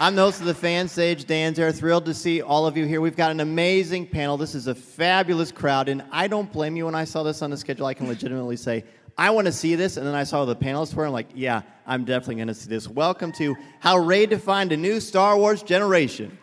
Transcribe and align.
I'm 0.00 0.14
the 0.14 0.22
host 0.22 0.38
of 0.38 0.46
the 0.46 0.54
Fan 0.54 0.86
Sage, 0.86 1.24
Dan 1.24 1.56
Zare. 1.56 1.72
Thrilled 1.72 2.04
to 2.04 2.14
see 2.14 2.40
all 2.40 2.68
of 2.68 2.76
you 2.76 2.84
here. 2.84 3.00
We've 3.00 3.16
got 3.16 3.32
an 3.32 3.40
amazing 3.40 4.06
panel. 4.06 4.36
This 4.36 4.54
is 4.54 4.68
a 4.68 4.74
fabulous 4.74 5.50
crowd, 5.50 5.88
and 5.88 6.04
I 6.12 6.28
don't 6.28 6.52
blame 6.52 6.76
you 6.76 6.84
when 6.84 6.94
I 6.94 7.02
saw 7.02 7.24
this 7.24 7.42
on 7.42 7.50
the 7.50 7.56
schedule. 7.56 7.84
I 7.84 7.94
can 7.94 8.06
legitimately 8.06 8.58
say, 8.58 8.84
I 9.16 9.30
want 9.30 9.46
to 9.48 9.52
see 9.52 9.74
this, 9.74 9.96
and 9.96 10.06
then 10.06 10.14
I 10.14 10.22
saw 10.22 10.44
the 10.44 10.54
panelists 10.54 10.94
were. 10.94 11.04
I'm 11.04 11.12
like, 11.12 11.30
yeah, 11.34 11.62
I'm 11.84 12.04
definitely 12.04 12.36
going 12.36 12.46
to 12.46 12.54
see 12.54 12.68
this. 12.68 12.86
Welcome 12.86 13.32
to 13.32 13.56
How 13.80 13.98
Rey 13.98 14.26
Defined 14.26 14.70
a 14.70 14.76
New 14.76 15.00
Star 15.00 15.36
Wars 15.36 15.64
Generation. 15.64 16.38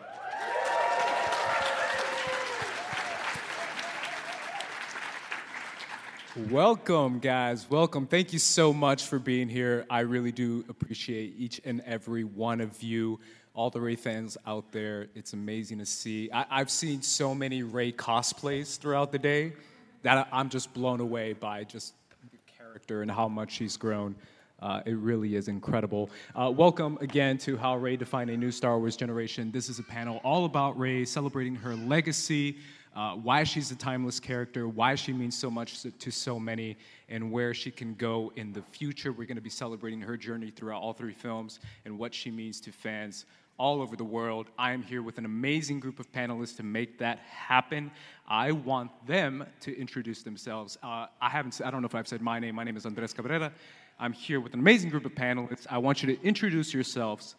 Welcome, 6.50 7.20
guys. 7.20 7.70
Welcome. 7.70 8.06
Thank 8.06 8.34
you 8.34 8.38
so 8.38 8.74
much 8.74 9.04
for 9.04 9.18
being 9.18 9.48
here. 9.48 9.86
I 9.88 10.00
really 10.00 10.32
do 10.32 10.66
appreciate 10.68 11.32
each 11.38 11.62
and 11.64 11.80
every 11.86 12.24
one 12.24 12.60
of 12.60 12.82
you, 12.82 13.18
all 13.56 13.70
the 13.70 13.80
Rey 13.80 13.96
fans 13.96 14.36
out 14.46 14.70
there. 14.70 15.08
It's 15.14 15.32
amazing 15.32 15.78
to 15.78 15.86
see. 15.86 16.30
I- 16.30 16.58
have 16.58 16.70
seen 16.70 17.00
so 17.00 17.34
many 17.34 17.62
Rey 17.62 17.90
cosplays 17.90 18.78
throughout 18.78 19.12
the 19.12 19.18
day 19.18 19.54
that 20.02 20.28
I- 20.30 20.40
I'm 20.40 20.50
just 20.50 20.74
blown 20.74 21.00
away 21.00 21.32
by 21.32 21.64
just 21.64 21.94
the 22.30 22.36
character 22.58 23.00
and 23.00 23.10
how 23.10 23.28
much 23.28 23.52
she's 23.52 23.78
grown. 23.78 24.14
Uh, 24.60 24.82
it 24.84 24.96
really 24.96 25.36
is 25.36 25.48
incredible. 25.48 26.10
Uh, 26.34 26.52
welcome 26.54 26.98
again 27.00 27.38
to 27.38 27.56
How 27.56 27.76
Rey 27.78 27.96
Defined 27.96 28.28
a 28.28 28.36
New 28.36 28.52
Star 28.52 28.78
Wars 28.78 28.94
Generation. 28.94 29.50
This 29.50 29.70
is 29.70 29.78
a 29.78 29.82
panel 29.82 30.18
all 30.22 30.44
about 30.44 30.78
Rey, 30.78 31.06
celebrating 31.06 31.54
her 31.56 31.74
legacy, 31.74 32.58
uh, 32.96 33.14
why 33.14 33.44
she's 33.44 33.70
a 33.70 33.76
timeless 33.76 34.18
character, 34.18 34.66
why 34.66 34.94
she 34.94 35.12
means 35.12 35.36
so 35.36 35.50
much 35.50 35.84
to, 35.98 36.10
so 36.10 36.40
many, 36.40 36.76
and 37.10 37.30
where 37.30 37.52
she 37.52 37.70
can 37.70 37.94
go 37.94 38.32
in 38.36 38.54
the 38.54 38.62
future. 38.62 39.12
We're 39.12 39.26
going 39.26 39.36
to 39.36 39.42
be 39.42 39.50
celebrating 39.50 40.00
her 40.00 40.16
journey 40.16 40.50
throughout 40.50 40.80
all 40.80 40.94
three 40.94 41.12
films 41.12 41.60
and 41.84 41.98
what 41.98 42.14
she 42.14 42.30
means 42.30 42.58
to 42.62 42.72
fans 42.72 43.26
all 43.58 43.82
over 43.82 43.96
the 43.96 44.04
world. 44.04 44.48
I 44.58 44.72
am 44.72 44.82
here 44.82 45.02
with 45.02 45.18
an 45.18 45.26
amazing 45.26 45.78
group 45.78 46.00
of 46.00 46.10
panelists 46.10 46.56
to 46.56 46.62
make 46.62 46.98
that 46.98 47.18
happen. 47.18 47.90
I 48.26 48.52
want 48.52 48.90
them 49.06 49.44
to 49.60 49.78
introduce 49.78 50.22
themselves. 50.22 50.78
Uh, 50.82 51.06
I 51.20 51.28
haven't. 51.28 51.60
I 51.62 51.70
don't 51.70 51.82
know 51.82 51.86
if 51.86 51.94
I've 51.94 52.08
said 52.08 52.22
my 52.22 52.38
name. 52.38 52.54
My 52.54 52.64
name 52.64 52.78
is 52.78 52.86
Andres 52.86 53.12
Cabrera. 53.12 53.52
I'm 53.98 54.12
here 54.12 54.40
with 54.40 54.54
an 54.54 54.60
amazing 54.60 54.90
group 54.90 55.04
of 55.04 55.14
panelists. 55.14 55.66
I 55.68 55.78
want 55.78 56.02
you 56.02 56.14
to 56.14 56.22
introduce 56.22 56.72
yourselves. 56.72 57.34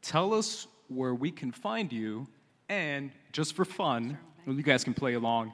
Tell 0.00 0.32
us 0.32 0.68
where 0.88 1.14
we 1.14 1.30
can 1.30 1.52
find 1.52 1.92
you, 1.92 2.26
and 2.68 3.10
just 3.32 3.54
for 3.54 3.64
fun, 3.64 4.18
well, 4.46 4.56
you 4.56 4.62
guys 4.62 4.84
can 4.84 4.94
play 4.94 5.14
along. 5.14 5.52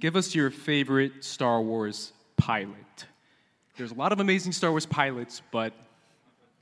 Give 0.00 0.16
us 0.16 0.34
your 0.34 0.50
favorite 0.50 1.24
Star 1.24 1.60
Wars 1.60 2.12
pilot. 2.36 3.06
There's 3.76 3.92
a 3.92 3.94
lot 3.94 4.12
of 4.12 4.20
amazing 4.20 4.52
Star 4.52 4.70
Wars 4.70 4.86
pilots, 4.86 5.42
but 5.50 5.72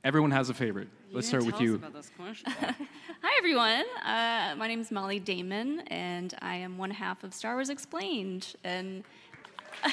everyone 0.03 0.31
has 0.31 0.51
a 0.51 0.55
favorite. 0.55 0.89
You 1.09 1.17
Let's 1.17 1.29
start 1.29 1.45
with 1.45 1.61
you. 1.61 1.81
Hi, 2.47 3.39
everyone. 3.39 3.85
Uh, 4.05 4.55
my 4.57 4.67
name 4.69 4.81
is 4.81 4.91
Mollie 4.91 5.21
Damon, 5.21 5.81
and 5.89 6.35
I 6.41 6.57
am 6.57 6.77
one 6.77 6.91
half 6.91 7.25
of 7.25 7.33
Star 7.33 7.55
Wars 7.55 7.71
Explained. 7.71 8.55
And 8.63 9.05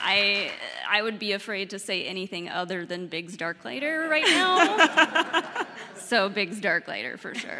I, 0.00 0.50
I 0.88 1.02
would 1.02 1.18
be 1.18 1.32
afraid 1.32 1.70
to 1.70 1.78
say 1.78 2.04
anything 2.04 2.48
other 2.48 2.84
than 2.84 3.08
Biggs 3.08 3.36
Darklighter 3.36 4.08
right 4.08 4.24
now. 4.24 5.42
so 6.08 6.28
Biggs 6.30 6.58
Dark 6.58 6.86
Darklighter 6.86 7.18
for 7.18 7.34
sure. 7.34 7.58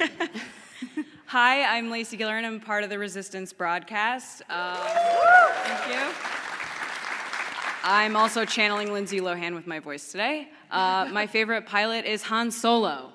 Hi, 1.26 1.76
I'm 1.76 1.90
Lacey 1.90 2.16
Gilleran. 2.16 2.44
I'm 2.44 2.60
part 2.60 2.82
of 2.82 2.88
the 2.88 2.98
Resistance 2.98 3.52
broadcast. 3.52 4.40
Um, 4.48 4.78
thank 4.78 5.94
you. 5.94 6.14
I'm 7.84 8.16
also 8.16 8.46
channeling 8.46 8.90
Lindsay 8.90 9.20
Lohan 9.20 9.54
with 9.54 9.66
my 9.66 9.80
voice 9.80 10.10
today. 10.10 10.48
Uh, 10.70 11.08
my 11.12 11.26
favorite 11.26 11.66
pilot 11.66 12.06
is 12.06 12.22
Han 12.22 12.50
Solo. 12.50 13.12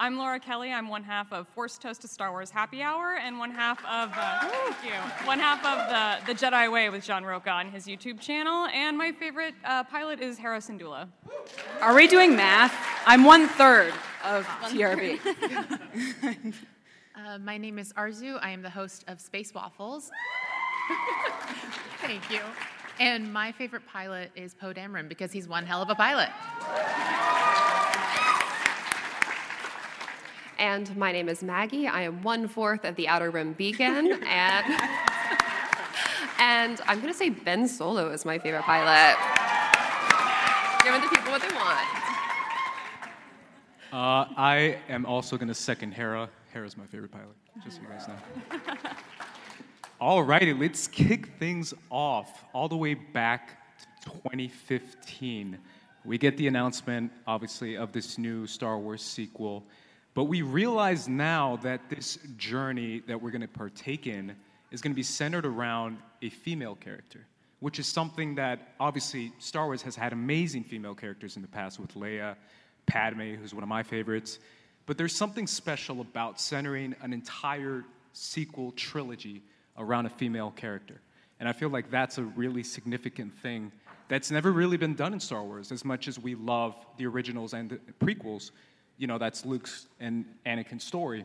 I'm 0.00 0.16
Laura 0.16 0.38
Kelly. 0.38 0.72
I'm 0.72 0.86
one 0.86 1.02
half 1.02 1.32
of 1.32 1.48
Force 1.48 1.76
Toast 1.76 2.02
to 2.02 2.08
Star 2.08 2.30
Wars 2.30 2.50
Happy 2.50 2.82
Hour 2.82 3.16
and 3.16 3.36
one 3.36 3.50
half 3.50 3.80
of 3.80 4.12
uh, 4.14 4.48
thank 4.48 4.76
you. 4.84 4.92
One 5.26 5.40
half 5.40 5.58
of 5.64 6.24
the 6.24 6.32
the 6.32 6.38
Jedi 6.38 6.70
Way 6.70 6.88
with 6.88 7.04
John 7.04 7.24
Roca 7.24 7.50
on 7.50 7.68
his 7.72 7.86
YouTube 7.86 8.20
channel. 8.20 8.66
And 8.66 8.96
my 8.96 9.10
favorite 9.10 9.54
uh, 9.64 9.82
pilot 9.82 10.20
is 10.20 10.38
Hera 10.38 10.58
Syndulla. 10.58 11.08
Are 11.80 11.96
we 11.96 12.06
doing 12.06 12.36
math? 12.36 12.72
I'm 13.06 13.24
one 13.24 13.48
third 13.48 13.92
of 14.24 14.46
one 14.46 14.72
TRB. 14.72 15.18
Third. 15.18 16.54
uh, 17.16 17.38
my 17.38 17.58
name 17.58 17.80
is 17.80 17.92
Arezou. 17.94 18.38
I 18.40 18.50
am 18.50 18.62
the 18.62 18.70
host 18.70 19.04
of 19.08 19.20
Space 19.20 19.52
Waffles. 19.52 20.12
Thank 22.02 22.30
you. 22.30 22.40
And 23.00 23.32
my 23.32 23.50
favorite 23.50 23.86
pilot 23.86 24.30
is 24.36 24.54
Poe 24.54 24.72
Dameron 24.72 25.08
because 25.08 25.32
he's 25.32 25.48
one 25.48 25.66
hell 25.66 25.82
of 25.82 25.90
a 25.90 25.94
pilot. 25.96 26.30
And 30.58 30.94
my 30.96 31.12
name 31.12 31.28
is 31.28 31.40
Maggie. 31.40 31.86
I 31.86 32.02
am 32.02 32.20
one 32.22 32.48
fourth 32.48 32.84
of 32.84 32.96
the 32.96 33.06
Outer 33.06 33.30
Rim 33.30 33.52
Beacon. 33.52 34.12
and, 34.26 34.80
and 36.40 36.80
I'm 36.88 37.00
going 37.00 37.12
to 37.12 37.18
say 37.18 37.30
Ben 37.30 37.68
Solo 37.68 38.10
is 38.10 38.24
my 38.24 38.40
favorite 38.40 38.64
pilot. 38.64 39.16
Giving 40.82 41.00
the 41.00 41.08
people 41.08 41.30
what 41.30 41.42
they 41.42 41.54
want. 41.54 41.86
Uh, 43.92 44.34
I 44.36 44.78
am 44.88 45.06
also 45.06 45.36
going 45.36 45.46
to 45.46 45.54
second 45.54 45.92
Hera. 45.92 46.28
Hera's 46.52 46.76
my 46.76 46.86
favorite 46.86 47.12
pilot, 47.12 47.36
just 47.62 47.76
so 47.76 47.82
you 47.82 47.88
guys 47.88 48.08
know. 48.08 48.58
All 50.00 50.24
righty, 50.24 50.52
let's 50.52 50.88
kick 50.88 51.28
things 51.38 51.72
off 51.90 52.44
all 52.52 52.68
the 52.68 52.76
way 52.76 52.94
back 52.94 53.58
to 54.02 54.10
2015. 54.10 55.58
We 56.04 56.18
get 56.18 56.36
the 56.36 56.46
announcement, 56.46 57.12
obviously, 57.26 57.76
of 57.76 57.92
this 57.92 58.18
new 58.18 58.46
Star 58.46 58.78
Wars 58.78 59.02
sequel. 59.02 59.64
But 60.18 60.24
we 60.24 60.42
realize 60.42 61.06
now 61.06 61.60
that 61.62 61.88
this 61.88 62.18
journey 62.36 63.04
that 63.06 63.22
we're 63.22 63.30
going 63.30 63.40
to 63.40 63.46
partake 63.46 64.08
in 64.08 64.34
is 64.72 64.80
going 64.80 64.90
to 64.90 64.96
be 64.96 65.04
centered 65.04 65.46
around 65.46 65.98
a 66.22 66.28
female 66.28 66.74
character, 66.74 67.24
which 67.60 67.78
is 67.78 67.86
something 67.86 68.34
that 68.34 68.74
obviously 68.80 69.32
Star 69.38 69.66
Wars 69.66 69.80
has 69.82 69.94
had 69.94 70.12
amazing 70.12 70.64
female 70.64 70.96
characters 70.96 71.36
in 71.36 71.42
the 71.42 71.46
past 71.46 71.78
with 71.78 71.94
Leia, 71.94 72.34
Padme, 72.86 73.34
who's 73.34 73.54
one 73.54 73.62
of 73.62 73.68
my 73.68 73.84
favorites. 73.84 74.40
But 74.86 74.98
there's 74.98 75.14
something 75.14 75.46
special 75.46 76.00
about 76.00 76.40
centering 76.40 76.96
an 77.00 77.12
entire 77.12 77.84
sequel 78.12 78.72
trilogy 78.72 79.44
around 79.76 80.06
a 80.06 80.10
female 80.10 80.50
character. 80.50 81.00
And 81.38 81.48
I 81.48 81.52
feel 81.52 81.68
like 81.68 81.92
that's 81.92 82.18
a 82.18 82.24
really 82.24 82.64
significant 82.64 83.32
thing 83.34 83.70
that's 84.08 84.32
never 84.32 84.50
really 84.50 84.78
been 84.78 84.96
done 84.96 85.12
in 85.12 85.20
Star 85.20 85.44
Wars, 85.44 85.70
as 85.70 85.84
much 85.84 86.08
as 86.08 86.18
we 86.18 86.34
love 86.34 86.74
the 86.96 87.06
originals 87.06 87.54
and 87.54 87.70
the 87.70 87.78
prequels 88.04 88.50
you 88.98 89.06
know, 89.06 89.16
that's 89.16 89.46
Luke's 89.46 89.86
and 90.00 90.24
Anakin's 90.44 90.84
story. 90.84 91.24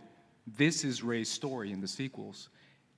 This 0.58 0.84
is 0.84 1.04
Rey's 1.04 1.30
story 1.30 1.72
in 1.72 1.82
the 1.82 1.88
sequels. 1.88 2.50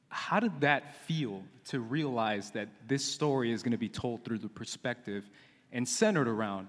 How 0.10 0.40
did 0.40 0.62
that 0.62 0.96
feel 0.96 1.44
to 1.66 1.80
realize 1.80 2.52
that 2.52 2.68
this 2.88 3.04
story 3.04 3.52
is 3.52 3.64
going 3.64 3.72
to 3.72 3.78
be 3.78 3.90
told 3.90 4.24
through 4.24 4.40
the 4.40 4.50
perspective 4.50 5.30
and 5.72 5.88
centered 5.88 6.28
around 6.28 6.68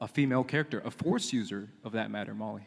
a 0.00 0.08
female 0.08 0.44
character, 0.44 0.80
a 0.84 0.90
force 0.90 1.32
user 1.32 1.68
of 1.84 1.92
that 1.92 2.10
matter, 2.10 2.34
Mollie? 2.34 2.62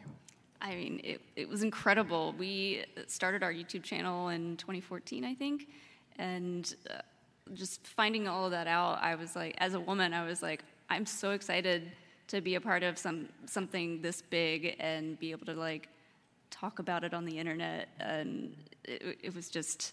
I 0.60 0.74
mean, 0.76 1.00
it, 1.04 1.20
it 1.36 1.48
was 1.48 1.62
incredible. 1.62 2.34
We 2.38 2.84
started 3.06 3.42
our 3.42 3.52
YouTube 3.52 3.82
channel 3.82 4.28
in 4.28 4.56
2014, 4.56 5.24
I 5.24 5.34
think, 5.34 5.68
and 6.16 6.74
uh, 6.90 6.98
just 7.52 7.86
finding 7.86 8.28
all 8.28 8.46
of 8.46 8.52
that 8.52 8.66
out, 8.66 9.02
I 9.02 9.14
was 9.14 9.36
like, 9.36 9.54
as 9.58 9.74
a 9.74 9.80
woman, 9.80 10.14
I 10.14 10.24
was 10.24 10.42
like, 10.42 10.64
I'm 10.88 11.04
so 11.04 11.32
excited 11.32 11.92
to 12.28 12.40
be 12.40 12.54
a 12.54 12.60
part 12.60 12.82
of 12.82 12.98
some 12.98 13.28
something 13.46 14.00
this 14.02 14.22
big 14.22 14.76
and 14.80 15.18
be 15.18 15.30
able 15.30 15.46
to 15.46 15.54
like 15.54 15.88
talk 16.50 16.78
about 16.78 17.04
it 17.04 17.12
on 17.12 17.24
the 17.24 17.38
internet, 17.38 17.88
and 18.00 18.54
it, 18.84 19.18
it 19.22 19.34
was 19.34 19.48
just 19.48 19.92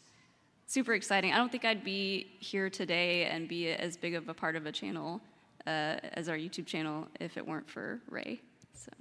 super 0.68 0.94
exciting. 0.94 1.34
I 1.34 1.38
don't 1.38 1.52
think 1.52 1.66
I'd 1.66 1.84
be 1.84 2.28
here 2.40 2.70
today 2.70 3.26
and 3.26 3.48
be 3.48 3.70
as 3.70 3.98
big 3.98 4.16
of 4.16 4.30
a 4.30 4.34
part 4.34 4.56
of 4.56 4.66
a 4.66 4.72
channel 4.72 5.20
uh, 5.68 5.98
as 6.14 6.30
our 6.30 6.38
YouTube 6.38 6.66
channel 6.66 7.08
if 7.20 7.36
it 7.36 7.46
weren't 7.46 7.70
for 7.70 8.00
Rey. 8.10 8.40
So. 8.74 8.92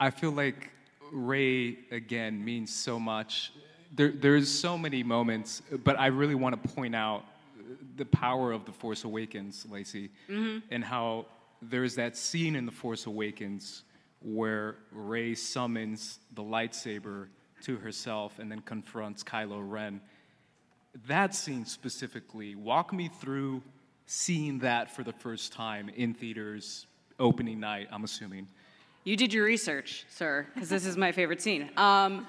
I 0.00 0.10
feel 0.10 0.30
like 0.30 0.70
Rey 1.12 1.78
again 1.90 2.42
means 2.44 2.74
so 2.74 2.98
much. 2.98 3.52
There, 3.94 4.12
there's 4.12 4.48
so 4.48 4.78
many 4.78 5.02
moments, 5.02 5.60
but 5.84 6.00
I 6.00 6.06
really 6.06 6.34
want 6.34 6.60
to 6.62 6.68
point 6.70 6.96
out 6.96 7.24
the 7.96 8.06
power 8.06 8.52
of 8.52 8.64
The 8.64 8.72
Force 8.72 9.04
Awakens, 9.04 9.66
Lacey, 9.70 10.10
Mm-hmm. 10.30 10.58
and 10.70 10.82
how 10.82 11.26
there's 11.62 11.94
that 11.94 12.16
scene 12.16 12.56
in 12.56 12.66
The 12.66 12.72
Force 12.72 13.06
Awakens 13.06 13.84
where 14.20 14.76
Rey 14.90 15.34
summons 15.34 16.18
the 16.34 16.42
lightsaber 16.42 17.28
to 17.62 17.76
herself 17.76 18.38
and 18.38 18.50
then 18.50 18.60
confronts 18.60 19.22
Kylo 19.22 19.60
Ren. 19.62 20.00
That 21.06 21.34
scene 21.34 21.64
specifically, 21.64 22.54
walk 22.54 22.92
me 22.92 23.08
through 23.08 23.62
seeing 24.06 24.58
that 24.58 24.94
for 24.94 25.04
the 25.04 25.12
first 25.12 25.52
time 25.52 25.88
in 25.88 26.12
theaters, 26.12 26.86
opening 27.18 27.60
night, 27.60 27.88
I'm 27.90 28.04
assuming. 28.04 28.48
You 29.04 29.16
did 29.16 29.32
your 29.32 29.44
research, 29.44 30.04
sir, 30.08 30.46
because 30.54 30.68
this 30.68 30.84
is 30.84 30.96
my 30.96 31.12
favorite 31.12 31.40
scene. 31.40 31.70
Um, 31.76 32.26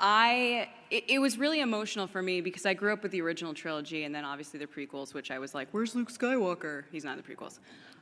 I 0.00 0.68
it, 0.90 1.04
it 1.08 1.18
was 1.18 1.38
really 1.38 1.60
emotional 1.60 2.06
for 2.06 2.22
me 2.22 2.40
because 2.40 2.66
I 2.66 2.74
grew 2.74 2.92
up 2.92 3.02
with 3.02 3.12
the 3.12 3.20
original 3.20 3.54
trilogy 3.54 4.04
and 4.04 4.14
then 4.14 4.24
obviously 4.24 4.58
the 4.58 4.66
prequels, 4.66 5.14
which 5.14 5.30
I 5.30 5.38
was 5.38 5.54
like, 5.54 5.68
"Where's 5.72 5.94
Luke 5.94 6.10
Skywalker?" 6.10 6.84
He's 6.90 7.04
not 7.04 7.18
in 7.18 7.22
the 7.26 7.34
prequels. 7.34 7.58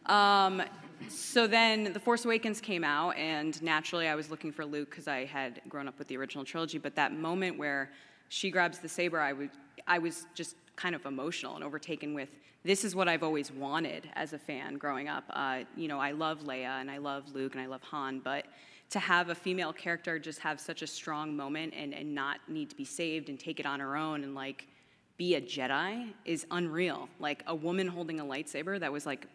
Um, 0.06 0.62
so 1.08 1.46
then 1.46 1.92
The 1.92 2.00
Force 2.00 2.24
Awakens 2.24 2.60
came 2.60 2.82
out, 2.82 3.16
and 3.16 3.60
naturally 3.62 4.08
I 4.08 4.14
was 4.14 4.30
looking 4.30 4.50
for 4.50 4.64
Luke 4.64 4.90
because 4.90 5.06
I 5.06 5.24
had 5.24 5.60
grown 5.68 5.86
up 5.86 5.98
with 5.98 6.08
the 6.08 6.16
original 6.16 6.44
trilogy. 6.44 6.78
But 6.78 6.96
that 6.96 7.12
moment 7.12 7.58
where 7.58 7.90
she 8.28 8.50
grabs 8.50 8.78
the 8.78 8.88
saber, 8.88 9.20
I 9.20 9.32
was 9.32 9.50
I 9.86 9.98
was 9.98 10.26
just 10.34 10.56
kind 10.76 10.94
of 10.94 11.04
emotional 11.06 11.54
and 11.54 11.64
overtaken 11.64 12.14
with 12.14 12.28
this 12.64 12.84
is 12.84 12.94
what 12.94 13.08
I've 13.08 13.22
always 13.22 13.50
wanted 13.50 14.08
as 14.14 14.32
a 14.32 14.38
fan 14.38 14.76
growing 14.76 15.08
up. 15.08 15.24
Uh, 15.30 15.60
you 15.76 15.88
know, 15.88 15.98
I 15.98 16.12
love 16.12 16.40
Leia 16.44 16.80
and 16.80 16.90
I 16.90 16.98
love 16.98 17.24
Luke 17.34 17.54
and 17.54 17.60
I 17.60 17.66
love 17.66 17.82
Han, 17.82 18.20
but 18.22 18.46
to 18.92 19.00
have 19.00 19.30
a 19.30 19.34
female 19.34 19.72
character 19.72 20.18
just 20.18 20.38
have 20.40 20.60
such 20.60 20.82
a 20.82 20.86
strong 20.86 21.34
moment 21.34 21.72
and, 21.74 21.94
and 21.94 22.14
not 22.14 22.40
need 22.46 22.68
to 22.68 22.76
be 22.76 22.84
saved 22.84 23.30
and 23.30 23.40
take 23.40 23.58
it 23.58 23.64
on 23.64 23.80
her 23.80 23.96
own 23.96 24.22
and 24.22 24.34
like 24.34 24.68
be 25.16 25.34
a 25.34 25.40
Jedi 25.40 26.12
is 26.26 26.46
unreal. 26.50 27.08
Like 27.18 27.42
a 27.46 27.54
woman 27.54 27.88
holding 27.88 28.20
a 28.20 28.24
lightsaber, 28.24 28.78
that 28.80 28.92
was 28.92 29.06
like 29.06 29.26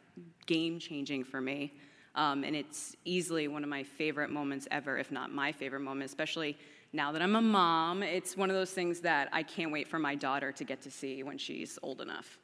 game 0.45 0.77
changing 0.77 1.23
for 1.23 1.41
me. 1.41 1.73
Um, 2.13 2.43
and 2.43 2.55
it's 2.55 2.95
easily 3.03 3.47
one 3.47 3.63
of 3.63 3.69
my 3.69 3.83
favorite 3.83 4.29
moments 4.29 4.67
ever, 4.69 4.97
if 4.97 5.11
not 5.11 5.31
my 5.31 5.51
favorite 5.51 5.81
moment, 5.81 6.09
especially 6.09 6.55
now 6.93 7.11
that 7.11 7.21
I'm 7.23 7.35
a 7.35 7.41
mom. 7.41 8.03
It's 8.03 8.37
one 8.37 8.51
of 8.51 8.55
those 8.55 8.71
things 8.71 8.99
that 9.01 9.27
I 9.31 9.41
can't 9.41 9.71
wait 9.71 9.87
for 9.87 9.97
my 9.97 10.13
daughter 10.13 10.51
to 10.51 10.63
get 10.63 10.81
to 10.81 10.91
see 10.91 11.23
when 11.23 11.37
she's 11.39 11.79
old 11.81 12.01
enough. 12.01 12.37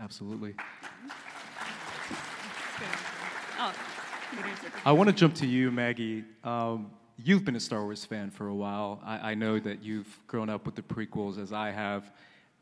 Absolutely. 0.00 0.54
Oh, 3.60 3.74
I 4.84 4.92
want 4.92 5.08
to 5.08 5.14
jump 5.14 5.34
to 5.36 5.46
you, 5.46 5.70
Maggie. 5.70 6.24
Um, 6.44 6.90
you've 7.16 7.44
been 7.44 7.56
a 7.56 7.60
Star 7.60 7.82
Wars 7.84 8.04
fan 8.04 8.30
for 8.30 8.48
a 8.48 8.54
while. 8.54 9.00
I, 9.04 9.32
I 9.32 9.34
know 9.34 9.58
that 9.58 9.82
you've 9.82 10.18
grown 10.26 10.48
up 10.48 10.66
with 10.66 10.74
the 10.74 10.82
prequels, 10.82 11.38
as 11.38 11.52
I 11.52 11.70
have. 11.70 12.10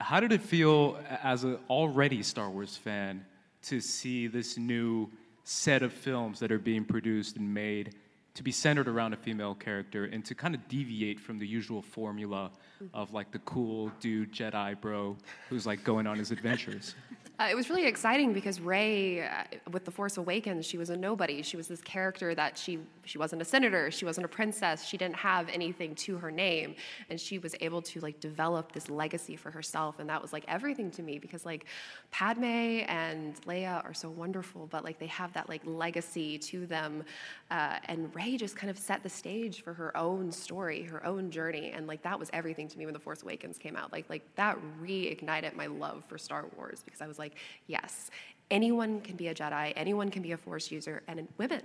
How 0.01 0.21
did 0.21 0.33
it 0.33 0.43
feel 0.43 0.99
as 1.23 1.45
an 1.45 1.59
already 1.71 2.23
Star 2.23 2.51
Wars 2.51 2.77
fan 2.77 3.25
to 3.63 3.81
see 3.81 4.27
this 4.27 4.57
new 4.57 5.11
set 5.45 5.83
of 5.83 5.93
films 5.93 6.41
that 6.41 6.51
are 6.53 6.59
being 6.59 6.85
produced 6.85 7.37
and 7.37 7.53
made 7.53 7.95
to 8.35 8.43
be 8.43 8.53
centered 8.53 8.87
around 8.87 9.15
a 9.15 9.17
female 9.17 9.55
character 9.55 10.05
and 10.05 10.25
to 10.25 10.35
kind 10.35 10.55
of 10.55 10.69
deviate 10.69 11.19
from 11.19 11.39
the 11.39 11.47
usual 11.47 11.81
formula 11.81 12.51
of 12.93 13.15
like 13.15 13.31
the 13.31 13.39
cool 13.41 13.91
dude 13.99 14.31
Jedi 14.33 14.79
bro 14.79 15.17
who's 15.49 15.67
like 15.67 15.83
going 15.85 16.07
on 16.07 16.19
his 16.19 16.31
adventures? 16.31 16.95
Uh, 17.39 17.49
it 17.51 17.55
was 17.55 17.69
really 17.69 17.85
exciting 17.85 18.33
because 18.33 18.63
Rey, 18.63 19.21
uh, 19.21 19.45
with 19.71 19.85
The 19.85 19.91
Force 19.91 20.17
Awakens, 20.17 20.65
she 20.65 20.79
was 20.79 20.89
a 20.89 20.97
nobody. 20.97 21.43
She 21.43 21.59
was 21.59 21.69
this 21.69 21.83
character 21.83 22.35
that 22.35 22.57
she 22.57 22.79
she 23.05 23.19
wasn't 23.19 23.41
a 23.41 23.45
senator, 23.45 23.91
she 23.91 24.05
wasn't 24.05 24.25
a 24.25 24.29
princess, 24.29 24.85
she 24.85 24.97
didn't 24.97 25.15
have 25.17 25.49
anything 25.51 25.95
to 25.95 26.17
her 26.17 26.31
name, 26.31 26.75
and 27.09 27.21
she 27.21 27.39
was 27.39 27.55
able 27.61 27.81
to 27.83 28.01
like 28.01 28.19
develop 28.21 28.73
this 28.73 28.89
legacy 28.89 29.37
for 29.37 29.51
herself, 29.51 29.99
and 29.99 30.09
that 30.09 30.21
was 30.21 30.33
like 30.33 30.45
everything 30.49 30.91
to 30.93 31.03
me 31.03 31.19
because 31.19 31.45
like 31.45 31.67
Padme 32.11 32.45
and 32.89 33.41
Leia 33.43 33.85
are 33.85 33.95
so 33.95 34.09
wonderful, 34.09 34.67
but 34.71 34.83
like 34.83 34.99
they 34.99 35.07
have 35.07 35.33
that 35.35 35.47
like 35.49 35.61
legacy 35.67 36.39
to 36.39 36.67
them, 36.67 37.05
uh, 37.51 37.77
and 37.85 38.13
Rey 38.15 38.39
just 38.39 38.57
kind 38.57 38.71
of 38.71 38.79
set 38.79 39.03
the 39.03 39.11
stage 39.11 39.63
for 39.63 39.75
her 39.75 39.95
own 39.97 40.33
story, 40.33 40.83
her 40.85 41.05
own 41.05 41.31
journey, 41.31 41.71
and 41.71 41.87
like 41.87 42.03
that 42.03 42.19
was 42.19 42.31
everything 42.33 42.67
to 42.69 42.79
me 42.79 42.87
when 42.87 42.95
The 42.95 43.01
Force 43.01 43.23
Awakens 43.23 43.59
came 43.59 43.77
out. 43.77 43.93
Like 43.93 44.09
like 44.09 44.23
that 44.37 44.59
reignited 44.83 45.55
my 45.55 45.67
love 45.67 46.03
for 46.09 46.17
Star 46.17 46.47
Wars 46.57 46.83
because 46.83 47.03
I 47.03 47.07
was 47.07 47.19
like, 47.19 47.26
yes, 47.67 48.11
anyone 48.51 49.01
can 49.01 49.17
be 49.17 49.29
a 49.29 49.35
Jedi, 49.35 49.73
anyone 49.77 50.11
can 50.11 50.23
be 50.23 50.33
a 50.33 50.37
Force 50.37 50.71
user, 50.71 51.03
and 51.09 51.27
women, 51.39 51.63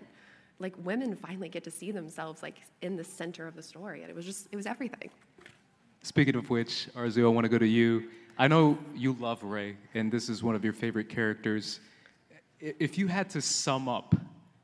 like 0.60 0.74
women 0.84 1.16
finally 1.16 1.50
get 1.50 1.64
to 1.64 1.72
see 1.72 1.92
themselves 1.92 2.44
like 2.44 2.62
in 2.82 2.96
the 2.96 3.04
center 3.04 3.48
of 3.48 3.56
the 3.56 3.64
story, 3.64 4.02
and 4.02 4.10
it 4.10 4.16
was 4.16 4.26
just 4.26 4.48
it 4.52 4.56
was 4.56 4.66
everything. 4.66 5.10
Speaking 6.04 6.36
of 6.36 6.50
which, 6.50 6.90
Arezou, 6.96 7.26
I 7.26 7.28
want 7.28 7.46
to 7.46 7.50
go 7.50 7.60
to 7.60 7.68
you. 7.68 8.10
I 8.38 8.48
know 8.48 8.78
you 8.96 9.14
love 9.14 9.44
Rey, 9.44 9.78
and 9.94 10.12
this 10.12 10.30
is 10.30 10.42
one 10.42 10.56
of 10.56 10.64
your 10.64 10.74
favorite 10.74 11.10
characters. 11.10 11.80
If 12.60 12.98
you 12.98 13.08
had 13.08 13.30
to 13.32 13.42
sum 13.42 13.88
up, 13.88 14.16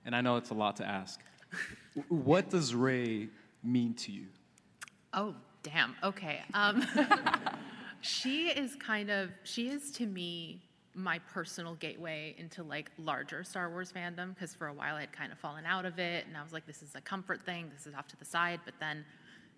and 0.06 0.16
I 0.16 0.22
know 0.22 0.38
it's 0.38 0.50
a 0.50 0.56
lot 0.56 0.78
to 0.78 0.86
ask, 0.86 1.20
what 2.10 2.50
does 2.50 2.74
Rey 2.74 3.30
mean 3.64 3.94
to 3.96 4.12
you? 4.12 4.26
Oh, 5.14 5.36
damn. 5.64 5.96
Okay. 6.04 6.42
Um, 6.54 6.86
she 8.02 8.48
is 8.50 8.76
kind 8.76 9.10
of, 9.10 9.30
she 9.44 9.70
is 9.70 9.92
to 9.92 10.06
me 10.06 10.62
my 10.98 11.20
personal 11.20 11.76
gateway 11.76 12.36
into 12.38 12.64
like 12.64 12.90
larger 12.98 13.44
Star 13.44 13.70
Wars 13.70 13.94
fandom 13.96 14.34
because 14.34 14.56
for 14.56 14.68
a 14.68 14.74
while 14.74 14.96
I 14.96 15.02
had 15.02 15.12
kind 15.12 15.32
of 15.32 15.38
fallen 15.38 15.66
out 15.66 15.86
of 15.86 16.00
it 16.00 16.26
and 16.28 16.36
I 16.36 16.44
was 16.44 16.52
like, 16.52 16.66
this 16.66 16.82
is 16.82 16.96
a 16.96 17.02
comfort 17.02 17.46
thing, 17.46 17.70
this 17.74 17.86
is 17.86 17.94
off 17.94 18.08
to 18.08 18.18
the 18.18 18.26
side. 18.26 18.60
But 18.66 18.74
then 18.80 19.06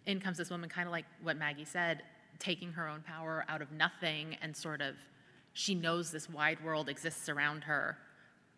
in 0.05 0.19
comes 0.19 0.37
this 0.37 0.49
woman, 0.49 0.69
kind 0.69 0.87
of 0.87 0.91
like 0.91 1.05
what 1.23 1.37
Maggie 1.37 1.65
said, 1.65 2.03
taking 2.39 2.73
her 2.73 2.87
own 2.87 3.01
power 3.01 3.45
out 3.47 3.61
of 3.61 3.71
nothing 3.71 4.35
and 4.41 4.55
sort 4.55 4.81
of, 4.81 4.95
she 5.53 5.75
knows 5.75 6.11
this 6.11 6.29
wide 6.29 6.63
world 6.63 6.89
exists 6.89 7.29
around 7.29 7.63
her 7.63 7.97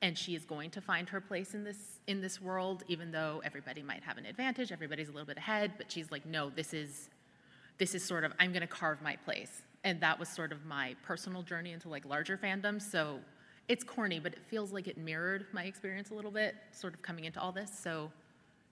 and 0.01 0.17
she 0.17 0.33
is 0.35 0.45
going 0.45 0.71
to 0.71 0.81
find 0.81 1.07
her 1.09 1.21
place 1.21 1.53
in 1.53 1.63
this 1.63 1.99
in 2.07 2.21
this 2.21 2.41
world 2.41 2.83
even 2.87 3.11
though 3.11 3.41
everybody 3.45 3.83
might 3.83 4.03
have 4.03 4.17
an 4.17 4.25
advantage 4.25 4.71
everybody's 4.71 5.09
a 5.09 5.11
little 5.11 5.27
bit 5.27 5.37
ahead 5.37 5.71
but 5.77 5.91
she's 5.91 6.11
like 6.11 6.25
no 6.25 6.49
this 6.49 6.73
is 6.73 7.09
this 7.77 7.93
is 7.95 8.03
sort 8.03 8.23
of 8.23 8.33
i'm 8.39 8.51
going 8.51 8.61
to 8.61 8.67
carve 8.67 9.01
my 9.01 9.15
place 9.17 9.61
and 9.83 9.99
that 10.01 10.19
was 10.19 10.29
sort 10.29 10.51
of 10.51 10.65
my 10.65 10.95
personal 11.03 11.41
journey 11.41 11.71
into 11.71 11.89
like 11.89 12.05
larger 12.05 12.37
fandoms 12.37 12.83
so 12.83 13.19
it's 13.67 13.83
corny 13.83 14.19
but 14.19 14.33
it 14.33 14.39
feels 14.49 14.71
like 14.71 14.87
it 14.87 14.97
mirrored 14.97 15.45
my 15.53 15.63
experience 15.63 16.09
a 16.09 16.13
little 16.13 16.31
bit 16.31 16.55
sort 16.71 16.93
of 16.93 17.01
coming 17.01 17.25
into 17.25 17.39
all 17.39 17.51
this. 17.51 17.71
So 17.77 18.11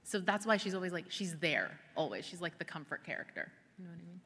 so 0.04 0.20
that's 0.20 0.46
why 0.46 0.58
she's 0.58 0.74
always 0.74 0.92
like 0.92 1.06
she's 1.10 1.38
there 1.38 1.72
always. 1.96 2.26
She's 2.26 2.42
like 2.42 2.58
the 2.58 2.66
comfort 2.66 3.06
character. 3.06 3.52
You 3.78 3.86
know 3.86 3.92
what 3.92 4.00
i 4.00 4.06
mean? 4.06 4.20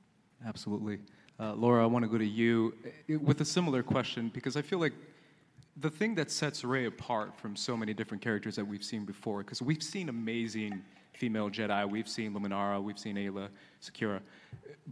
Absolutely. 0.47 0.99
Uh, 1.39 1.53
Laura, 1.53 1.83
I 1.83 1.85
want 1.85 2.03
to 2.03 2.09
go 2.09 2.17
to 2.17 2.25
you 2.25 2.73
uh, 2.85 3.19
with 3.19 3.41
a 3.41 3.45
similar 3.45 3.83
question 3.83 4.31
because 4.33 4.55
I 4.55 4.61
feel 4.61 4.79
like 4.79 4.93
the 5.77 5.89
thing 5.89 6.15
that 6.15 6.31
sets 6.31 6.63
Rey 6.63 6.85
apart 6.85 7.37
from 7.37 7.55
so 7.55 7.75
many 7.75 7.93
different 7.93 8.23
characters 8.23 8.55
that 8.55 8.65
we've 8.65 8.83
seen 8.83 9.05
before, 9.05 9.39
because 9.39 9.61
we've 9.61 9.81
seen 9.81 10.09
amazing 10.09 10.81
female 11.13 11.49
Jedi, 11.49 11.89
we've 11.89 12.07
seen 12.07 12.33
Luminara, 12.33 12.81
we've 12.81 12.99
seen 12.99 13.15
Aayla 13.15 13.49
Secura, 13.81 14.19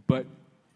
but 0.06 0.26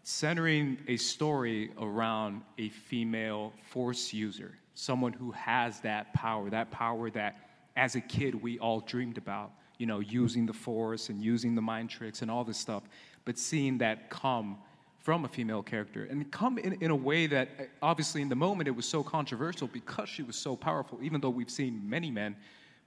centering 0.07 0.77
a 0.87 0.95
story 0.95 1.69
around 1.81 2.41
a 2.57 2.69
female 2.69 3.51
Force 3.61 4.13
user, 4.13 4.57
someone 4.73 5.11
who 5.11 5.31
has 5.31 5.81
that 5.81 6.13
power, 6.13 6.49
that 6.49 6.71
power 6.71 7.09
that 7.09 7.49
as 7.75 7.95
a 7.95 7.99
kid 7.99 8.33
we 8.33 8.57
all 8.59 8.79
dreamed 8.79 9.17
about, 9.17 9.51
you 9.77 9.85
know, 9.85 9.99
using 9.99 10.45
the 10.45 10.53
Force 10.53 11.09
and 11.09 11.21
using 11.21 11.55
the 11.55 11.61
mind 11.61 11.89
tricks 11.89 12.21
and 12.21 12.31
all 12.31 12.45
this 12.45 12.57
stuff, 12.57 12.83
but 13.25 13.37
seeing 13.37 13.77
that 13.79 14.09
come 14.09 14.57
from 14.97 15.25
a 15.25 15.27
female 15.27 15.61
character 15.61 16.05
and 16.09 16.31
come 16.31 16.57
in, 16.57 16.81
in 16.81 16.89
a 16.89 16.95
way 16.95 17.27
that 17.27 17.49
obviously 17.81 18.21
in 18.21 18.29
the 18.29 18.35
moment 18.35 18.69
it 18.69 18.75
was 18.75 18.85
so 18.85 19.03
controversial 19.03 19.67
because 19.67 20.07
she 20.07 20.23
was 20.23 20.37
so 20.37 20.55
powerful 20.55 20.99
even 21.01 21.19
though 21.19 21.29
we've 21.29 21.49
seen 21.49 21.81
many 21.87 22.09
men 22.09 22.33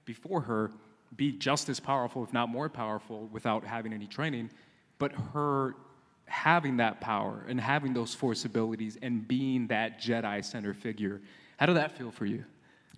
before 0.05 0.41
her 0.41 0.71
be 1.15 1.31
just 1.31 1.69
as 1.69 1.79
powerful 1.79 2.23
if 2.23 2.31
not 2.31 2.49
more 2.49 2.69
powerful 2.69 3.27
without 3.31 3.63
having 3.63 3.91
any 3.91 4.05
training 4.05 4.51
but 4.99 5.11
her 5.33 5.75
having 6.31 6.77
that 6.77 7.01
power 7.01 7.43
and 7.47 7.59
having 7.59 7.93
those 7.93 8.13
force 8.13 8.45
abilities 8.45 8.97
and 9.01 9.27
being 9.27 9.67
that 9.67 10.01
jedi 10.01 10.43
center 10.43 10.73
figure 10.73 11.21
how 11.57 11.65
did 11.65 11.75
that 11.75 11.97
feel 11.97 12.11
for 12.11 12.25
you 12.25 12.43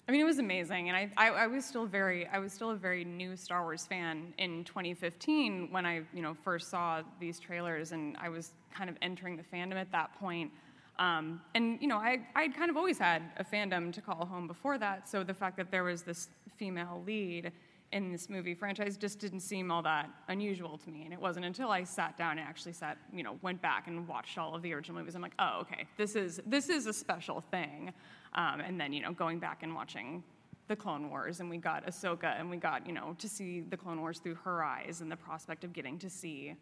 I 0.05 0.11
mean, 0.11 0.19
it 0.19 0.25
was 0.25 0.39
amazing, 0.39 0.89
and 0.89 0.97
I, 0.97 1.09
I, 1.15 1.29
I 1.29 1.47
was 1.47 1.63
still 1.63 1.85
very, 1.85 2.27
I 2.27 2.37
was 2.37 2.51
still 2.51 2.71
a 2.71 2.75
very 2.75 3.05
new 3.05 3.37
Star 3.37 3.61
Wars 3.63 3.85
fan 3.85 4.33
in 4.37 4.65
2015 4.65 5.69
when 5.71 5.85
I, 5.85 6.01
you 6.13 6.21
know, 6.21 6.33
first 6.33 6.69
saw 6.69 7.03
these 7.21 7.39
trailers, 7.39 7.93
and 7.93 8.17
I 8.19 8.27
was 8.27 8.51
kind 8.75 8.89
of 8.89 8.97
entering 9.01 9.37
the 9.37 9.43
fandom 9.43 9.75
at 9.75 9.89
that 9.93 10.13
point. 10.19 10.51
Um, 10.99 11.41
and 11.55 11.81
you 11.81 11.87
know, 11.87 11.97
I 11.97 12.19
I'd 12.35 12.53
kind 12.53 12.69
of 12.69 12.75
always 12.75 12.97
had 12.97 13.23
a 13.37 13.45
fandom 13.45 13.93
to 13.93 14.01
call 14.01 14.25
home 14.25 14.45
before 14.45 14.77
that. 14.77 15.07
So 15.09 15.23
the 15.23 15.33
fact 15.33 15.55
that 15.57 15.71
there 15.71 15.85
was 15.85 16.03
this 16.03 16.29
female 16.57 17.01
lead 17.05 17.51
in 17.93 18.11
this 18.11 18.27
movie 18.27 18.55
franchise 18.55 18.97
just 18.97 19.19
didn't 19.19 19.41
seem 19.41 19.71
all 19.71 19.83
that 19.83 20.09
unusual 20.27 20.77
to 20.79 20.89
me. 20.89 21.03
And 21.03 21.13
it 21.13 21.21
wasn't 21.21 21.45
until 21.45 21.69
I 21.69 21.83
sat 21.83 22.17
down 22.17 22.39
and 22.39 22.41
actually 22.41 22.73
sat, 22.73 22.97
you 23.13 23.21
know, 23.21 23.37
went 23.43 23.61
back 23.61 23.87
and 23.87 24.07
watched 24.07 24.37
all 24.37 24.55
of 24.55 24.63
the 24.63 24.73
original 24.73 24.97
movies. 24.97 25.15
I'm 25.15 25.21
like, 25.21 25.35
oh, 25.39 25.59
okay, 25.61 25.85
this 25.95 26.15
is 26.15 26.41
this 26.45 26.69
is 26.69 26.87
a 26.87 26.93
special 26.93 27.41
thing. 27.51 27.93
Um, 28.33 28.59
and 28.59 28.81
then 28.81 28.91
you 28.91 29.01
know, 29.01 29.13
going 29.13 29.39
back 29.39 29.61
and 29.61 29.75
watching 29.75 30.23
the 30.67 30.75
Clone 30.75 31.09
Wars, 31.09 31.39
and 31.39 31.49
we 31.49 31.57
got 31.57 31.85
Ahsoka, 31.85 32.39
and 32.39 32.49
we 32.49 32.57
got 32.57 32.87
you 32.87 32.93
know 32.93 33.15
to 33.19 33.29
see 33.29 33.61
the 33.61 33.77
Clone 33.77 34.01
Wars 34.01 34.19
through 34.19 34.35
her 34.35 34.63
eyes, 34.63 35.01
and 35.01 35.11
the 35.11 35.15
prospect 35.15 35.63
of 35.63 35.71
getting 35.71 35.99
to 35.99 36.09
see 36.09 36.55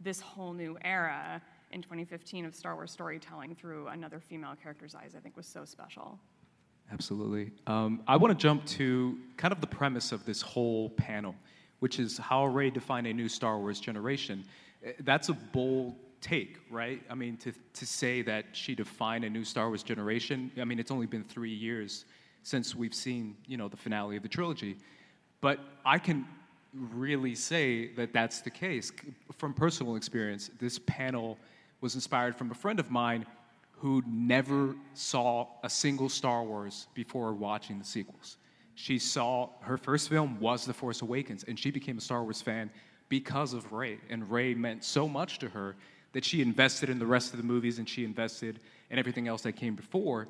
this 0.00 0.20
whole 0.20 0.54
new 0.54 0.78
era 0.82 1.42
in 1.70 1.82
2015 1.82 2.46
of 2.46 2.54
Star 2.54 2.74
Wars 2.74 2.90
storytelling 2.90 3.54
through 3.54 3.88
another 3.88 4.20
female 4.20 4.54
character's 4.62 4.94
eyes, 4.94 5.14
I 5.14 5.20
think 5.20 5.36
was 5.36 5.46
so 5.46 5.66
special. 5.66 6.18
Absolutely. 6.92 7.52
Um, 7.66 8.02
I 8.06 8.16
want 8.16 8.36
to 8.38 8.42
jump 8.42 8.64
to 8.66 9.18
kind 9.36 9.52
of 9.52 9.60
the 9.60 9.66
premise 9.66 10.12
of 10.12 10.24
this 10.24 10.40
whole 10.40 10.90
panel, 10.90 11.34
which 11.80 11.98
is 11.98 12.18
how 12.18 12.46
Rey 12.46 12.70
defined 12.70 13.06
a 13.06 13.12
new 13.12 13.28
Star 13.28 13.58
Wars 13.58 13.78
generation. 13.80 14.44
Eh, 14.84 14.92
That's 15.00 15.28
a 15.28 15.34
bold 15.34 15.94
take, 16.20 16.58
right? 16.70 17.02
I 17.10 17.14
mean, 17.14 17.36
to, 17.38 17.52
to 17.74 17.86
say 17.86 18.22
that 18.22 18.46
she 18.52 18.74
defined 18.74 19.24
a 19.24 19.30
new 19.30 19.44
Star 19.44 19.68
Wars 19.68 19.82
generation, 19.82 20.50
I 20.58 20.64
mean, 20.64 20.78
it's 20.78 20.90
only 20.90 21.06
been 21.06 21.24
three 21.24 21.54
years 21.54 22.06
since 22.42 22.74
we've 22.74 22.94
seen, 22.94 23.36
you 23.46 23.56
know, 23.56 23.68
the 23.68 23.76
finale 23.76 24.16
of 24.16 24.22
the 24.22 24.28
trilogy. 24.28 24.76
But 25.40 25.60
I 25.84 25.98
can 25.98 26.26
really 26.74 27.34
say 27.34 27.88
that 27.94 28.12
that's 28.12 28.40
the 28.40 28.50
case. 28.50 28.92
From 29.36 29.52
personal 29.52 29.96
experience, 29.96 30.50
this 30.58 30.78
panel 30.78 31.38
was 31.80 31.94
inspired 31.94 32.34
from 32.34 32.50
a 32.50 32.54
friend 32.54 32.80
of 32.80 32.90
mine 32.90 33.26
who 33.80 34.02
never 34.06 34.74
saw 34.94 35.46
a 35.62 35.70
single 35.70 36.08
Star 36.08 36.42
Wars 36.42 36.88
before 36.94 37.32
watching 37.32 37.78
the 37.78 37.84
sequels. 37.84 38.38
She 38.74 38.98
saw 38.98 39.50
her 39.60 39.76
first 39.76 40.08
film 40.08 40.38
was 40.40 40.64
The 40.64 40.74
Force 40.74 41.02
Awakens, 41.02 41.44
and 41.44 41.58
she 41.58 41.70
became 41.70 41.98
a 41.98 42.00
Star 42.00 42.22
Wars 42.22 42.40
fan 42.42 42.70
because 43.08 43.52
of 43.52 43.72
Rey. 43.72 43.98
And 44.10 44.30
Rey 44.30 44.54
meant 44.54 44.84
so 44.84 45.08
much 45.08 45.38
to 45.40 45.48
her 45.48 45.76
that 46.12 46.24
she 46.24 46.42
invested 46.42 46.90
in 46.90 46.98
the 46.98 47.06
rest 47.06 47.32
of 47.32 47.38
the 47.38 47.44
movies 47.44 47.78
and 47.78 47.88
she 47.88 48.04
invested 48.04 48.60
in 48.90 48.98
everything 48.98 49.28
else 49.28 49.42
that 49.42 49.52
came 49.52 49.74
before. 49.74 50.28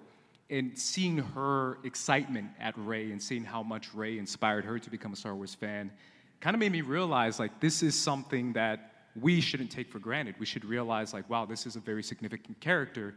And 0.51 0.79
seeing 0.79 1.19
her 1.19 1.79
excitement 1.85 2.49
at 2.59 2.75
Rey 2.79 3.13
and 3.13 3.23
seeing 3.23 3.45
how 3.45 3.63
much 3.63 3.93
Rey 3.95 4.19
inspired 4.19 4.65
her 4.65 4.79
to 4.79 4.91
become 4.91 5.13
a 5.13 5.17
Star 5.17 5.35
Wars 5.35 5.55
fan 5.55 5.91
kind 6.41 6.55
of 6.55 6.61
made 6.61 6.73
me 6.73 6.81
realize 6.81 7.39
like 7.39 7.61
this 7.61 7.83
is 7.83 7.95
something 7.95 8.53
that 8.53 8.93
we 9.21 9.41
shouldn't 9.41 9.71
take 9.71 9.91
for 9.91 9.99
granted. 9.99 10.37
We 10.39 10.47
should 10.47 10.65
realize 10.65 11.13
like, 11.13 11.29
wow, 11.29 11.45
this 11.45 11.67
is 11.67 11.77
a 11.77 11.81
very 11.81 12.03
significant 12.03 12.61
character. 12.61 13.15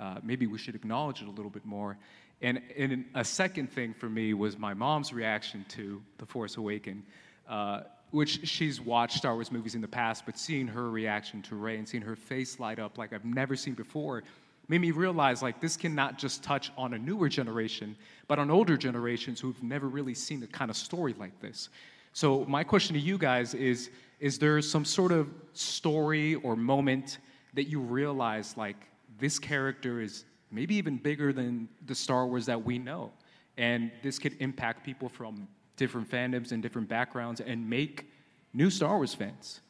Uh, 0.00 0.16
maybe 0.22 0.46
we 0.46 0.56
should 0.56 0.74
acknowledge 0.74 1.20
it 1.20 1.28
a 1.28 1.30
little 1.30 1.50
bit 1.50 1.66
more. 1.66 1.98
And, 2.40 2.62
and 2.76 3.04
a 3.14 3.24
second 3.24 3.70
thing 3.70 3.92
for 3.92 4.08
me 4.08 4.32
was 4.32 4.58
my 4.58 4.72
mom's 4.72 5.12
reaction 5.12 5.64
to 5.70 6.00
The 6.16 6.24
Force 6.24 6.56
Awakens, 6.56 7.04
uh, 7.46 7.82
which 8.10 8.48
she's 8.48 8.80
watched 8.80 9.18
Star 9.18 9.34
Wars 9.34 9.52
movies 9.52 9.74
in 9.74 9.82
the 9.82 9.88
past, 9.88 10.24
but 10.24 10.38
seeing 10.38 10.66
her 10.66 10.90
reaction 10.90 11.42
to 11.42 11.54
Rey 11.54 11.76
and 11.76 11.86
seeing 11.86 12.02
her 12.02 12.16
face 12.16 12.58
light 12.58 12.78
up 12.78 12.96
like 12.96 13.12
I've 13.12 13.26
never 13.26 13.54
seen 13.56 13.74
before 13.74 14.22
made 14.68 14.80
me 14.80 14.92
realize 14.92 15.42
like 15.42 15.60
this 15.60 15.76
can 15.76 15.96
not 15.96 16.16
just 16.16 16.44
touch 16.44 16.70
on 16.78 16.94
a 16.94 16.98
newer 16.98 17.28
generation, 17.28 17.96
but 18.28 18.38
on 18.38 18.50
older 18.50 18.76
generations 18.76 19.40
who've 19.40 19.60
never 19.62 19.88
really 19.88 20.14
seen 20.14 20.42
a 20.44 20.46
kind 20.46 20.70
of 20.70 20.76
story 20.76 21.14
like 21.18 21.38
this. 21.40 21.68
So 22.12 22.44
my 22.46 22.62
question 22.62 22.94
to 22.94 23.00
you 23.00 23.18
guys 23.18 23.52
is: 23.52 23.90
Is 24.20 24.38
there 24.38 24.62
some 24.62 24.84
sort 24.84 25.10
of 25.10 25.28
story 25.54 26.36
or 26.36 26.54
moment 26.54 27.18
that 27.54 27.64
you 27.64 27.80
realize 27.80 28.56
like 28.56 28.76
this 29.20 29.38
character 29.38 30.00
is 30.00 30.24
maybe 30.50 30.74
even 30.74 30.96
bigger 30.96 31.32
than 31.32 31.68
the 31.86 31.94
Star 31.94 32.26
Wars 32.26 32.46
that 32.46 32.64
we 32.64 32.78
know, 32.78 33.12
and 33.56 33.92
this 34.02 34.18
could 34.18 34.36
impact 34.40 34.84
people 34.84 35.08
from 35.08 35.46
different 35.76 36.10
fandoms 36.10 36.52
and 36.52 36.62
different 36.62 36.88
backgrounds 36.88 37.40
and 37.40 37.68
make 37.68 38.10
new 38.52 38.70
Star 38.70 38.96
Wars 38.96 39.14
fans? 39.14 39.60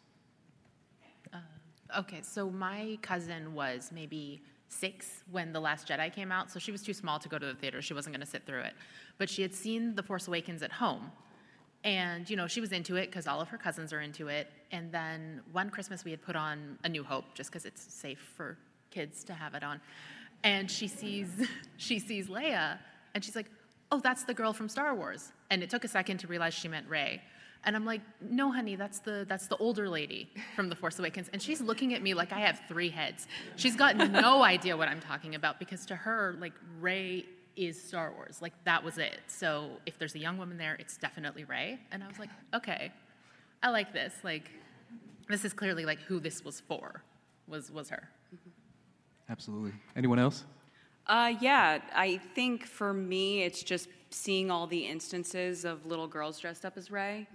Uh, 1.33 1.39
okay, 1.99 2.21
so 2.23 2.51
my 2.51 2.99
cousin 3.03 3.55
was 3.55 3.91
maybe 3.95 4.43
six 4.69 5.23
when 5.31 5.53
The 5.53 5.61
Last 5.61 5.89
Jedi 5.89 6.13
came 6.13 6.33
out, 6.33 6.51
so 6.51 6.59
she 6.59 6.73
was 6.73 6.83
too 6.83 6.95
small 6.95 7.19
to 7.19 7.29
go 7.29 7.39
to 7.39 7.47
the 7.47 7.55
theater. 7.55 7.83
She 7.83 7.95
wasn't 7.95 8.15
going 8.15 8.25
to 8.25 8.31
sit 8.31 8.45
through 8.47 8.63
it. 8.63 8.75
But 9.19 9.29
she 9.29 9.43
had 9.43 9.55
seen 9.55 9.95
The 9.95 10.03
Force 10.03 10.29
Awakens 10.29 10.63
at 10.63 10.73
home. 10.73 11.13
And, 11.83 12.29
you 12.29 12.37
know, 12.37 12.47
she 12.47 12.61
was 12.61 12.73
into 12.73 12.97
it 12.97 13.07
because 13.07 13.27
all 13.27 13.41
of 13.41 13.49
her 13.49 13.57
cousins 13.57 13.93
are 13.93 14.01
into 14.01 14.29
it. 14.29 14.49
And 14.71 14.93
then 14.93 15.41
one 15.53 15.71
Christmas 15.71 16.05
we 16.05 16.11
had 16.11 16.21
put 16.23 16.37
on 16.37 16.79
A 16.85 16.89
New 16.89 17.03
Hope 17.03 17.25
just 17.35 17.51
because 17.51 17.65
it's 17.65 17.83
safe 17.93 18.33
for 18.37 18.59
kids 18.91 19.25
to 19.25 19.35
have 19.35 19.55
it 19.55 19.63
on. 19.63 19.81
And 20.43 20.71
she 20.71 20.89
sees, 20.89 21.29
she 21.77 21.99
sees 21.99 22.29
Leia 22.29 22.79
and 23.15 23.25
she's 23.25 23.37
like, 23.37 23.51
oh, 23.93 24.01
that's 24.01 24.25
the 24.25 24.35
girl 24.35 24.53
from 24.53 24.69
Star 24.69 24.95
Wars. 24.95 25.33
And 25.51 25.63
it 25.63 25.71
took 25.71 25.85
a 25.85 25.89
second 25.89 26.19
to 26.19 26.27
realize 26.27 26.55
she 26.55 26.69
meant 26.69 26.89
Rey. 26.89 27.21
And 27.65 27.77
I'm 27.77 27.85
like, 27.85 28.01
no, 28.23 28.51
honey, 28.51 28.75
that's 28.75 29.01
the 29.01 29.27
that's 29.29 29.47
the 29.47 29.57
older 29.59 29.89
lady 29.89 30.31
from 30.57 30.71
The 30.71 30.77
Force 30.77 30.99
Awakens. 30.99 31.29
And 31.33 31.43
she's 31.43 31.61
looking 31.61 31.93
at 31.93 32.03
me 32.03 32.15
like 32.15 32.33
I 32.33 32.41
have 32.41 32.63
three 32.69 32.89
heads. 32.89 33.27
She's 33.57 33.77
got 33.77 33.97
no 33.97 34.43
idea 34.57 34.77
what 34.77 34.89
I'm 34.89 35.01
talking 35.01 35.35
about 35.35 35.59
because 35.59 35.85
to 35.87 35.97
her, 35.97 36.37
like 36.41 36.55
Rey 36.81 37.27
is 37.57 37.83
Star 37.83 38.13
Wars. 38.13 38.39
Like 38.41 38.55
that 38.65 38.83
was 38.83 38.97
it. 38.97 39.19
So 39.27 39.73
if 39.85 39.99
there's 39.99 40.15
a 40.15 40.19
young 40.19 40.39
woman 40.39 40.57
there, 40.57 40.77
it's 40.79 40.97
definitely 40.97 41.45
Rey. 41.45 41.79
And 41.93 42.03
I 42.03 42.09
was 42.09 42.19
like, 42.19 42.31
okay, 42.55 42.93
I 43.63 43.69
like 43.71 43.93
this. 43.93 44.15
Like 44.25 44.51
this 45.29 45.45
is 45.45 45.53
clearly 45.53 45.85
like 45.85 46.01
who 46.01 46.19
this 46.19 46.43
was 46.43 46.61
for. 46.61 47.03
Was 47.47 47.71
was 47.71 47.91
her. 47.91 48.09
Absolutely. 49.31 49.73
Anyone 49.97 50.19
else? 50.19 50.45
Uh, 51.07 51.35
yeah, 51.41 51.79
I 51.95 52.19
think 52.35 52.67
for 52.67 52.93
me, 52.93 53.43
it's 53.43 53.63
just 53.63 53.89
seeing 54.11 54.51
all 54.51 54.67
the 54.67 54.87
instances 54.87 55.65
of 55.65 55.87
little 55.87 56.07
girls 56.07 56.39
dressed 56.39 56.65
up 56.65 56.77
as 56.77 56.91
Rey. 56.91 57.27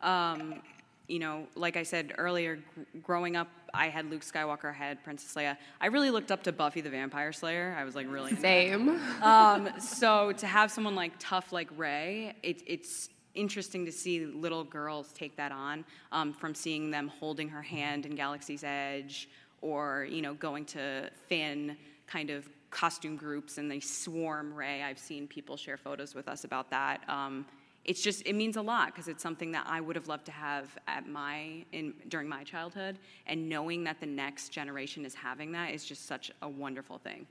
Um, 0.00 0.62
you 1.08 1.18
know, 1.18 1.46
like 1.56 1.76
I 1.76 1.82
said 1.82 2.14
earlier, 2.18 2.60
gr- 2.74 2.98
growing 3.02 3.36
up, 3.36 3.48
I 3.74 3.88
had 3.88 4.10
Luke 4.10 4.22
Skywalker, 4.22 4.70
I 4.70 4.72
had 4.72 5.02
Princess 5.02 5.34
Leia. 5.34 5.56
I 5.80 5.86
really 5.86 6.10
looked 6.10 6.30
up 6.30 6.44
to 6.44 6.52
Buffy 6.52 6.80
the 6.80 6.90
Vampire 6.90 7.32
Slayer. 7.32 7.76
I 7.76 7.84
was 7.84 7.96
like 7.96 8.10
really 8.10 8.34
Same. 8.36 9.00
um, 9.22 9.68
so 9.78 10.32
to 10.32 10.46
have 10.46 10.70
someone 10.70 10.94
like 10.94 11.12
tough 11.18 11.52
like 11.52 11.68
Rey, 11.76 12.34
it, 12.44 12.62
it's 12.66 13.08
interesting 13.34 13.84
to 13.86 13.92
see 13.92 14.24
little 14.26 14.64
girls 14.64 15.12
take 15.12 15.36
that 15.36 15.52
on 15.52 15.84
um, 16.12 16.32
from 16.32 16.54
seeing 16.54 16.90
them 16.90 17.08
holding 17.08 17.48
her 17.48 17.62
hand 17.62 18.06
in 18.06 18.14
Galaxy's 18.14 18.64
Edge 18.64 19.28
or 19.62 20.06
you 20.10 20.22
know 20.22 20.34
going 20.34 20.64
to 20.64 21.10
fan 21.28 21.76
kind 22.06 22.30
of 22.30 22.48
costume 22.70 23.16
groups 23.16 23.58
and 23.58 23.70
they 23.70 23.80
swarm 23.80 24.54
Rey. 24.54 24.82
I've 24.82 24.98
seen 24.98 25.26
people 25.26 25.56
share 25.56 25.76
photos 25.76 26.14
with 26.14 26.28
us 26.28 26.44
about 26.44 26.70
that. 26.70 27.02
Um, 27.08 27.46
it's 27.84 28.02
just 28.02 28.26
it 28.26 28.34
means 28.34 28.56
a 28.56 28.62
lot 28.62 28.86
because 28.86 29.08
it's 29.08 29.22
something 29.22 29.52
that 29.52 29.66
I 29.66 29.80
would 29.80 29.96
have 29.96 30.06
loved 30.06 30.26
to 30.26 30.32
have 30.32 30.76
at 30.86 31.08
my 31.08 31.64
in 31.72 31.94
during 32.08 32.28
my 32.28 32.44
childhood, 32.44 32.98
and 33.26 33.48
knowing 33.48 33.84
that 33.84 34.00
the 34.00 34.06
next 34.06 34.50
generation 34.50 35.04
is 35.04 35.14
having 35.14 35.52
that 35.52 35.72
is 35.72 35.84
just 35.84 36.06
such 36.06 36.30
a 36.42 36.48
wonderful 36.48 36.98
thing. 36.98 37.26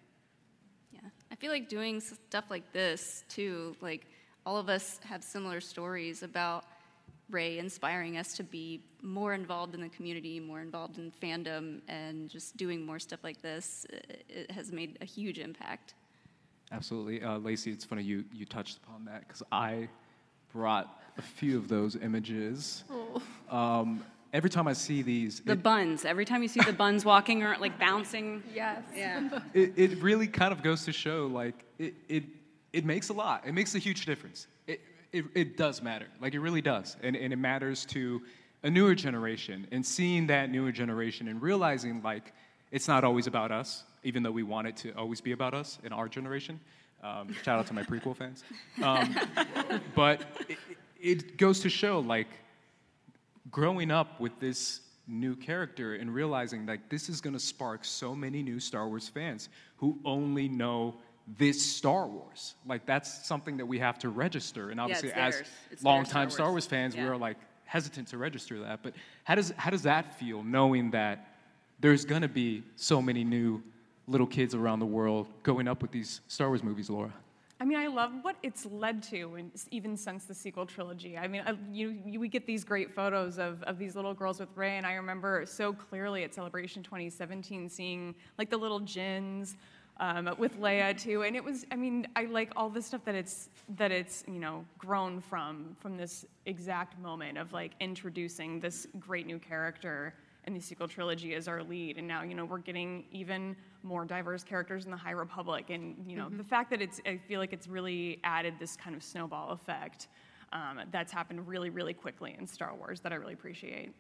Yeah, 0.92 1.02
I 1.32 1.36
feel 1.36 1.52
like 1.52 1.70
doing 1.70 2.02
stuff 2.02 2.46
like 2.50 2.74
this 2.74 3.24
too. 3.30 3.76
Like 3.80 4.08
all 4.46 4.58
of 4.58 4.70
us 4.70 5.00
have 5.04 5.24
similar 5.24 5.62
stories 5.62 6.24
about 6.24 6.66
Rey 7.30 7.60
inspiring 7.60 8.18
us 8.18 8.34
to 8.34 8.44
be 8.44 8.82
more 9.02 9.34
involved 9.34 9.76
in 9.76 9.82
the 9.82 9.90
community, 9.90 10.40
more 10.40 10.62
involved 10.62 10.98
in 10.98 11.12
fandom, 11.22 11.82
and 11.88 12.30
just 12.30 12.58
doing 12.58 12.86
more 12.86 13.00
stuff 13.00 13.24
like 13.24 13.42
this. 13.42 13.86
It, 13.90 14.26
it 14.30 14.52
has 14.52 14.72
made 14.72 14.98
a 15.02 15.06
huge 15.06 15.40
impact. 15.40 15.94
Absolutely. 16.72 17.24
Uh, 17.24 17.38
Lacey, 17.40 17.72
it's 17.72 17.86
funny 17.86 18.04
you, 18.04 18.24
you 18.34 18.46
touched 18.46 18.78
upon 18.78 19.06
that 19.06 19.28
because 19.28 19.44
I 19.52 19.88
brought 20.54 21.02
a 21.18 21.22
few 21.22 21.58
of 21.58 21.68
those 21.68 21.96
images. 21.96 22.84
Um, 23.50 24.04
every 24.34 24.50
time 24.50 24.68
I 24.68 24.74
see 24.74 25.02
these, 25.02 25.40
The 25.40 25.54
it, 25.54 25.64
buns. 25.64 26.06
Every 26.06 26.26
time 26.26 26.42
you 26.44 26.48
see 26.48 26.62
the 26.62 26.74
buns 26.74 27.06
walking 27.06 27.44
or 27.44 27.58
like 27.60 27.80
bouncing. 27.80 28.44
Yes. 28.54 28.84
Yeah. 28.96 29.40
it, 29.54 29.74
it 29.76 30.02
really 30.02 30.28
kind 30.28 30.52
of 30.52 30.62
goes 30.62 30.86
to 30.86 30.92
show 30.92 31.28
like 31.28 31.56
it, 31.78 31.94
it, 32.08 32.24
it 32.74 32.86
makes 32.86 33.10
a 33.10 33.14
lot. 33.14 33.46
It 33.48 33.54
makes 33.54 33.74
a 33.76 33.80
huge 33.80 34.06
difference. 34.06 34.48
It, 34.68 34.82
it, 35.12 35.25
it 35.34 35.58
does 35.58 35.82
matter. 35.82 36.08
Like 36.22 36.34
it 36.34 36.39
really 36.39 36.62
does. 36.62 36.98
And, 37.01 37.16
and 37.16 37.34
it 37.34 37.38
matters 37.38 37.86
to 37.88 38.22
a 38.63 38.70
newer 38.70 38.96
generation 38.96 39.68
and 39.72 39.86
seeing 39.86 40.28
that 40.28 40.50
newer 40.50 40.72
generation 40.72 41.28
and 41.28 41.42
realizing 41.42 42.01
like 42.01 42.34
it's 42.72 42.88
not 42.88 43.04
always 43.04 43.28
about 43.28 43.51
us, 43.51 43.84
even 44.04 44.24
though 44.24 44.32
we 44.32 44.44
want 44.44 44.68
it 44.68 44.78
to 44.78 44.92
always 44.92 45.22
be 45.22 45.32
about 45.32 45.54
us 45.54 45.80
in 45.84 45.92
our 45.92 46.08
generation. 46.08 46.60
Um, 47.01 47.34
shout 47.44 47.60
out 47.60 47.68
to 47.68 47.74
my 47.74 47.84
prequel 47.84 48.16
fans. 48.16 48.44
Um, 48.84 49.16
but 49.96 50.22
it, 50.48 50.58
it 51.00 51.38
goes 51.38 51.62
to 51.62 51.70
show 51.70 52.00
like 52.00 52.28
growing 53.50 53.89
up 53.89 54.20
with 54.20 54.38
this 54.39 54.82
new 55.08 55.36
character 55.36 55.96
and 55.96 56.13
realizing 56.13 56.66
like 56.66 56.88
this 56.89 57.10
is 57.10 57.20
going 57.20 57.34
to 57.34 57.39
spark 57.39 57.84
so 57.84 58.13
many 58.13 58.44
new 58.44 58.60
Star 58.60 58.88
Wars 58.88 59.10
fans 59.10 59.50
who 59.78 59.98
only 60.06 60.48
know 60.48 60.96
this 61.38 61.64
Star 61.64 62.08
Wars. 62.08 62.56
Like 62.66 62.86
that's 62.86 63.26
something 63.26 63.58
that 63.58 63.66
we 63.66 63.80
have 63.80 64.00
to 64.00 64.10
register. 64.10 64.70
And 64.70 64.80
obviously, 64.80 65.10
it's 65.10 65.18
as 65.18 65.36
theirs. 65.36 65.48
It's 65.72 65.84
longtime 65.84 66.30
Star 66.30 66.38
Star 66.38 66.46
Wars. 66.48 66.54
Wars 66.54 66.66
fans, 66.68 66.96
we 66.96 67.04
are 67.04 67.18
like 67.18 67.38
hesitant 67.66 68.08
to 68.10 68.18
register 68.18 68.60
that. 68.62 68.82
But 68.82 68.94
how 69.24 69.36
does 69.36 69.54
how 69.58 69.70
does 69.70 69.84
that 69.84 70.18
feel 70.18 70.44
knowing 70.44 70.92
that 70.92 71.36
there's 71.80 72.06
going 72.06 72.24
to 72.24 72.28
be 72.28 72.64
so 72.76 73.02
many 73.02 73.24
new 73.24 73.62
little 74.08 74.28
kids 74.28 74.56
around 74.56 74.80
the 74.80 74.86
world 74.86 75.28
going 75.44 75.68
up 75.68 75.82
with 75.82 75.92
these 75.92 76.22
Star 76.28 76.48
Wars 76.48 76.64
movies, 76.64 76.90
Laura? 76.90 77.14
I 77.62 77.66
mean, 77.66 77.78
I 77.78 77.88
love 77.88 78.12
what 78.22 78.38
it's 78.42 78.66
led 78.66 79.04
to, 79.04 79.36
and 79.36 79.52
even 79.70 79.98
since 79.98 80.24
the 80.24 80.34
sequel 80.34 80.66
trilogy. 80.66 81.18
I 81.18 81.28
mean, 81.28 81.44
I, 81.46 81.56
you, 81.74 81.98
you, 82.06 82.18
we 82.18 82.30
get 82.30 82.48
these 82.48 82.64
great 82.64 82.96
photos 82.96 83.38
of, 83.38 83.62
of 83.64 83.78
these 83.78 83.98
little 83.98 84.14
girls 84.14 84.40
with 84.40 84.48
Rey, 84.56 84.78
and 84.78 84.86
I 84.86 84.94
remember 84.94 85.46
so 85.46 85.74
clearly 85.74 86.24
at 86.24 86.34
Celebration 86.34 86.84
2017 86.84 87.68
seeing 87.68 88.16
like 88.38 88.50
the 88.50 88.56
little 88.56 88.80
Jins 88.80 89.58
um, 90.00 90.34
with 90.38 90.60
Leia 90.60 90.98
too, 90.98 91.24
and 91.24 91.36
it 91.36 91.44
was. 91.44 91.65
I 91.72 91.75
mean, 91.75 92.08
I 92.15 92.25
like 92.25 92.51
all 92.56 92.70
the 92.70 92.82
stuff 92.82 93.03
that 93.06 93.15
it's 93.15 93.50
that 93.77 93.91
it's 93.91 94.24
you 94.27 94.39
know 94.39 94.65
grown 94.77 95.20
from 95.20 95.75
from 95.79 95.98
this 95.98 96.25
exact 96.46 96.98
moment 97.00 97.38
of 97.38 97.51
like 97.51 97.74
introducing 97.79 98.60
this 98.60 98.88
great 99.00 99.27
new 99.27 99.39
character 99.39 100.13
in 100.48 100.53
the 100.53 100.60
sequel 100.60 100.88
trilogy 100.88 101.36
as 101.36 101.48
our 101.48 101.63
lead, 101.63 101.98
and 101.98 102.08
now 102.08 102.24
you 102.24 102.34
know 102.34 102.46
we're 102.46 102.60
getting 102.60 103.06
even 103.12 103.56
more 103.84 104.06
diverse 104.06 104.44
characters 104.44 104.86
in 104.86 104.91
the 104.91 104.98
High 104.98 105.12
Republic, 105.12 105.70
and 105.70 105.96
you 106.08 106.15
know 106.15 106.29
the 106.29 106.44
fact 106.44 106.70
that 106.70 106.82
it's 106.82 107.01
I 107.06 107.18
feel 107.18 107.39
like 107.39 107.51
it's 107.51 107.68
really 107.68 108.20
added 108.24 108.53
this 108.60 108.77
kind 108.77 108.96
of 108.96 109.03
snowball 109.03 109.50
effect 109.50 110.08
um, 110.53 110.82
that's 110.91 111.12
happened 111.12 111.46
really 111.46 111.70
really 111.70 111.94
quickly 111.94 112.36
in 112.39 112.48
Star 112.48 112.74
Wars 112.74 113.01
that 113.01 113.12
I 113.12 113.15
really 113.15 113.34
appreciate. 113.34 113.94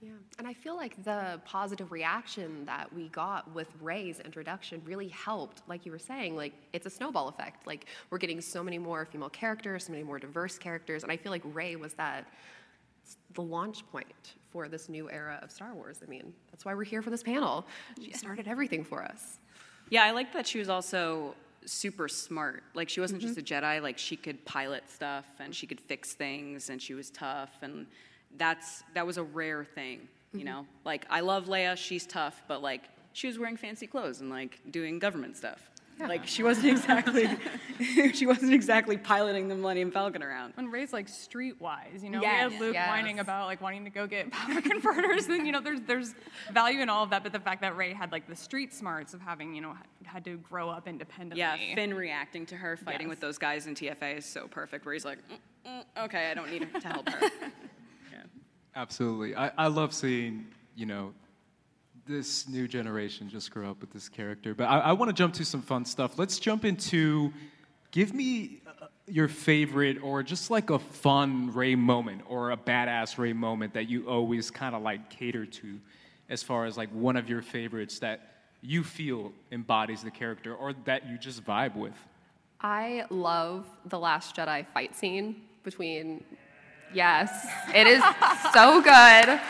Yeah, 0.00 0.10
and 0.38 0.46
I 0.46 0.54
feel 0.54 0.76
like 0.76 1.02
the 1.02 1.40
positive 1.44 1.90
reaction 1.90 2.64
that 2.66 2.92
we 2.92 3.08
got 3.08 3.52
with 3.52 3.68
Rey's 3.80 4.20
introduction 4.20 4.80
really 4.84 5.08
helped. 5.08 5.62
Like 5.66 5.84
you 5.84 5.90
were 5.90 5.98
saying, 5.98 6.36
like 6.36 6.52
it's 6.72 6.86
a 6.86 6.90
snowball 6.90 7.28
effect. 7.28 7.66
Like 7.66 7.86
we're 8.10 8.18
getting 8.18 8.40
so 8.40 8.62
many 8.62 8.78
more 8.78 9.04
female 9.04 9.28
characters, 9.28 9.86
so 9.86 9.92
many 9.92 10.04
more 10.04 10.20
diverse 10.20 10.56
characters, 10.56 11.02
and 11.02 11.10
I 11.10 11.16
feel 11.16 11.32
like 11.32 11.42
Rey 11.44 11.74
was 11.74 11.94
that 11.94 12.26
the 13.34 13.42
launch 13.42 13.86
point 13.90 14.34
for 14.50 14.68
this 14.68 14.88
new 14.88 15.10
era 15.10 15.40
of 15.42 15.50
Star 15.50 15.74
Wars. 15.74 16.00
I 16.02 16.08
mean, 16.08 16.32
that's 16.50 16.64
why 16.64 16.74
we're 16.74 16.84
here 16.84 17.02
for 17.02 17.10
this 17.10 17.22
panel. 17.22 17.66
She 18.00 18.12
started 18.12 18.46
everything 18.46 18.84
for 18.84 19.02
us. 19.02 19.38
Yeah, 19.90 20.04
I 20.04 20.12
like 20.12 20.32
that 20.32 20.46
she 20.46 20.58
was 20.58 20.68
also 20.68 21.34
super 21.64 22.08
smart. 22.08 22.62
Like 22.74 22.88
she 22.88 23.00
wasn't 23.00 23.20
just 23.20 23.36
mm-hmm. 23.36 23.56
a 23.56 23.60
Jedi, 23.60 23.82
like 23.82 23.98
she 23.98 24.16
could 24.16 24.44
pilot 24.44 24.88
stuff 24.88 25.26
and 25.38 25.54
she 25.54 25.66
could 25.66 25.80
fix 25.80 26.14
things 26.14 26.70
and 26.70 26.80
she 26.80 26.94
was 26.94 27.10
tough 27.10 27.58
and 27.62 27.86
that's 28.36 28.82
that 28.94 29.06
was 29.06 29.16
a 29.16 29.22
rare 29.22 29.64
thing, 29.64 30.08
you 30.32 30.44
know? 30.44 30.66
Like 30.84 31.06
I 31.10 31.20
love 31.20 31.46
Leia, 31.46 31.76
she's 31.76 32.06
tough, 32.06 32.42
but 32.48 32.62
like 32.62 32.84
she 33.12 33.26
was 33.26 33.38
wearing 33.38 33.56
fancy 33.56 33.86
clothes 33.86 34.20
and 34.20 34.30
like 34.30 34.60
doing 34.70 34.98
government 34.98 35.36
stuff. 35.36 35.70
Like 36.00 36.28
she 36.28 36.44
wasn't 36.44 36.66
exactly 36.66 37.28
she 38.12 38.24
wasn't 38.24 38.52
exactly 38.54 38.96
piloting 38.96 39.48
the 39.48 39.56
Millennium 39.56 39.90
Falcon 39.90 40.22
around. 40.22 40.52
When 40.54 40.70
Rey's 40.70 40.92
like 40.92 41.08
streetwise, 41.08 42.04
you 42.04 42.10
know, 42.10 42.20
Yes, 42.22 42.50
we 42.50 42.54
had 42.54 42.60
Luke 42.62 42.74
yes. 42.74 42.88
whining 42.88 43.18
about 43.18 43.46
like 43.46 43.60
wanting 43.60 43.82
to 43.82 43.90
go 43.90 44.06
get 44.06 44.30
power 44.32 44.60
converters, 44.60 45.26
and 45.26 45.44
you 45.44 45.50
know, 45.50 45.60
there's 45.60 45.80
there's 45.88 46.14
value 46.52 46.82
in 46.82 46.88
all 46.88 47.02
of 47.02 47.10
that, 47.10 47.24
but 47.24 47.32
the 47.32 47.40
fact 47.40 47.62
that 47.62 47.76
Rey 47.76 47.92
had 47.92 48.12
like 48.12 48.28
the 48.28 48.36
street 48.36 48.72
smarts 48.72 49.12
of 49.12 49.20
having 49.20 49.56
you 49.56 49.60
know 49.60 49.72
had- 49.74 49.86
had 50.04 50.24
to 50.26 50.36
grow 50.36 50.70
up 50.70 50.86
independently. 50.86 51.40
Yeah, 51.40 51.56
Finn 51.74 51.92
reacting 51.92 52.46
to 52.46 52.56
her 52.56 52.76
fighting 52.76 53.08
Yes. 53.08 53.10
with 53.10 53.20
those 53.20 53.36
guys 53.36 53.66
in 53.66 53.74
TFA 53.74 54.18
is 54.18 54.24
so 54.24 54.46
perfect 54.46 54.84
where 54.86 54.92
he's 54.94 55.04
like, 55.04 55.18
"Mm, 55.66 55.68
mm, 55.98 56.04
okay, 56.04 56.30
I 56.30 56.34
don't 56.34 56.50
need 56.52 56.66
to 56.80 56.88
help 56.88 57.08
her. 57.08 57.28
Absolutely. 58.78 59.34
I, 59.34 59.50
I 59.58 59.66
love 59.66 59.92
seeing, 59.92 60.46
you 60.76 60.86
know, 60.86 61.12
this 62.06 62.48
new 62.48 62.68
generation 62.68 63.28
just 63.28 63.50
grow 63.50 63.68
up 63.68 63.80
with 63.80 63.92
this 63.92 64.08
character. 64.08 64.54
But 64.54 64.66
I, 64.66 64.78
I 64.78 64.92
want 64.92 65.08
to 65.08 65.12
jump 65.12 65.34
to 65.34 65.44
some 65.44 65.62
fun 65.62 65.84
stuff. 65.84 66.16
Let's 66.16 66.38
jump 66.38 66.64
into 66.64 67.32
give 67.90 68.14
me 68.14 68.60
uh, 68.80 68.86
your 69.08 69.26
favorite 69.26 70.00
or 70.00 70.22
just 70.22 70.48
like 70.52 70.70
a 70.70 70.78
fun 70.78 71.52
Rey 71.52 71.74
moment 71.74 72.22
or 72.28 72.52
a 72.52 72.56
badass 72.56 73.18
Rey 73.18 73.32
moment 73.32 73.74
that 73.74 73.88
you 73.88 74.08
always 74.08 74.48
kind 74.48 74.76
of 74.76 74.82
like 74.82 75.10
cater 75.10 75.44
to 75.44 75.80
as 76.28 76.44
far 76.44 76.64
as 76.64 76.76
like 76.76 76.90
one 76.90 77.16
of 77.16 77.28
your 77.28 77.42
favorites 77.42 77.98
that 77.98 78.20
you 78.62 78.84
feel 78.84 79.32
embodies 79.50 80.04
the 80.04 80.10
character 80.12 80.54
or 80.54 80.72
that 80.84 81.08
you 81.08 81.18
just 81.18 81.44
vibe 81.44 81.74
with. 81.74 81.98
I 82.60 83.06
love 83.10 83.66
the 83.86 83.98
Last 83.98 84.36
Jedi 84.36 84.64
fight 84.72 84.94
scene 84.94 85.42
between. 85.64 86.22
Yes, 86.94 87.46
it 87.74 87.86
is 87.86 88.02
so 88.52 88.80
good. 88.80 89.40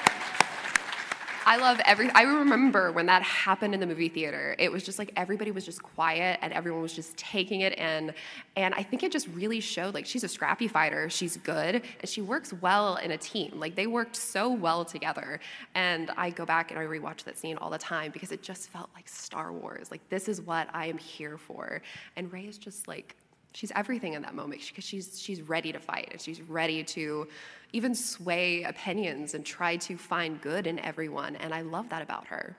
I 1.46 1.56
love 1.56 1.80
every. 1.86 2.10
I 2.10 2.22
remember 2.22 2.92
when 2.92 3.06
that 3.06 3.22
happened 3.22 3.72
in 3.72 3.80
the 3.80 3.86
movie 3.86 4.10
theater. 4.10 4.54
It 4.58 4.70
was 4.70 4.82
just 4.82 4.98
like 4.98 5.12
everybody 5.16 5.50
was 5.50 5.64
just 5.64 5.82
quiet 5.82 6.38
and 6.42 6.52
everyone 6.52 6.82
was 6.82 6.92
just 6.92 7.16
taking 7.16 7.62
it 7.62 7.78
in, 7.78 8.12
and 8.54 8.74
I 8.74 8.82
think 8.82 9.02
it 9.02 9.10
just 9.10 9.28
really 9.28 9.60
showed 9.60 9.94
like 9.94 10.04
she's 10.04 10.24
a 10.24 10.28
scrappy 10.28 10.68
fighter. 10.68 11.08
She's 11.08 11.38
good 11.38 11.82
and 12.00 12.08
she 12.08 12.20
works 12.20 12.52
well 12.52 12.96
in 12.96 13.12
a 13.12 13.16
team. 13.16 13.52
Like 13.54 13.76
they 13.76 13.86
worked 13.86 14.16
so 14.16 14.50
well 14.50 14.84
together. 14.84 15.40
And 15.74 16.10
I 16.18 16.28
go 16.30 16.44
back 16.44 16.70
and 16.70 16.78
I 16.78 16.84
rewatch 16.84 17.24
that 17.24 17.38
scene 17.38 17.56
all 17.56 17.70
the 17.70 17.78
time 17.78 18.10
because 18.10 18.30
it 18.30 18.42
just 18.42 18.68
felt 18.68 18.90
like 18.94 19.08
Star 19.08 19.52
Wars. 19.52 19.90
Like 19.90 20.06
this 20.10 20.28
is 20.28 20.42
what 20.42 20.68
I 20.74 20.86
am 20.86 20.98
here 20.98 21.38
for. 21.38 21.80
And 22.16 22.30
Rey 22.30 22.44
is 22.44 22.58
just 22.58 22.88
like 22.88 23.16
she's 23.58 23.72
everything 23.74 24.12
in 24.12 24.22
that 24.22 24.36
moment 24.36 24.62
because 24.68 24.84
she's 24.84 25.20
she's 25.20 25.42
ready 25.42 25.72
to 25.72 25.80
fight 25.80 26.08
and 26.12 26.20
she's 26.20 26.40
ready 26.42 26.84
to 26.84 27.26
even 27.72 27.92
sway 27.92 28.62
opinions 28.62 29.34
and 29.34 29.44
try 29.44 29.76
to 29.76 29.96
find 29.98 30.40
good 30.40 30.64
in 30.68 30.78
everyone 30.78 31.34
and 31.36 31.52
I 31.52 31.62
love 31.62 31.88
that 31.88 32.00
about 32.00 32.28
her. 32.28 32.56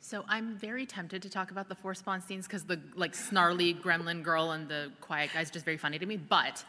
So 0.00 0.24
I'm 0.28 0.56
very 0.56 0.86
tempted 0.86 1.22
to 1.22 1.30
talk 1.30 1.52
about 1.52 1.68
the 1.68 1.76
force 1.76 2.00
spawn 2.00 2.20
scenes 2.20 2.48
because 2.48 2.64
the 2.64 2.80
like 2.96 3.14
snarly 3.14 3.74
gremlin 3.74 4.24
girl 4.24 4.50
and 4.50 4.68
the 4.68 4.90
quiet 5.00 5.30
guy 5.32 5.40
is 5.42 5.50
just 5.50 5.64
very 5.64 5.78
funny 5.78 6.00
to 6.00 6.04
me. 6.04 6.16
But 6.16 6.64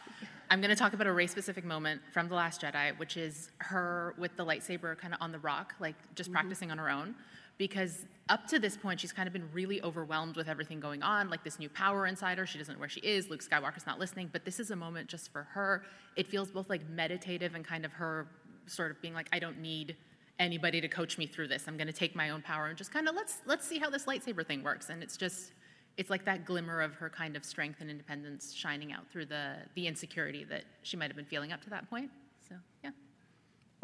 I'm 0.52 0.62
going 0.62 0.70
to 0.70 0.76
talk 0.76 0.94
about 0.94 1.08
a 1.08 1.12
race 1.12 1.32
specific 1.32 1.66
moment 1.66 2.02
from 2.14 2.30
The 2.30 2.36
Last 2.36 2.62
Jedi, 2.62 2.98
which 3.00 3.18
is 3.18 3.50
her 3.58 4.14
with 4.18 4.38
the 4.38 4.46
lightsaber 4.46 4.96
kind 4.98 5.14
of 5.14 5.22
on 5.22 5.32
the 5.32 5.40
rock, 5.40 5.74
like 5.82 5.96
just 6.14 6.30
mm-hmm. 6.30 6.36
practicing 6.36 6.72
on 6.72 6.78
her 6.78 6.90
own. 6.90 7.16
Because 7.58 8.06
up 8.28 8.48
to 8.48 8.60
this 8.60 8.76
point, 8.76 9.00
she's 9.00 9.14
kind 9.14 9.28
of 9.28 9.34
been 9.34 9.50
really 9.54 9.82
overwhelmed 9.82 10.36
with 10.36 10.48
everything 10.48 10.80
going 10.80 11.04
on, 11.04 11.30
like 11.30 11.44
this 11.44 11.60
new 11.60 11.70
power 11.70 12.08
inside 12.08 12.38
her. 12.38 12.46
She 12.46 12.58
doesn't 12.58 12.74
know 12.74 12.80
where 12.80 12.90
she 12.90 13.02
is. 13.02 13.30
Luke 13.30 13.44
Skywalker's 13.44 13.86
not 13.86 14.00
listening. 14.00 14.30
But 14.32 14.46
this 14.46 14.60
is 14.60 14.72
a 14.72 14.76
moment 14.76 15.08
just 15.08 15.32
for 15.32 15.44
her. 15.44 15.84
It 16.16 16.28
feels 16.28 16.50
both 16.52 16.70
like 16.70 16.88
meditative 16.90 17.56
and 17.56 17.64
kind 17.64 17.86
of 17.86 17.94
her 17.94 18.28
sort 18.68 18.92
of 18.92 19.02
being 19.02 19.14
like, 19.14 19.30
I 19.32 19.40
don't 19.40 19.60
need 19.60 19.96
anybody 20.40 20.82
to 20.82 20.88
coach 20.88 21.18
me 21.18 21.28
through 21.28 21.48
this. 21.48 21.66
I'm 21.68 21.78
going 21.78 21.88
to 21.88 21.94
take 21.94 22.16
my 22.16 22.32
own 22.32 22.42
power 22.42 22.68
and 22.68 22.78
just 22.78 22.92
kind 22.92 23.08
of 23.08 23.16
let's 23.16 23.38
let's 23.46 23.66
see 23.66 23.80
how 23.80 23.90
this 23.90 24.06
lightsaber 24.06 24.46
thing 24.46 24.64
works. 24.64 24.90
And 24.90 25.02
it's 25.02 25.18
just 25.18 25.54
it's 25.98 26.10
like 26.10 26.26
that 26.26 26.46
glimmer 26.46 26.82
of 26.82 26.94
her 26.96 27.10
kind 27.10 27.36
of 27.36 27.46
strength 27.46 27.80
and 27.80 27.90
independence 27.90 28.54
shining 28.54 28.92
out 28.92 29.10
through 29.12 29.28
the 29.28 29.56
the 29.76 29.88
insecurity 29.88 30.44
that 30.46 30.64
she 30.84 30.98
might 30.98 31.08
have 31.08 31.16
been 31.16 31.26
feeling 31.26 31.52
up 31.52 31.62
to 31.64 31.70
that 31.70 31.90
point. 31.90 32.10
So 32.48 32.56
yeah. 32.84 32.92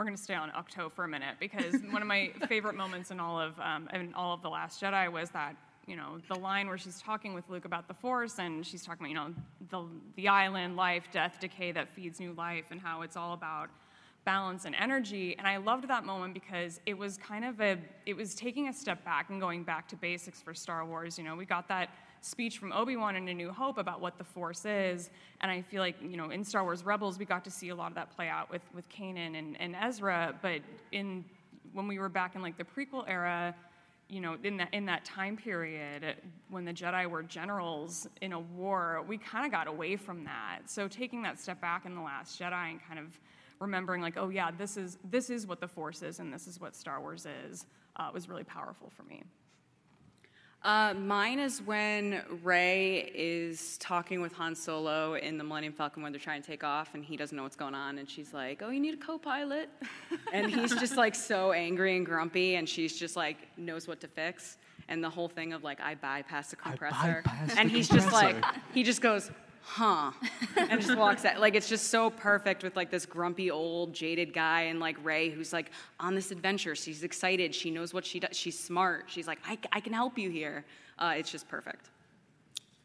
We're 0.02 0.06
going 0.06 0.18
to 0.18 0.24
stay 0.24 0.34
on 0.34 0.50
Ahch-To 0.50 0.90
for 0.90 1.04
a 1.04 1.08
minute 1.08 1.36
because 1.40 1.76
one 1.92 2.02
of 2.02 2.08
my 2.08 2.32
favorite 2.48 2.74
moments 2.74 3.12
in 3.12 3.20
all 3.20 3.40
of 3.40 3.60
um, 3.60 3.88
in 3.94 4.16
all 4.16 4.34
of 4.34 4.42
the 4.42 4.50
Last 4.50 4.82
Jedi 4.82 5.12
was 5.12 5.30
that 5.30 5.56
you 5.86 5.96
know 5.96 6.18
the 6.28 6.34
line 6.34 6.68
where 6.68 6.78
she's 6.80 7.00
talking 7.00 7.36
with 7.36 7.48
Luke 7.52 7.66
about 7.66 7.88
the 7.88 7.94
Force 7.94 8.40
and 8.40 8.66
she's 8.66 8.84
talking 8.84 9.06
about 9.06 9.10
you 9.10 9.16
know 9.16 9.36
the 9.70 9.88
the 10.16 10.28
island 10.28 10.76
life, 10.76 11.04
death, 11.12 11.38
decay 11.40 11.72
that 11.74 11.88
feeds 11.88 12.20
new 12.20 12.34
life 12.34 12.66
and 12.72 12.82
how 12.82 13.04
it's 13.04 13.16
all 13.16 13.34
about 13.34 13.70
balance 14.26 14.66
and 14.66 14.74
energy. 14.74 15.36
And 15.38 15.46
I 15.46 15.58
loved 15.58 15.88
that 15.88 16.04
moment 16.04 16.34
because 16.34 16.80
it 16.88 16.98
was 16.98 17.18
kind 17.18 17.46
of 17.46 17.62
a 17.62 17.78
it 18.08 18.18
was 18.18 18.34
taking 18.34 18.70
a 18.70 18.74
step 18.74 19.06
back 19.06 19.30
and 19.30 19.40
going 19.40 19.64
back 19.64 19.88
to 19.90 19.96
basics 19.96 20.42
for 20.42 20.56
Star 20.56 20.84
Wars. 20.84 21.16
You 21.16 21.26
know, 21.26 21.36
we 21.36 21.46
got 21.46 21.68
that 21.68 21.92
speech 22.22 22.60
from 22.60 22.72
Obi-Wan 22.72 23.16
in 23.16 23.28
A 23.28 23.34
New 23.34 23.52
Hope 23.52 23.78
about 23.78 24.00
what 24.00 24.18
the 24.18 24.24
Force 24.24 24.66
is, 24.66 25.10
and 25.42 25.52
I 25.52 25.62
feel 25.62 25.82
like 25.82 25.96
you 26.02 26.18
know 26.18 26.30
in 26.30 26.44
Star 26.44 26.64
Wars 26.64 26.84
Rebels 26.86 27.18
we 27.18 27.26
got 27.26 27.44
to 27.46 27.52
see 27.52 27.70
a 27.70 27.76
lot 27.76 27.90
of 27.90 27.96
that 27.96 28.16
play 28.16 28.30
out 28.30 28.50
with 28.52 28.62
with 28.74 28.88
Kanan 28.90 29.38
and, 29.38 29.60
and 29.60 29.76
Ezra, 29.76 30.36
but 30.42 30.62
in 30.92 31.26
when 31.74 31.88
we 31.88 32.00
were 32.00 32.10
back 32.10 32.36
in 32.36 32.42
like 32.42 32.58
the 32.58 32.64
prequel 32.64 33.04
era, 33.08 33.56
you 34.08 34.22
know, 34.22 34.38
in 34.44 34.58
that 34.58 34.74
in 34.74 34.86
that 34.86 35.04
time 35.04 35.36
period 35.36 36.16
when 36.50 36.66
the 36.66 36.74
Jedi 36.74 37.10
were 37.10 37.24
generals 37.24 38.08
in 38.22 38.34
a 38.34 38.40
war, 38.40 39.04
we 39.08 39.18
kind 39.18 39.46
of 39.46 39.52
got 39.52 39.68
away 39.68 39.96
from 39.96 40.24
that. 40.26 40.60
So 40.66 40.88
taking 40.88 41.22
that 41.24 41.40
step 41.40 41.60
back 41.60 41.86
in 41.86 41.96
the 41.96 42.02
Last 42.02 42.40
Jedi 42.40 42.72
and 42.72 42.80
kind 42.88 43.00
of 43.00 43.20
remembering 43.60 44.02
like, 44.02 44.18
oh 44.18 44.30
yeah, 44.30 44.52
this 44.52 44.78
is 44.78 44.98
this 45.10 45.30
is 45.30 45.48
what 45.48 45.60
the 45.60 45.68
Force 45.68 46.02
is 46.02 46.20
and 46.20 46.32
this 46.34 46.48
is 46.48 46.60
what 46.60 46.76
Star 46.76 47.00
Wars 47.00 47.26
is, 47.48 47.66
uh, 47.96 48.10
was 48.14 48.30
really 48.30 48.44
powerful 48.44 48.92
for 48.96 49.04
me. 49.04 49.24
Uh, 50.64 50.94
mine 50.94 51.40
is 51.40 51.60
when 51.64 52.22
Rey 52.44 53.12
is 53.16 53.78
talking 53.80 54.22
with 54.22 54.32
Han 54.34 54.54
Solo 54.54 55.16
in 55.16 55.40
the 55.40 55.44
Millennium 55.44 55.74
Falcon 55.74 56.04
when 56.04 56.12
they're 56.12 56.22
trying 56.22 56.42
to 56.42 56.48
take 56.48 56.64
off, 56.64 56.94
and 56.94 57.04
he 57.04 57.18
doesn't 57.18 57.36
know 57.36 57.42
what's 57.42 57.56
going 57.56 57.74
on, 57.74 57.98
and 57.98 58.08
she's 58.08 58.32
like, 58.32 58.62
"Oh, 58.62 58.70
you 58.70 58.80
need 58.80 58.94
a 58.94 58.98
co-pilot," 58.98 59.70
and 60.34 60.54
he's 60.54 60.70
just 60.76 60.98
like 60.98 61.16
so 61.16 61.52
angry 61.52 61.98
and 61.98 62.06
grumpy, 62.06 62.56
and 62.56 62.70
she's 62.70 62.96
just 62.96 63.16
like 63.16 63.38
knows 63.58 63.88
what 63.88 64.00
to 64.02 64.08
fix, 64.08 64.58
and 64.88 65.04
the 65.04 65.10
whole 65.10 65.28
thing 65.28 65.52
of 65.54 65.64
like 65.64 65.82
I 65.82 65.96
bypass 65.96 66.52
the 66.52 66.58
compressor, 66.58 67.24
bypassed 67.26 67.56
and 67.58 67.68
the 67.68 67.74
he's 67.74 67.90
just 67.90 68.12
like 68.12 68.44
he 68.72 68.84
just 68.84 69.02
goes, 69.02 69.32
"Huh," 69.64 70.12
and 70.58 70.82
just 70.82 70.98
walks 70.98 71.26
out. 71.26 71.40
Like 71.40 71.56
it's 71.56 71.70
just 71.70 71.88
so 71.88 72.10
perfect 72.10 72.64
with 72.64 72.76
like 72.76 72.90
this 72.90 73.06
grumpy 73.06 73.52
old 73.52 73.94
jaded 73.94 74.34
guy 74.34 74.64
and 74.64 74.80
like 74.80 74.98
Rey 75.04 75.30
who's 75.30 75.54
like 75.54 75.72
on 76.00 76.16
this 76.16 76.32
adventure. 76.32 76.76
She's 76.76 77.04
excited. 77.04 77.54
She 77.54 77.72
knows 77.72 77.94
what 77.94 78.06
she 78.06 78.20
does. 78.20 78.36
She's 78.38 78.58
smart. 78.58 79.06
She's 79.08 79.28
like, 79.28 79.40
I, 79.46 79.58
I 79.72 79.80
can 79.80 79.94
help 79.94 80.18
you 80.18 80.30
here. 80.30 80.66
Uh, 81.00 81.14
it's 81.18 81.32
just 81.32 81.48
perfect. 81.48 81.90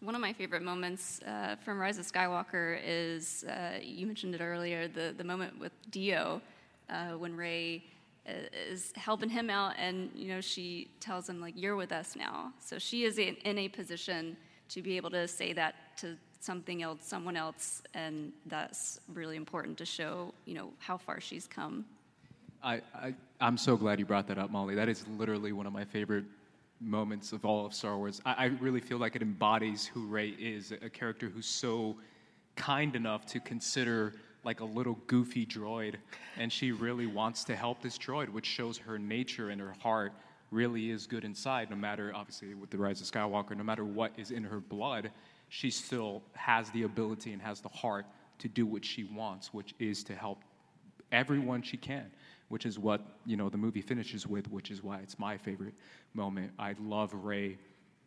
One 0.00 0.14
of 0.14 0.20
my 0.20 0.32
favorite 0.32 0.62
moments 0.62 1.22
uh, 1.22 1.56
from 1.64 1.78
Rise 1.78 1.98
of 1.98 2.06
Skywalker 2.06 2.78
is 2.84 3.44
uh, 3.44 3.78
you 3.82 4.06
mentioned 4.06 4.34
it 4.34 4.40
earlier 4.40 4.88
the, 4.88 5.14
the 5.16 5.24
moment 5.24 5.58
with 5.58 5.72
D-O 5.90 6.40
uh, 6.90 7.08
when 7.12 7.34
Rey 7.34 7.82
is 8.26 8.92
helping 8.96 9.28
him 9.28 9.50
out, 9.50 9.74
and 9.78 10.10
you 10.14 10.28
know 10.28 10.40
she 10.40 10.88
tells 11.00 11.28
him 11.28 11.40
like, 11.40 11.54
"You're 11.56 11.76
with 11.76 11.92
us 11.92 12.16
now." 12.16 12.52
So 12.60 12.78
she 12.78 13.04
is 13.04 13.18
in, 13.18 13.36
in 13.44 13.58
a 13.58 13.68
position 13.68 14.36
to 14.68 14.82
be 14.82 14.96
able 14.96 15.10
to 15.10 15.28
say 15.28 15.52
that 15.52 15.96
to 15.98 16.16
something 16.40 16.82
else, 16.82 17.00
someone 17.02 17.36
else, 17.36 17.82
and 17.94 18.32
that's 18.46 19.00
really 19.12 19.36
important 19.36 19.78
to 19.78 19.84
show 19.84 20.32
you 20.44 20.54
know 20.54 20.70
how 20.78 20.96
far 20.96 21.20
she's 21.20 21.46
come. 21.46 21.84
I, 22.62 22.80
I 22.94 23.14
I'm 23.40 23.56
so 23.56 23.76
glad 23.76 23.98
you 23.98 24.06
brought 24.06 24.26
that 24.28 24.38
up, 24.38 24.50
Mollie. 24.50 24.74
That 24.74 24.88
is 24.88 25.06
literally 25.18 25.52
one 25.52 25.66
of 25.66 25.72
my 25.72 25.84
favorite 25.84 26.24
moments 26.80 27.32
of 27.32 27.44
all 27.44 27.66
of 27.66 27.74
Star 27.74 27.96
Wars. 27.96 28.20
I, 28.24 28.32
I 28.32 28.44
really 28.60 28.80
feel 28.80 28.98
like 28.98 29.16
it 29.16 29.22
embodies 29.22 29.86
who 29.86 30.06
Rey 30.06 30.30
is, 30.30 30.72
a 30.72 30.90
character 30.90 31.28
who's 31.28 31.46
so 31.46 31.96
kind 32.54 32.96
enough 32.96 33.26
to 33.26 33.40
consider 33.40 34.14
like 34.44 34.60
a 34.60 34.64
little 34.64 34.98
goofy 35.06 35.44
droid, 35.44 35.96
and 36.38 36.52
she 36.52 36.70
really 36.70 37.06
wants 37.06 37.42
to 37.44 37.56
help 37.56 37.82
this 37.82 37.98
droid, 37.98 38.28
which 38.28 38.46
shows 38.46 38.78
her 38.78 38.98
nature 38.98 39.50
and 39.50 39.60
her 39.60 39.74
heart 39.80 40.12
really 40.52 40.90
is 40.90 41.06
good 41.06 41.24
inside, 41.24 41.68
no 41.68 41.76
matter, 41.76 42.12
obviously, 42.14 42.54
with 42.54 42.70
the 42.70 42.78
Rise 42.78 43.00
of 43.00 43.08
Skywalker, 43.08 43.56
no 43.56 43.64
matter 43.64 43.84
what 43.84 44.12
is 44.16 44.30
in 44.30 44.44
her 44.44 44.60
blood, 44.60 45.10
she 45.48 45.70
still 45.70 46.22
has 46.34 46.70
the 46.70 46.82
ability 46.82 47.32
and 47.32 47.40
has 47.40 47.60
the 47.60 47.68
heart 47.68 48.06
to 48.38 48.48
do 48.48 48.66
what 48.66 48.84
she 48.84 49.04
wants, 49.04 49.52
which 49.54 49.74
is 49.78 50.02
to 50.04 50.14
help 50.14 50.42
everyone 51.12 51.62
she 51.62 51.76
can, 51.76 52.10
which 52.48 52.66
is 52.66 52.78
what, 52.78 53.00
you 53.24 53.36
know, 53.36 53.48
the 53.48 53.56
movie 53.56 53.80
finishes 53.80 54.26
with, 54.26 54.50
which 54.50 54.70
is 54.70 54.82
why 54.82 54.98
it's 54.98 55.18
my 55.18 55.36
favorite 55.36 55.74
moment. 56.14 56.52
I 56.58 56.74
love 56.80 57.12
Rey 57.14 57.58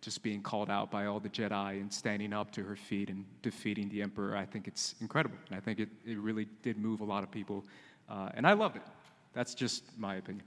just 0.02 0.24
being 0.24 0.42
called 0.42 0.70
out 0.70 0.90
by 0.90 1.08
all 1.08 1.20
the 1.20 1.30
Jedi 1.30 1.82
and 1.82 1.92
standing 1.92 2.32
up 2.32 2.52
to 2.52 2.64
her 2.64 2.76
feet 2.76 3.10
and 3.10 3.26
defeating 3.42 3.90
the 3.90 4.02
Emperor. 4.02 4.36
I 4.36 4.46
think 4.46 4.68
it's 4.68 4.96
incredible. 5.02 5.38
And 5.50 5.58
I 5.58 5.60
think 5.60 5.80
it, 5.80 5.90
it 6.06 6.18
really 6.18 6.48
did 6.62 6.78
move 6.78 7.02
a 7.02 7.06
lot 7.06 7.24
of 7.24 7.32
people. 7.32 7.66
Uh, 8.10 8.30
and 8.34 8.48
I 8.48 8.54
loved 8.54 8.78
it. 8.78 8.84
That's 9.34 9.54
just 9.54 9.84
my 9.98 10.16
opinion. 10.16 10.46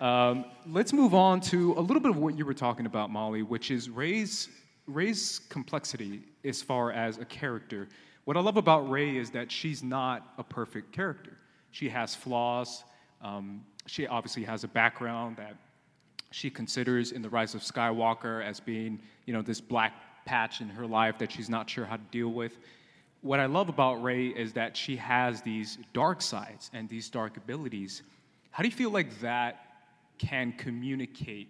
Um, 0.00 0.44
let's 0.66 0.92
move 0.92 1.14
on 1.14 1.40
to 1.42 1.72
a 1.74 1.80
little 1.80 2.00
bit 2.00 2.10
of 2.10 2.18
what 2.18 2.36
you 2.36 2.44
were 2.44 2.54
talking 2.54 2.86
about, 2.86 3.10
Mollie, 3.10 3.42
which 3.42 3.70
is 3.70 3.88
Rey's, 3.88 4.48
Rey's 4.86 5.40
complexity 5.48 6.22
as 6.44 6.62
far 6.62 6.92
as 6.92 7.18
a 7.18 7.24
character. 7.24 7.88
What 8.24 8.36
I 8.36 8.40
love 8.40 8.56
about 8.56 8.88
Rey 8.90 9.16
is 9.16 9.30
that 9.30 9.50
she's 9.50 9.82
not 9.82 10.32
a 10.38 10.44
perfect 10.44 10.92
character. 10.92 11.36
She 11.70 11.88
has 11.88 12.14
flaws. 12.14 12.84
Um, 13.20 13.64
she 13.86 14.06
obviously 14.06 14.44
has 14.44 14.64
a 14.64 14.68
background 14.68 15.36
that 15.36 15.56
she 16.30 16.50
considers 16.50 17.12
in 17.12 17.22
the 17.22 17.28
rise 17.28 17.54
of 17.54 17.62
Skywalker 17.62 18.44
as 18.44 18.60
being, 18.60 19.00
you 19.26 19.32
know, 19.32 19.42
this 19.42 19.60
black 19.60 19.92
patch 20.24 20.60
in 20.60 20.68
her 20.68 20.86
life 20.86 21.18
that 21.18 21.30
she's 21.30 21.48
not 21.48 21.68
sure 21.68 21.84
how 21.84 21.96
to 21.96 22.02
deal 22.10 22.28
with. 22.28 22.58
What 23.20 23.38
I 23.38 23.46
love 23.46 23.68
about 23.68 24.02
Rey 24.02 24.28
is 24.28 24.52
that 24.54 24.76
she 24.76 24.96
has 24.96 25.42
these 25.42 25.78
dark 25.92 26.22
sides 26.22 26.70
and 26.72 26.88
these 26.88 27.08
dark 27.08 27.36
abilities. 27.36 28.02
How 28.50 28.62
do 28.62 28.68
you 28.68 28.74
feel 28.74 28.90
like 28.90 29.20
that 29.20 29.66
can 30.18 30.52
communicate 30.52 31.48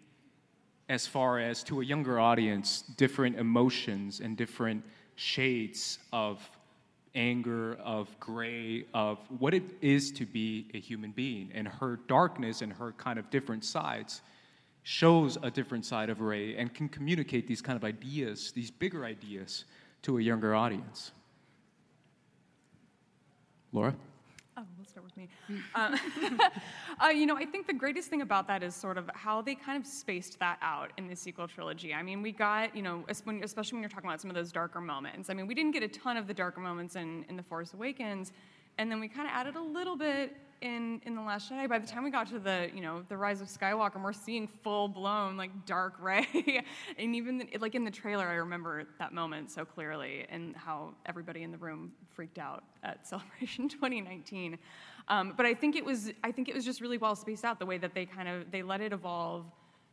as 0.93 1.07
far 1.07 1.39
as 1.39 1.65
to 1.65 1.81
a 1.81 1.85
younger 1.85 2.21
audience 2.21 2.83
different 2.99 3.39
emotions 3.39 4.21
and 4.21 4.37
different 4.37 4.85
shades 5.17 5.99
of 6.13 6.39
anger, 7.15 7.79
of 7.83 8.15
gray, 8.21 8.85
of 8.93 9.19
what 9.39 9.55
it 9.55 9.63
is 9.81 10.13
to 10.13 10.27
be 10.27 10.69
a 10.75 10.79
human 10.79 11.11
being 11.11 11.51
and 11.55 11.67
her 11.67 11.99
darkness 12.09 12.61
and 12.61 12.71
her 12.75 12.93
kind 12.93 13.19
of 13.19 13.29
different 13.31 13.65
sides? 13.65 14.21
shows 14.85 15.39
a 15.45 15.51
different 15.51 15.87
side 15.87 16.11
of 16.11 16.21
Rey 16.21 16.57
and 16.57 16.75
can 16.75 16.89
communicate 16.89 17.47
these 17.47 17.63
kind 17.63 17.77
of 17.77 17.85
ideas, 17.85 18.51
these 18.53 18.69
bigger 18.71 19.05
ideas, 19.05 19.65
to 20.03 20.19
a 20.19 20.21
younger 20.21 20.57
audience. 20.57 21.13
Laura? 23.73 23.95
Oh, 24.55 24.65
we'll 24.77 24.87
start 24.87 25.05
with 25.05 25.17
me. 25.17 25.29
Um, 25.75 25.99
uh, 27.03 27.09
you 27.09 27.25
know, 27.25 27.37
I 27.37 27.47
think 27.47 27.67
the 27.67 27.73
greatest 27.73 28.11
thing 28.11 28.21
about 28.21 28.47
that 28.49 28.63
is 28.63 28.75
sort 28.75 28.99
of 28.99 29.11
how 29.15 29.41
they 29.41 29.55
kind 29.55 29.81
of 29.81 29.87
spaced 29.87 30.39
that 30.41 30.59
out 30.61 30.93
in 30.99 31.09
the 31.09 31.17
sequel 31.17 31.49
trilogy. 31.49 31.95
I 31.95 32.03
mean, 32.03 32.21
we 32.21 32.33
got, 32.33 32.77
you 32.77 32.83
know, 32.83 33.03
especially 33.09 33.77
when 33.77 33.83
you're 33.83 33.89
talking 33.89 34.11
about 34.11 34.21
some 34.21 34.31
of 34.31 34.37
those 34.37 34.53
darker 34.53 34.81
moments. 34.81 35.31
I 35.31 35.35
mean, 35.35 35.47
we 35.47 35.55
didn't 35.55 35.73
get 35.73 35.83
a 35.83 35.89
ton 35.89 36.19
of 36.19 36.27
the 36.27 36.35
darker 36.35 36.61
moments 36.61 36.97
in, 36.97 37.25
in 37.31 37.37
The 37.37 37.43
Force 37.43 37.73
Awakens, 37.73 38.33
and 38.77 38.91
then 38.91 39.01
we 39.01 39.09
kind 39.09 39.27
of 39.27 39.33
added 39.35 39.57
a 39.57 39.63
little 39.63 39.97
bit 39.97 40.37
in 40.63 41.01
in 41.05 41.15
the 41.15 41.21
Last 41.21 41.51
Jedi. 41.51 41.69
By 41.69 41.79
the 41.79 41.87
time 41.87 42.05
we 42.05 42.11
got 42.11 42.29
to 42.29 42.39
the 42.39 42.71
you 42.75 42.81
know 42.81 43.03
the 43.09 43.17
Rise 43.17 43.41
of 43.41 43.49
Skywalker, 43.49 44.03
we're 44.03 44.13
seeing 44.13 44.47
full 44.47 44.89
blown 44.89 45.37
like 45.37 45.51
dark 45.67 45.95
Rey. 46.01 46.65
and 46.99 47.15
even 47.15 47.39
the, 47.39 47.59
like 47.61 47.75
in 47.75 47.85
the 47.85 47.91
trailer, 47.91 48.27
I 48.27 48.35
remember 48.35 48.85
that 48.99 49.13
moment 49.13 49.51
so 49.51 49.65
clearly, 49.65 50.27
and 50.31 50.57
how 50.57 50.95
everybody 51.05 51.43
in 51.43 51.51
the 51.51 51.59
room 51.59 51.93
freaked 52.15 52.39
out 52.39 52.65
at 52.83 53.07
Celebration 53.07 53.69
2019. 53.69 54.59
Um, 55.09 55.35
but 55.37 55.45
I 55.45 55.55
think 55.55 55.77
it 55.77 55.85
was 55.85 56.13
I 56.25 56.33
think 56.33 56.49
it 56.49 56.55
was 56.55 56.65
just 56.65 56.81
really 56.81 56.99
well 56.99 57.17
spaced 57.17 57.45
out 57.45 57.59
the 57.59 57.67
way 57.67 57.79
that 57.79 57.95
they 57.95 58.07
kind 58.07 58.29
of 58.29 58.51
they 58.51 58.63
let 58.63 58.81
it 58.81 58.93
evolve 58.93 59.45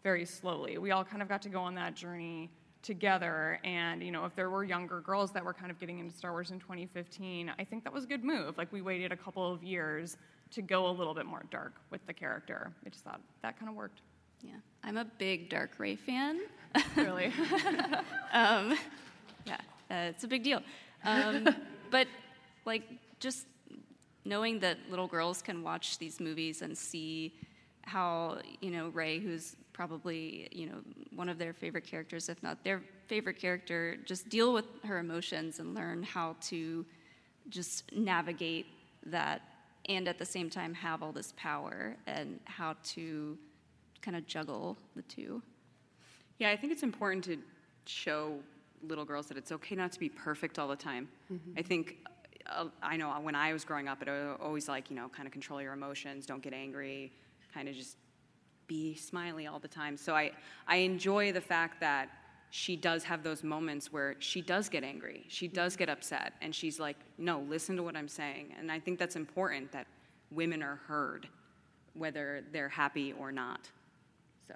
very 0.03 0.25
slowly. 0.25 0.77
We 0.77 0.91
all 0.91 1.03
kind 1.03 1.21
of 1.21 1.27
got 1.27 1.41
to 1.41 1.49
go 1.49 1.59
on 1.59 1.75
that 1.75 1.95
journey 1.95 2.49
together 2.81 3.59
and 3.65 4.01
you 4.01 4.11
know 4.11 4.23
if 4.23 4.33
there 4.35 4.49
were 4.49 4.63
younger 4.63 5.01
girls 5.01 5.31
that 5.31 5.43
were 5.43 5.53
kind 5.53 5.69
of 5.69 5.77
getting 5.79 5.99
into 5.99 6.15
star 6.15 6.31
wars 6.31 6.51
in 6.51 6.59
2015 6.59 7.51
i 7.59 7.63
think 7.63 7.83
that 7.83 7.91
was 7.91 8.05
a 8.05 8.07
good 8.07 8.23
move 8.23 8.57
like 8.57 8.71
we 8.71 8.81
waited 8.81 9.11
a 9.11 9.17
couple 9.17 9.51
of 9.51 9.61
years 9.61 10.15
to 10.51 10.61
go 10.61 10.87
a 10.87 10.91
little 10.91 11.13
bit 11.13 11.25
more 11.25 11.43
dark 11.51 11.73
with 11.89 12.05
the 12.07 12.13
character. 12.13 12.71
I 12.85 12.89
just 12.89 13.03
thought 13.03 13.21
that 13.41 13.59
kind 13.59 13.69
of 13.69 13.75
worked. 13.75 14.01
Yeah, 14.41 14.53
I'm 14.83 14.97
a 14.97 15.05
big 15.05 15.49
Dark 15.49 15.71
Rey 15.77 15.95
fan. 15.95 16.39
Really? 16.95 17.25
um, 18.31 18.77
yeah, 19.43 19.57
uh, 19.89 20.11
it's 20.11 20.23
a 20.23 20.27
big 20.27 20.43
deal. 20.43 20.61
Um, 21.03 21.47
but 21.91 22.07
like 22.65 22.83
just 23.19 23.47
knowing 24.23 24.59
that 24.59 24.77
little 24.87 25.07
girls 25.07 25.41
can 25.41 25.63
watch 25.63 25.97
these 25.97 26.19
movies 26.19 26.61
and 26.61 26.77
see 26.77 27.33
how 27.81 28.37
you 28.61 28.69
know 28.69 28.89
Rey, 28.89 29.17
who's 29.19 29.55
probably 29.73 30.47
you 30.51 30.67
know 30.67 30.81
one 31.15 31.27
of 31.27 31.39
their 31.39 31.53
favorite 31.53 31.85
characters, 31.85 32.29
if 32.29 32.41
not 32.43 32.63
their 32.63 32.83
favorite 33.07 33.39
character, 33.39 33.97
just 34.05 34.29
deal 34.29 34.53
with 34.53 34.65
her 34.83 34.99
emotions 34.99 35.57
and 35.59 35.73
learn 35.73 36.03
how 36.03 36.35
to 36.41 36.85
just 37.49 37.91
navigate 37.95 38.67
that 39.07 39.41
and 39.89 40.07
at 40.07 40.19
the 40.19 40.25
same 40.25 40.49
time 40.49 40.73
have 40.73 41.03
all 41.03 41.11
this 41.11 41.33
power 41.35 41.97
and 42.07 42.39
how 42.45 42.75
to 42.83 43.37
kind 44.01 44.15
of 44.15 44.25
juggle 44.25 44.77
the 44.95 45.01
two. 45.03 45.41
Yeah, 46.37 46.51
I 46.51 46.55
think 46.55 46.71
it's 46.71 46.83
important 46.83 47.25
to 47.25 47.37
show 47.85 48.35
little 48.87 49.03
girls 49.03 49.25
that 49.27 49.37
it's 49.37 49.51
okay 49.51 49.75
not 49.75 49.91
to 49.91 49.99
be 49.99 50.07
perfect 50.07 50.57
all 50.57 50.67
the 50.67 50.75
time. 50.75 51.09
Mm-hmm. 51.33 51.59
I 51.59 51.61
think 51.63 51.97
uh, 52.45 52.65
I 52.81 52.95
know 52.95 53.09
when 53.21 53.35
I 53.35 53.51
was 53.51 53.65
growing 53.65 53.87
up, 53.87 54.01
it 54.01 54.07
was 54.07 54.37
always 54.39 54.69
like 54.69 54.89
you 54.89 54.95
know, 54.95 55.09
kind 55.09 55.27
of 55.27 55.33
control 55.33 55.61
your 55.61 55.73
emotions, 55.73 56.25
don't 56.25 56.41
get 56.41 56.53
angry, 56.53 57.11
kind 57.53 57.67
of 57.67 57.75
just 57.75 57.97
be 58.67 58.95
smiley 58.95 59.47
all 59.47 59.59
the 59.59 59.67
time. 59.67 59.97
So 59.97 60.15
I 60.15 60.31
I 60.67 60.77
enjoy 60.77 61.33
the 61.33 61.41
fact 61.41 61.81
that 61.81 62.09
she 62.51 62.75
does 62.75 63.03
have 63.03 63.23
those 63.23 63.43
moments 63.43 63.91
where 63.91 64.15
she 64.19 64.41
does 64.41 64.69
get 64.69 64.83
angry, 64.83 65.25
she 65.27 65.47
does 65.47 65.75
get 65.75 65.89
upset, 65.89 66.33
and 66.41 66.53
she's 66.53 66.79
like, 66.79 66.97
no, 67.17 67.41
listen 67.47 67.75
to 67.75 67.83
what 67.83 67.95
I'm 67.95 68.07
saying. 68.07 68.53
And 68.57 68.71
I 68.71 68.79
think 68.79 68.97
that's 68.97 69.15
important 69.15 69.71
that 69.71 69.87
women 70.31 70.63
are 70.63 70.79
heard, 70.87 71.27
whether 71.93 72.43
they're 72.51 72.69
happy 72.69 73.13
or 73.19 73.31
not. 73.31 73.69
So, 74.47 74.55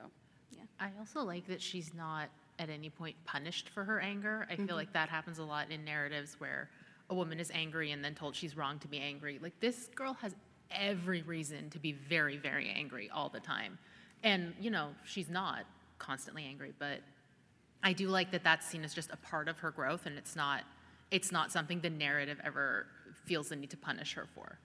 yeah. 0.55 0.63
I 0.79 0.89
also 0.99 1.23
like 1.23 1.47
that 1.47 1.61
she's 1.61 1.93
not 1.93 2.29
at 2.59 2.69
any 2.69 2.89
point 2.89 3.15
punished 3.25 3.69
for 3.69 3.83
her 3.83 3.99
anger. 3.99 4.47
I 4.49 4.53
mm-hmm. 4.53 4.65
feel 4.65 4.75
like 4.75 4.93
that 4.93 5.09
happens 5.09 5.39
a 5.39 5.43
lot 5.43 5.71
in 5.71 5.83
narratives 5.83 6.35
where 6.39 6.69
a 7.09 7.15
woman 7.15 7.39
is 7.39 7.51
angry 7.53 7.91
and 7.91 8.03
then 8.03 8.15
told 8.15 8.35
she's 8.35 8.55
wrong 8.57 8.79
to 8.79 8.87
be 8.87 8.99
angry. 8.99 9.39
Like 9.41 9.59
this 9.59 9.89
girl 9.95 10.13
has 10.21 10.35
every 10.71 11.21
reason 11.23 11.69
to 11.71 11.79
be 11.79 11.91
very, 11.91 12.37
very 12.37 12.69
angry 12.75 13.09
all 13.13 13.29
the 13.29 13.39
time. 13.39 13.77
And, 14.23 14.53
you 14.59 14.71
know, 14.71 14.89
she's 15.03 15.29
not 15.29 15.65
constantly 15.99 16.45
angry, 16.45 16.73
but 16.79 16.99
I 17.83 17.93
do 17.93 18.07
like 18.07 18.31
that 18.31 18.43
that's 18.43 18.65
seen 18.65 18.83
as 18.83 18.93
just 18.93 19.11
a 19.11 19.17
part 19.17 19.47
of 19.47 19.59
her 19.59 19.71
growth, 19.71 20.05
and 20.05 20.17
it's 20.17 20.35
not 20.35 20.63
it's 21.11 21.31
not 21.31 21.51
something 21.51 21.79
the 21.79 21.89
narrative 21.89 22.39
ever 22.43 22.87
feels 23.25 23.49
the 23.49 23.55
need 23.55 23.69
to 23.69 23.77
punish 23.77 24.13
her 24.15 24.25
for. 24.33 24.57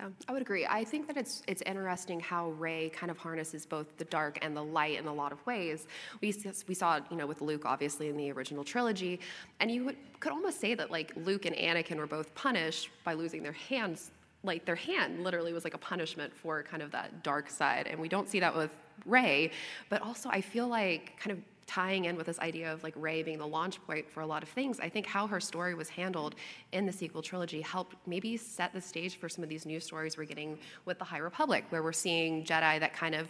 Yeah, 0.00 0.08
I 0.26 0.32
would 0.32 0.40
agree. 0.40 0.64
I 0.64 0.84
think 0.84 1.06
that 1.08 1.18
it's 1.18 1.42
it's 1.46 1.62
interesting 1.66 2.20
how 2.20 2.50
Rey 2.52 2.88
kind 2.88 3.10
of 3.10 3.18
harnesses 3.18 3.66
both 3.66 3.98
the 3.98 4.06
dark 4.06 4.38
and 4.40 4.56
the 4.56 4.64
light 4.64 4.98
in 4.98 5.06
a 5.06 5.12
lot 5.12 5.32
of 5.32 5.44
ways. 5.44 5.86
We 6.22 6.34
we 6.66 6.74
saw 6.74 7.00
you 7.10 7.16
know 7.16 7.26
with 7.26 7.42
Luke 7.42 7.66
obviously 7.66 8.08
in 8.08 8.16
the 8.16 8.32
original 8.32 8.64
trilogy, 8.64 9.20
and 9.58 9.70
you 9.70 9.84
would, 9.84 9.96
could 10.20 10.32
almost 10.32 10.60
say 10.60 10.74
that 10.74 10.90
like 10.90 11.12
Luke 11.16 11.44
and 11.44 11.54
Anakin 11.54 11.96
were 11.96 12.06
both 12.06 12.34
punished 12.34 12.88
by 13.04 13.12
losing 13.12 13.42
their 13.42 13.52
hands. 13.52 14.12
Like 14.42 14.64
their 14.64 14.76
hand 14.76 15.22
literally 15.22 15.52
was 15.52 15.64
like 15.64 15.74
a 15.74 15.78
punishment 15.78 16.32
for 16.34 16.62
kind 16.62 16.82
of 16.82 16.90
that 16.92 17.22
dark 17.22 17.50
side, 17.50 17.86
and 17.86 18.00
we 18.00 18.08
don't 18.08 18.26
see 18.26 18.40
that 18.40 18.56
with 18.56 18.70
Rey. 19.04 19.50
But 19.90 20.00
also, 20.00 20.30
I 20.30 20.40
feel 20.40 20.66
like 20.66 21.18
kind 21.20 21.32
of 21.36 21.44
tying 21.70 22.06
in 22.06 22.16
with 22.16 22.26
this 22.26 22.40
idea 22.40 22.72
of 22.72 22.82
like 22.82 22.94
Rey 22.96 23.22
being 23.22 23.38
the 23.38 23.46
launch 23.46 23.80
point 23.86 24.10
for 24.10 24.22
a 24.22 24.26
lot 24.26 24.42
of 24.42 24.48
things, 24.48 24.80
I 24.80 24.88
think 24.88 25.06
how 25.06 25.28
her 25.28 25.38
story 25.38 25.76
was 25.76 25.88
handled 25.88 26.34
in 26.72 26.84
the 26.84 26.92
sequel 26.92 27.22
trilogy 27.22 27.60
helped 27.60 27.94
maybe 28.06 28.36
set 28.36 28.72
the 28.72 28.80
stage 28.80 29.18
for 29.20 29.28
some 29.28 29.44
of 29.44 29.48
these 29.48 29.64
new 29.64 29.78
stories 29.78 30.16
we're 30.16 30.24
getting 30.24 30.58
with 30.84 30.98
the 30.98 31.04
High 31.04 31.18
Republic, 31.18 31.64
where 31.68 31.84
we're 31.84 31.92
seeing 31.92 32.44
Jedi 32.44 32.80
that 32.80 32.92
kind 32.92 33.14
of 33.14 33.28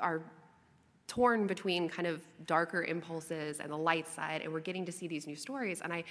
are 0.00 0.22
torn 1.12 1.46
between 1.46 1.90
kind 1.90 2.08
of 2.08 2.22
darker 2.46 2.84
impulses 2.84 3.60
and 3.60 3.70
the 3.70 3.76
light 3.76 4.08
side 4.08 4.40
and 4.40 4.50
we're 4.50 4.60
getting 4.60 4.86
to 4.86 4.90
see 4.90 5.06
these 5.06 5.26
new 5.26 5.36
stories 5.36 5.82
and 5.82 5.92
i 5.92 6.02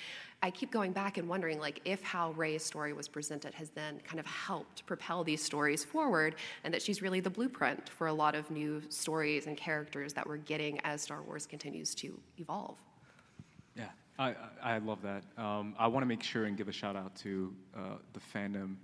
i 0.43 0.51
keep 0.51 0.69
going 0.69 0.91
back 0.91 1.17
and 1.17 1.27
wondering 1.27 1.59
like 1.59 1.81
if 1.85 2.03
how 2.03 2.29
rey's 2.33 2.63
story 2.63 2.93
was 2.93 3.07
presented 3.07 3.51
has 3.51 3.71
then 3.71 3.99
kind 4.05 4.19
of 4.19 4.27
helped 4.27 4.85
propel 4.85 5.23
these 5.23 5.43
stories 5.43 5.83
forward 5.83 6.35
and 6.63 6.71
that 6.71 6.83
she's 6.83 7.01
really 7.01 7.19
the 7.19 7.31
blueprint 7.31 7.89
for 7.89 8.05
a 8.05 8.13
lot 8.13 8.35
of 8.35 8.51
new 8.51 8.79
stories 8.89 9.47
and 9.47 9.57
characters 9.57 10.13
that 10.13 10.27
we're 10.27 10.37
getting 10.37 10.79
as 10.81 11.01
star 11.01 11.23
wars 11.23 11.47
continues 11.47 11.95
to 11.95 12.15
evolve 12.37 12.77
Yeah, 13.75 13.85
I 14.19 14.35
I 14.61 14.77
love 14.77 15.01
that. 15.01 15.23
Um, 15.35 15.73
I 15.79 15.87
want 15.87 16.03
to 16.03 16.07
make 16.07 16.21
sure 16.21 16.45
and 16.45 16.55
give 16.55 16.67
a 16.67 16.71
shout 16.71 16.95
out 16.95 17.15
to 17.23 17.51
uh, 17.75 17.79
the 18.13 18.19
fandom, 18.19 18.75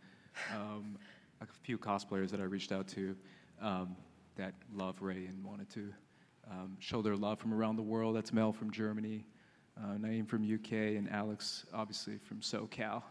um, 0.56 0.98
a 1.42 1.46
few 1.62 1.78
cosplayers 1.78 2.32
that 2.32 2.40
I 2.40 2.46
reached 2.46 2.72
out 2.72 2.88
to 2.90 3.16
um, 3.62 3.96
that 4.38 4.54
love 4.74 4.96
Rey 5.02 5.26
and 5.28 5.44
wanted 5.44 5.70
to 5.72 5.94
um, 6.50 6.78
show 6.80 7.02
their 7.02 7.16
love 7.16 7.40
from 7.40 7.54
around 7.54 7.76
the 7.76 7.84
world. 7.84 8.16
That's 8.16 8.34
Mel 8.34 8.54
from 8.54 8.72
Germany, 8.72 9.26
uh, 9.78 9.96
Naeem 9.96 10.28
from 10.28 10.44
UK, 10.44 10.98
and 10.98 11.10
Alex, 11.12 11.66
obviously, 11.74 12.18
from 12.18 12.40
SoCal, 12.40 13.04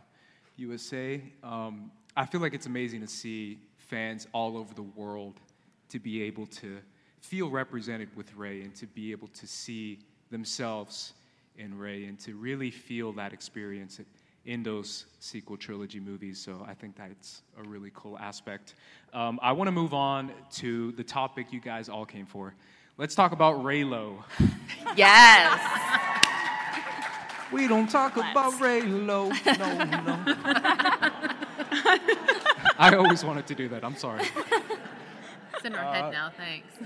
USA. 0.57 1.23
Um, 1.43 1.91
I 2.17 2.27
feel 2.27 2.41
like 2.41 2.55
it's 2.55 2.67
amazing 2.67 3.01
to 3.03 3.07
see 3.07 3.59
fans 3.79 4.27
all 4.33 4.57
over 4.57 4.73
the 4.75 4.83
world 4.83 5.41
to 5.91 5.99
be 5.99 6.23
able 6.23 6.47
to 6.47 6.79
feel 7.21 7.51
represented 7.51 8.09
with 8.17 8.35
Rey 8.35 8.63
and 8.63 8.75
to 8.77 8.87
be 8.87 9.13
able 9.13 9.29
to 9.29 9.47
see 9.47 9.99
themselves 10.31 11.13
in 11.57 11.77
Rey 11.77 12.05
and 12.05 12.19
to 12.21 12.35
really 12.35 12.71
feel 12.71 13.13
that 13.13 13.33
experience 13.33 14.01
in 14.45 14.63
those 14.63 15.07
sequel 15.19 15.57
trilogy 15.57 16.01
movies. 16.01 16.39
So 16.39 16.65
I 16.69 16.75
think 16.75 16.97
that's 16.97 17.43
a 17.59 17.69
really 17.69 17.91
cool 17.95 18.17
aspect. 18.19 18.75
Um, 19.13 19.41
I 19.43 19.53
want 19.53 19.69
to 19.69 19.73
move 19.73 19.93
on 19.93 20.31
to 20.53 20.93
the 20.93 21.05
topic 21.05 21.53
you 21.53 21.61
guys 21.61 21.89
all 21.89 22.07
came 22.07 22.27
for. 22.27 22.55
Let's 22.99 23.15
talk 23.15 23.33
about 23.33 23.63
Reylo. 23.63 24.25
yes 24.97 25.61
We 27.53 27.69
don't 27.69 27.91
talk 27.91 28.17
about 28.17 28.55
Reylo. 28.55 29.29
No, 29.59 29.85
no. 29.85 30.19
I 32.79 32.95
always 32.97 33.23
wanted 33.23 33.47
to 33.49 33.55
do 33.55 33.69
that. 33.69 33.85
I'm 33.85 33.97
sorry. 33.97 34.25
It's 35.55 35.65
in 35.65 35.75
our 35.75 35.95
head 35.95 36.11
now, 36.11 36.33
thanks. 36.37 36.69
Uh, 36.81 36.85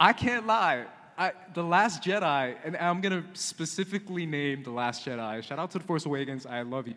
I 0.00 0.12
can't 0.12 0.46
lie. 0.46 0.86
I, 1.16 1.32
the 1.54 1.62
Last 1.62 2.02
Jedi, 2.02 2.56
and 2.64 2.76
I'm 2.76 3.00
gonna 3.00 3.24
specifically 3.34 4.26
name 4.26 4.62
The 4.62 4.70
Last 4.70 5.06
Jedi. 5.06 5.42
Shout 5.42 5.58
out 5.58 5.70
to 5.72 5.78
The 5.78 5.84
Force 5.84 6.06
Awakens, 6.06 6.46
I 6.46 6.62
love 6.62 6.88
you. 6.88 6.94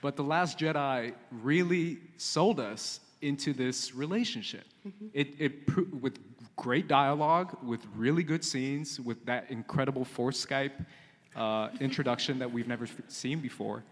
But 0.00 0.16
The 0.16 0.24
Last 0.24 0.58
Jedi 0.58 1.12
really 1.30 1.98
sold 2.16 2.58
us 2.60 3.00
into 3.20 3.52
this 3.52 3.94
relationship. 3.94 4.64
Mm-hmm. 4.86 5.06
It, 5.12 5.34
it 5.38 5.52
with 6.00 6.18
great 6.60 6.86
dialogue, 6.86 7.56
with 7.62 7.80
really 7.96 8.22
good 8.22 8.44
scenes, 8.44 9.00
with 9.00 9.24
that 9.24 9.50
incredible 9.50 10.04
Force 10.04 10.44
Skype 10.44 10.72
uh, 11.34 11.70
introduction 11.80 12.38
that 12.38 12.52
we've 12.52 12.68
never 12.68 12.84
f- 12.84 13.00
seen 13.08 13.40
before. 13.40 13.82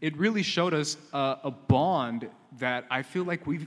It 0.00 0.16
really 0.16 0.44
showed 0.44 0.72
us 0.72 0.96
uh, 1.12 1.36
a 1.42 1.50
bond 1.50 2.28
that 2.60 2.86
I 2.90 3.02
feel 3.02 3.24
like 3.24 3.44
we've 3.46 3.66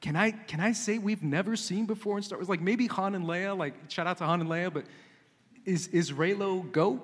can 0.00 0.16
I 0.16 0.32
can 0.32 0.60
I 0.60 0.72
say 0.72 0.98
we've 0.98 1.22
never 1.22 1.54
seen 1.56 1.86
before 1.86 2.16
in 2.16 2.24
Star 2.24 2.36
Wars? 2.36 2.48
Like 2.48 2.60
maybe 2.60 2.88
Han 2.88 3.14
and 3.14 3.26
Leia, 3.26 3.56
like 3.56 3.74
shout 3.88 4.06
out 4.08 4.18
to 4.18 4.24
Han 4.24 4.40
and 4.40 4.50
Leia, 4.50 4.72
but 4.74 4.84
is 5.64 5.86
is 5.88 6.10
Reylo 6.12 6.70
go? 6.72 7.00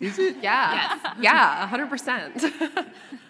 Is 0.00 0.18
it? 0.18 0.36
yeah 0.40 0.98
yeah 1.20 1.68
100% 1.68 2.86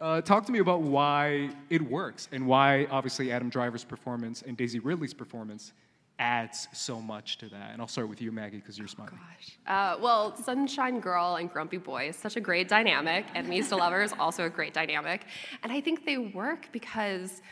Uh, 0.00 0.20
talk 0.20 0.44
to 0.46 0.52
me 0.52 0.58
about 0.58 0.82
why 0.82 1.50
it 1.70 1.80
works 1.80 2.28
and 2.32 2.46
why 2.46 2.86
obviously 2.90 3.30
Adam 3.30 3.48
Driver's 3.48 3.84
performance 3.84 4.42
and 4.42 4.56
Daisy 4.56 4.78
Ridley's 4.78 5.14
performance 5.14 5.72
adds 6.18 6.68
so 6.72 7.00
much 7.00 7.38
to 7.38 7.48
that. 7.48 7.70
And 7.72 7.80
I'll 7.80 7.88
start 7.88 8.08
with 8.08 8.20
you, 8.20 8.30
Maggie, 8.30 8.58
because 8.58 8.78
you're 8.78 8.88
smiling. 8.88 9.18
Uh, 9.66 9.96
well, 10.00 10.36
Sunshine 10.36 11.00
Girl 11.00 11.36
and 11.36 11.50
Grumpy 11.50 11.78
Boy 11.78 12.08
is 12.08 12.16
such 12.16 12.36
a 12.36 12.40
great 12.40 12.68
dynamic, 12.68 13.26
and 13.34 13.46
Enemies 13.46 13.68
to 13.70 13.76
Lovers 13.76 14.12
also 14.18 14.44
a 14.44 14.50
great 14.50 14.74
dynamic. 14.74 15.22
And 15.62 15.72
I 15.72 15.80
think 15.80 16.04
they 16.04 16.18
work 16.18 16.68
because 16.70 17.42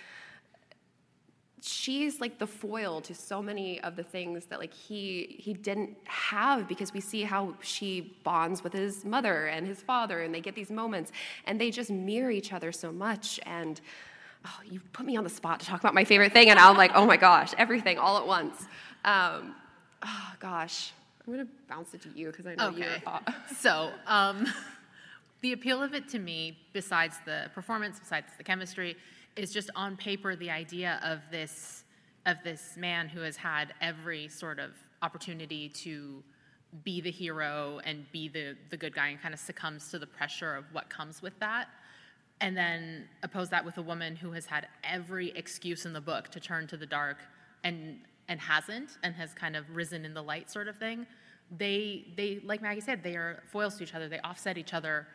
she's 1.64 2.20
like 2.20 2.38
the 2.38 2.46
foil 2.46 3.00
to 3.00 3.14
so 3.14 3.40
many 3.40 3.80
of 3.82 3.94
the 3.94 4.02
things 4.02 4.46
that 4.46 4.58
like 4.58 4.74
he 4.74 5.36
he 5.38 5.52
didn't 5.54 5.96
have 6.04 6.66
because 6.68 6.92
we 6.92 7.00
see 7.00 7.22
how 7.22 7.54
she 7.62 8.16
bonds 8.24 8.64
with 8.64 8.72
his 8.72 9.04
mother 9.04 9.46
and 9.46 9.66
his 9.66 9.80
father 9.80 10.22
and 10.22 10.34
they 10.34 10.40
get 10.40 10.54
these 10.54 10.70
moments 10.70 11.12
and 11.46 11.60
they 11.60 11.70
just 11.70 11.90
mirror 11.90 12.30
each 12.30 12.52
other 12.52 12.72
so 12.72 12.90
much. 12.90 13.38
And 13.46 13.80
oh 14.44 14.58
you 14.68 14.80
put 14.92 15.06
me 15.06 15.16
on 15.16 15.24
the 15.24 15.30
spot 15.30 15.60
to 15.60 15.66
talk 15.66 15.78
about 15.80 15.94
my 15.94 16.04
favorite 16.04 16.32
thing 16.32 16.50
and 16.50 16.58
i'm 16.58 16.76
like 16.76 16.90
oh 16.96 17.06
my 17.06 17.16
gosh 17.16 17.52
everything 17.58 17.96
all 17.98 18.18
at 18.18 18.26
once. 18.26 18.66
Um, 19.04 19.54
oh 20.02 20.32
gosh. 20.40 20.92
I'm 21.24 21.32
gonna 21.32 21.46
bounce 21.68 21.94
it 21.94 22.02
to 22.02 22.08
you 22.08 22.26
because 22.32 22.46
i 22.48 22.56
know 22.56 22.70
you 22.70 22.82
Okay. 22.84 22.98
thought. 23.04 23.32
So, 23.56 23.90
um, 24.08 24.46
the 25.42 25.52
appeal 25.52 25.80
of 25.82 25.94
it 25.94 26.08
to 26.08 26.18
me, 26.18 26.58
besides 26.72 27.16
the 27.24 27.50
performance, 27.54 28.00
besides 28.00 28.26
the 28.38 28.42
chemistry, 28.44 28.96
is 29.36 29.52
just 29.52 29.70
on 29.74 29.96
paper 29.96 30.36
the 30.36 30.50
idea 30.50 31.00
of 31.04 31.20
this 31.30 31.84
of 32.26 32.36
this 32.44 32.76
man 32.76 33.08
who 33.08 33.20
has 33.20 33.36
had 33.36 33.74
every 33.80 34.28
sort 34.28 34.60
of 34.60 34.70
opportunity 35.02 35.68
to 35.68 36.22
be 36.84 37.00
the 37.00 37.10
hero 37.10 37.80
and 37.84 38.10
be 38.12 38.28
the 38.28 38.56
the 38.70 38.76
good 38.76 38.94
guy 38.94 39.08
and 39.08 39.20
kind 39.20 39.34
of 39.34 39.40
succumbs 39.40 39.90
to 39.90 39.98
the 39.98 40.06
pressure 40.06 40.54
of 40.54 40.64
what 40.72 40.88
comes 40.88 41.20
with 41.22 41.38
that. 41.40 41.68
And 42.40 42.56
then 42.56 43.08
oppose 43.22 43.50
that 43.50 43.64
with 43.64 43.78
a 43.78 43.82
woman 43.82 44.16
who 44.16 44.32
has 44.32 44.46
had 44.46 44.66
every 44.82 45.30
excuse 45.36 45.86
in 45.86 45.92
the 45.92 46.00
book 46.00 46.28
to 46.30 46.40
turn 46.40 46.66
to 46.68 46.76
the 46.76 46.86
dark 46.86 47.18
and 47.64 47.98
and 48.28 48.40
hasn't 48.40 48.98
and 49.02 49.14
has 49.14 49.34
kind 49.34 49.56
of 49.56 49.64
risen 49.74 50.04
in 50.04 50.14
the 50.14 50.22
light 50.22 50.50
sort 50.50 50.68
of 50.68 50.76
thing. 50.76 51.06
They 51.56 52.06
they 52.16 52.40
like 52.44 52.62
Maggie 52.62 52.80
said, 52.80 53.02
they 53.02 53.16
are 53.16 53.42
foils 53.50 53.76
to 53.76 53.84
each 53.84 53.94
other. 53.94 54.08
They 54.08 54.20
offset 54.20 54.56
each 54.58 54.74
other 54.74 55.06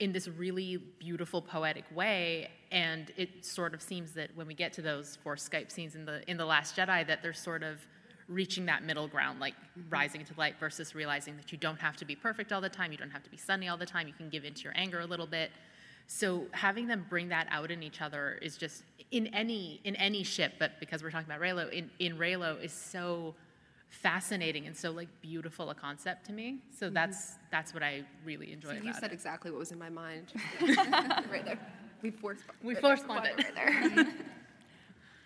in 0.00 0.12
this 0.12 0.26
really 0.26 0.78
beautiful 0.98 1.42
poetic 1.42 1.84
way 1.94 2.50
and 2.72 3.12
it 3.16 3.44
sort 3.44 3.74
of 3.74 3.82
seems 3.82 4.12
that 4.12 4.30
when 4.34 4.46
we 4.46 4.54
get 4.54 4.72
to 4.72 4.82
those 4.82 5.16
Force 5.16 5.46
Skype 5.48 5.70
scenes 5.70 5.94
in 5.94 6.04
the 6.04 6.28
in 6.28 6.36
the 6.38 6.46
last 6.46 6.74
Jedi 6.74 7.06
that 7.06 7.22
they're 7.22 7.34
sort 7.34 7.62
of 7.62 7.86
reaching 8.28 8.64
that 8.66 8.82
middle 8.82 9.06
ground 9.06 9.40
like 9.40 9.54
mm-hmm. 9.54 9.90
rising 9.90 10.24
to 10.24 10.32
light 10.38 10.54
versus 10.58 10.94
realizing 10.94 11.36
that 11.36 11.52
you 11.52 11.58
don't 11.58 11.78
have 11.78 11.96
to 11.98 12.04
be 12.04 12.16
perfect 12.16 12.52
all 12.52 12.60
the 12.60 12.68
time, 12.68 12.90
you 12.90 12.98
don't 12.98 13.10
have 13.10 13.22
to 13.22 13.30
be 13.30 13.36
sunny 13.36 13.68
all 13.68 13.76
the 13.76 13.86
time, 13.86 14.08
you 14.08 14.14
can 14.14 14.30
give 14.30 14.44
into 14.44 14.62
your 14.62 14.72
anger 14.74 15.00
a 15.00 15.06
little 15.06 15.26
bit. 15.26 15.50
So 16.06 16.46
having 16.52 16.88
them 16.88 17.06
bring 17.08 17.28
that 17.28 17.46
out 17.50 17.70
in 17.70 17.82
each 17.82 18.00
other 18.00 18.38
is 18.42 18.56
just 18.56 18.82
in 19.10 19.28
any 19.28 19.80
in 19.84 19.94
any 19.96 20.22
ship, 20.22 20.54
but 20.58 20.80
because 20.80 21.02
we're 21.02 21.10
talking 21.10 21.30
about 21.30 21.40
Reylo, 21.40 21.70
in, 21.70 21.90
in 21.98 22.16
Reylo 22.16 22.62
is 22.62 22.72
so 22.72 23.34
fascinating 23.90 24.66
and 24.66 24.74
so 24.74 24.90
like 24.90 25.08
beautiful 25.20 25.68
a 25.68 25.74
concept 25.74 26.24
to 26.26 26.32
me. 26.32 26.58
So 26.70 26.86
mm-hmm. 26.86 26.94
that's 26.94 27.34
that's 27.50 27.74
what 27.74 27.82
I 27.82 28.04
really 28.24 28.52
enjoy 28.52 28.78
So 28.78 28.84
you 28.84 28.94
said 28.94 29.10
it. 29.10 29.12
exactly 29.12 29.50
what 29.50 29.60
was 29.60 29.72
in 29.72 29.78
my 29.78 29.90
mind 29.90 30.32
right 30.62 31.44
there 31.44 31.58
we 32.02 32.10
force 32.10 32.38
We 32.62 32.74
right 32.74 32.82
force 32.82 33.00
there. 33.02 33.08
spawned 33.08 33.26
it. 33.26 33.36
right 33.56 33.94
there 33.94 34.06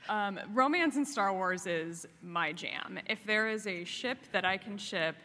Um, 0.08 0.38
romance 0.54 0.94
in 0.96 1.04
Star 1.04 1.32
Wars 1.32 1.66
is 1.66 2.06
my 2.22 2.52
jam. 2.52 2.96
If 3.08 3.24
there 3.26 3.48
is 3.48 3.66
a 3.66 3.82
ship 3.82 4.18
that 4.30 4.44
I 4.44 4.56
can 4.56 4.78
ship, 4.78 5.16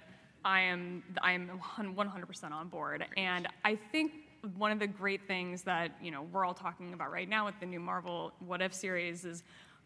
I 0.44 0.62
am 0.62 1.04
I 1.22 1.34
am 1.34 1.52
100% 1.78 2.52
on 2.52 2.68
board. 2.68 3.06
And 3.16 3.48
I 3.64 3.76
think 3.76 4.12
one 4.58 4.72
of 4.72 4.80
the 4.80 4.88
great 4.88 5.28
things 5.28 5.62
that 5.64 5.92
you 6.02 6.10
know 6.10 6.24
we're 6.34 6.46
all 6.46 6.56
talking 6.56 6.96
about 6.96 7.12
right 7.12 7.30
now 7.30 7.46
with 7.46 7.60
the 7.60 7.68
new 7.68 7.80
Marvel 7.80 8.32
What 8.40 8.60
If 8.64 8.74
series 8.74 9.24
is 9.24 9.44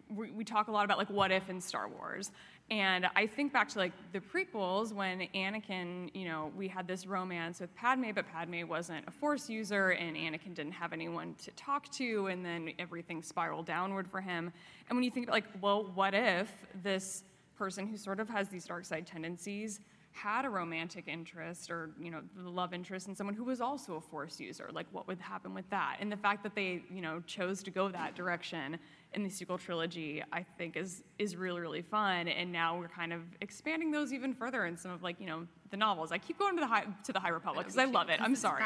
we, 0.10 0.32
we 0.32 0.46
talk 0.46 0.70
a 0.70 0.72
lot 0.72 0.86
about 0.86 0.98
like 0.98 1.10
what 1.10 1.30
if 1.30 1.50
in 1.50 1.60
Star 1.60 1.90
Wars. 1.90 2.32
And 2.72 3.06
I 3.16 3.28
think 3.28 3.54
back 3.54 3.70
to 3.70 3.78
like 3.78 3.92
the 4.12 4.20
prequels 4.20 4.92
when 4.92 5.28
Anakin, 5.36 6.10
you 6.16 6.26
know, 6.26 6.52
we 6.58 6.68
had 6.68 6.88
this 6.88 7.06
romance 7.06 7.60
with 7.60 7.74
Padme, 7.76 8.10
but 8.14 8.26
Padme 8.32 8.68
wasn't 8.68 9.08
a 9.08 9.12
Force 9.12 9.48
user, 9.48 9.92
and 9.92 10.16
Anakin 10.16 10.56
didn't 10.56 10.72
have 10.72 10.92
anyone 10.92 11.36
to 11.44 11.52
talk 11.52 11.90
to, 11.92 12.28
and 12.28 12.44
then 12.44 12.72
everything 12.80 13.22
spiraled 13.22 13.68
downward 13.68 14.10
for 14.10 14.20
him. 14.20 14.52
And 14.90 14.98
when 14.98 15.04
you 15.04 15.12
think 15.12 15.28
about 15.28 15.36
like, 15.36 15.46
well, 15.62 15.92
what 15.94 16.16
if 16.16 16.52
this 16.82 17.24
person 17.56 17.86
who 17.86 17.98
sort 17.98 18.20
of 18.20 18.28
has 18.30 18.50
these 18.50 18.66
dark 18.66 18.86
side 18.86 19.06
tendencies 19.06 19.80
had 20.16 20.46
a 20.46 20.50
romantic 20.50 21.10
interest 21.10 21.70
or 21.70 21.90
you 22.00 22.10
know 22.10 22.22
the 22.38 22.50
love 22.50 22.74
interest 22.74 23.10
in 23.10 23.16
someone 23.16 23.36
who 23.36 23.44
was 23.44 23.60
also 23.60 23.96
a 23.96 24.02
force 24.02 24.40
user 24.40 24.70
like 24.72 24.88
what 24.94 25.06
would 25.10 25.20
happen 25.20 25.54
with 25.54 25.70
that 25.70 25.98
and 26.00 26.10
the 26.10 26.16
fact 26.16 26.42
that 26.42 26.56
they 26.56 26.82
you 26.90 27.02
know 27.02 27.22
chose 27.28 27.62
to 27.62 27.70
go 27.70 27.90
that 27.90 28.16
direction 28.16 28.80
in 29.14 29.24
the 29.24 29.30
sequel 29.30 29.58
trilogy 29.58 30.22
i 30.34 30.44
think 30.58 30.76
is 30.76 31.04
is 31.20 31.36
really 31.36 31.62
really 31.62 31.82
fun. 31.82 32.28
And 32.28 32.52
now 32.52 32.78
we're 32.78 32.88
kind 32.88 33.14
of 33.14 33.22
expanding 33.42 33.92
those 33.92 34.14
even 34.14 34.34
further 34.34 34.66
in 34.66 34.78
some 34.78 34.92
of 34.92 35.04
like 35.04 35.20
you 35.20 35.26
know 35.26 35.48
the 35.72 35.78
novels. 35.78 36.12
I 36.12 36.18
keep 36.18 36.38
going 36.38 36.56
to 36.56 36.62
the 36.62 36.68
high 36.68 36.86
to 37.04 37.12
the 37.12 37.20
high 37.20 37.30
republic 37.30 37.66
because 37.66 37.78
i 37.78 37.86
love 37.86 38.10
it. 38.10 38.22
I'm 38.22 38.36
sorry. 38.36 38.64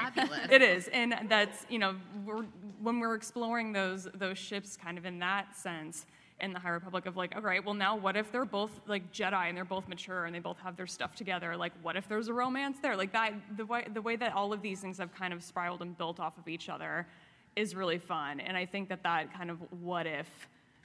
it 0.52 0.62
is. 0.62 0.90
And 0.90 1.16
that's 1.28 1.66
you 1.70 1.80
know 1.80 1.96
we're, 2.26 2.44
when 2.82 3.00
we're 3.00 3.16
exploring 3.16 3.72
those 3.72 4.08
those 4.14 4.38
ships 4.38 4.78
kind 4.78 4.98
of 4.98 5.06
in 5.06 5.20
that 5.20 5.56
sense 5.56 6.06
in 6.42 6.54
the 6.54 6.60
High 6.60 6.70
Republic 6.70 7.06
of 7.06 7.18
like, 7.18 7.36
all 7.36 7.42
right, 7.42 7.64
well 7.64 7.74
now 7.74 7.98
what 7.98 8.16
if 8.16 8.32
they're 8.32 8.46
both 8.46 8.72
like 8.88 9.12
Jedi 9.12 9.50
and 9.50 9.58
they're 9.58 9.66
both 9.66 9.90
mature 9.90 10.24
and 10.24 10.34
they 10.34 10.40
both 10.40 10.58
have 10.60 10.78
their 10.78 10.88
stuff 10.88 11.14
together? 11.16 11.58
Like, 11.58 11.74
what 11.82 11.98
if 11.98 12.08
there's 12.08 12.30
a 12.30 12.34
romance 12.34 12.78
there? 12.82 12.96
Like 12.96 13.12
that, 13.14 13.34
the 13.58 13.66
way 13.66 13.86
the 13.94 14.02
way 14.02 14.16
that 14.16 14.34
all 14.34 14.54
of 14.54 14.62
these 14.62 14.80
things 14.80 14.98
have 14.98 15.14
kind 15.14 15.34
of 15.34 15.44
spiraled 15.44 15.82
and 15.82 15.98
built 15.98 16.20
off 16.20 16.38
of 16.38 16.48
each 16.48 16.70
other 16.70 17.08
is 17.60 17.76
really 17.76 17.98
fun, 17.98 18.40
and 18.40 18.56
I 18.56 18.66
think 18.66 18.90
that 18.90 19.04
that 19.04 19.34
kind 19.34 19.52
of 19.52 19.58
what 19.82 20.08
if 20.08 20.28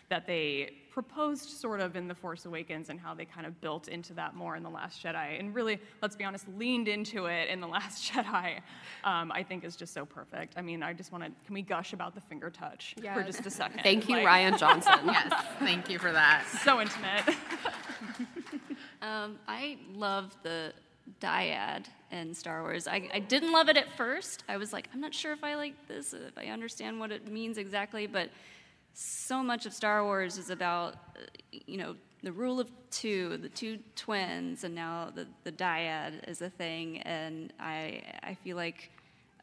that 0.09 0.27
they 0.27 0.71
proposed 0.91 1.49
sort 1.49 1.81
of 1.81 1.97
in 1.97 2.07
The 2.07 2.15
Force 2.15 2.45
Awakens 2.45 2.89
and 2.89 3.01
how 3.01 3.15
they 3.15 3.25
kind 3.25 3.47
of 3.47 3.61
built 3.61 3.89
into 3.89 4.15
that 4.15 4.37
more 4.37 4.55
in 4.55 4.63
The 4.63 4.71
Last 4.71 5.03
Jedi. 5.03 5.41
And 5.41 5.53
really, 5.53 5.81
let's 6.03 6.15
be 6.15 6.23
honest, 6.23 6.47
leaned 6.57 6.87
into 6.87 7.27
it 7.27 7.49
in 7.49 7.61
The 7.61 7.67
Last 7.67 8.05
Jedi, 8.13 8.61
um, 9.03 9.33
I 9.33 9.43
think 9.43 9.65
is 9.65 9.75
just 9.75 9.93
so 9.93 10.05
perfect. 10.05 10.55
I 10.57 10.63
mean, 10.63 10.83
I 10.85 10.93
just 10.93 11.11
want 11.11 11.25
to, 11.25 11.31
can 11.47 11.55
we 11.55 11.63
gush 11.63 11.95
about 11.95 12.15
the 12.15 12.21
finger 12.21 12.49
touch 12.49 12.95
for 13.13 13.25
just 13.25 13.45
a 13.45 13.51
second? 13.51 13.81
Thank 13.83 14.09
you, 14.09 14.17
Like, 14.23 14.27
Rian 14.27 14.59
Johnson. 14.59 14.93
yes, 15.07 15.33
thank 15.59 15.91
you 15.91 15.99
for 15.99 16.13
that. 16.13 16.45
So 16.63 16.81
intimate. 16.81 17.25
Um, 19.03 19.39
I 19.47 19.77
love 19.93 20.35
the 20.43 20.73
dyad 21.21 21.85
in 22.15 22.33
Star 22.33 22.63
Wars. 22.63 22.87
I, 22.87 23.09
I 23.13 23.19
didn't 23.19 23.53
love 23.53 23.69
it 23.69 23.77
at 23.77 23.89
first. 23.97 24.45
I 24.49 24.57
was 24.57 24.73
like, 24.73 24.89
I'm 24.95 25.01
not 25.01 25.13
sure 25.13 25.33
if 25.33 25.43
I 25.43 25.57
like 25.57 25.75
this, 25.89 26.15
if 26.15 26.39
I 26.39 26.47
understand 26.47 27.01
what 27.01 27.11
it 27.11 27.29
means 27.29 27.59
exactly, 27.59 28.07
but 28.07 28.31
so 28.93 29.43
much 29.43 29.67
of 29.67 29.73
Star 29.73 30.05
Wars 30.05 30.39
is 30.39 30.51
about, 30.51 30.95
uh, 30.95 31.23
you 31.67 31.77
know, 31.77 31.97
the 32.23 32.33
rule 32.33 32.61
of 32.61 32.71
two, 32.91 33.37
the 33.39 33.49
two 33.49 33.79
twins, 33.97 34.65
and 34.65 34.75
now 34.75 35.11
the, 35.15 35.27
the 35.43 35.53
dyad 35.53 36.27
is 36.29 36.41
a 36.41 36.49
thing, 36.49 36.99
and 37.01 37.53
I, 37.59 38.03
I 38.23 38.35
feel 38.35 38.57
like 38.57 38.91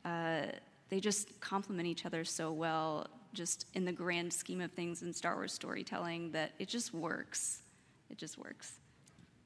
uh, 0.05 0.43
they 0.89 0.99
just 0.99 1.39
complement 1.41 1.87
each 1.87 2.05
other 2.05 2.23
so 2.23 2.51
well, 2.51 3.07
just 3.33 3.67
in 3.73 3.83
the 3.83 3.91
grand 3.91 4.31
scheme 4.31 4.61
of 4.61 4.71
things 4.71 5.03
in 5.03 5.13
Star 5.13 5.35
Wars 5.35 5.53
storytelling, 5.53 6.31
that 6.31 6.53
it 6.57 6.69
just 6.69 6.93
works. 6.93 7.59
It 8.09 8.17
just 8.17 8.37
works. 8.37 8.79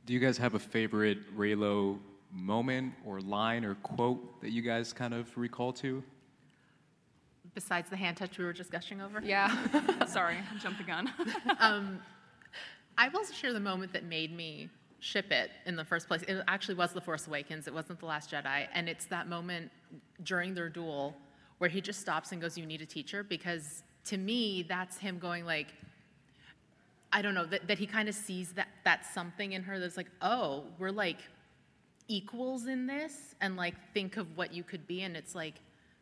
Do 0.05 0.13
you 0.13 0.19
guys 0.19 0.37
have 0.37 0.53
a 0.53 0.59
favorite 0.59 1.35
Reylo 1.35 1.97
moment 2.35 2.93
or 3.05 3.21
line 3.21 3.63
or 3.63 3.75
quote 3.75 4.41
that 4.41 4.51
you 4.51 4.61
guys 4.61 4.93
kind 4.93 5.13
of 5.13 5.35
recall 5.37 5.71
to? 5.73 6.03
Besides 7.53 7.89
the 7.89 7.95
hand 7.95 8.17
touch 8.17 8.37
we 8.37 8.43
were 8.43 8.53
just 8.53 8.71
gushing 8.71 9.01
over? 9.01 9.21
Yeah. 9.23 9.55
Sorry, 10.07 10.35
I 10.35 10.57
jumped 10.59 10.79
the 10.79 10.83
gun. 10.83 11.11
Um, 11.59 11.99
I 12.97 13.09
will 13.09 13.25
share 13.25 13.53
the 13.53 13.59
moment 13.59 13.93
that 13.93 14.03
made 14.05 14.35
me 14.35 14.69
ship 14.99 15.31
it 15.31 15.51
in 15.65 15.75
the 15.75 15.83
first 15.83 16.07
place. 16.07 16.21
It 16.23 16.41
actually 16.47 16.75
was 16.75 16.93
The 16.93 17.01
Force 17.01 17.27
Awakens. 17.27 17.67
It 17.67 17.73
wasn't 17.73 17.99
The 17.99 18.05
Last 18.05 18.31
Jedi. 18.31 18.67
And 18.73 18.87
it's 18.87 19.05
that 19.05 19.27
moment 19.27 19.71
during 20.23 20.53
their 20.53 20.69
duel 20.69 21.15
where 21.57 21.69
he 21.69 21.81
just 21.81 21.99
stops 21.99 22.31
and 22.31 22.41
goes, 22.41 22.57
You 22.57 22.65
need 22.65 22.81
a 22.81 22.85
teacher? 22.85 23.23
Because 23.23 23.83
to 24.05 24.17
me, 24.17 24.63
that's 24.67 24.97
him 24.97 25.19
going 25.19 25.45
like, 25.45 25.73
I 27.11 27.21
don't 27.21 27.33
know, 27.33 27.45
that, 27.45 27.67
that 27.67 27.77
he 27.77 27.85
kind 27.85 28.09
of 28.09 28.15
sees 28.15 28.51
that 28.53 28.67
that's 28.83 29.13
something 29.13 29.53
in 29.53 29.63
her 29.63 29.79
that's 29.79 29.97
like, 29.97 30.09
oh, 30.21 30.65
we're 30.79 30.91
like 30.91 31.19
equals 32.07 32.67
in 32.67 32.87
this 32.87 33.35
and 33.41 33.55
like 33.55 33.75
think 33.93 34.17
of 34.17 34.37
what 34.37 34.53
you 34.53 34.63
could 34.63 34.85
be. 34.87 35.01
And 35.03 35.15
it's 35.15 35.35
like, 35.35 35.55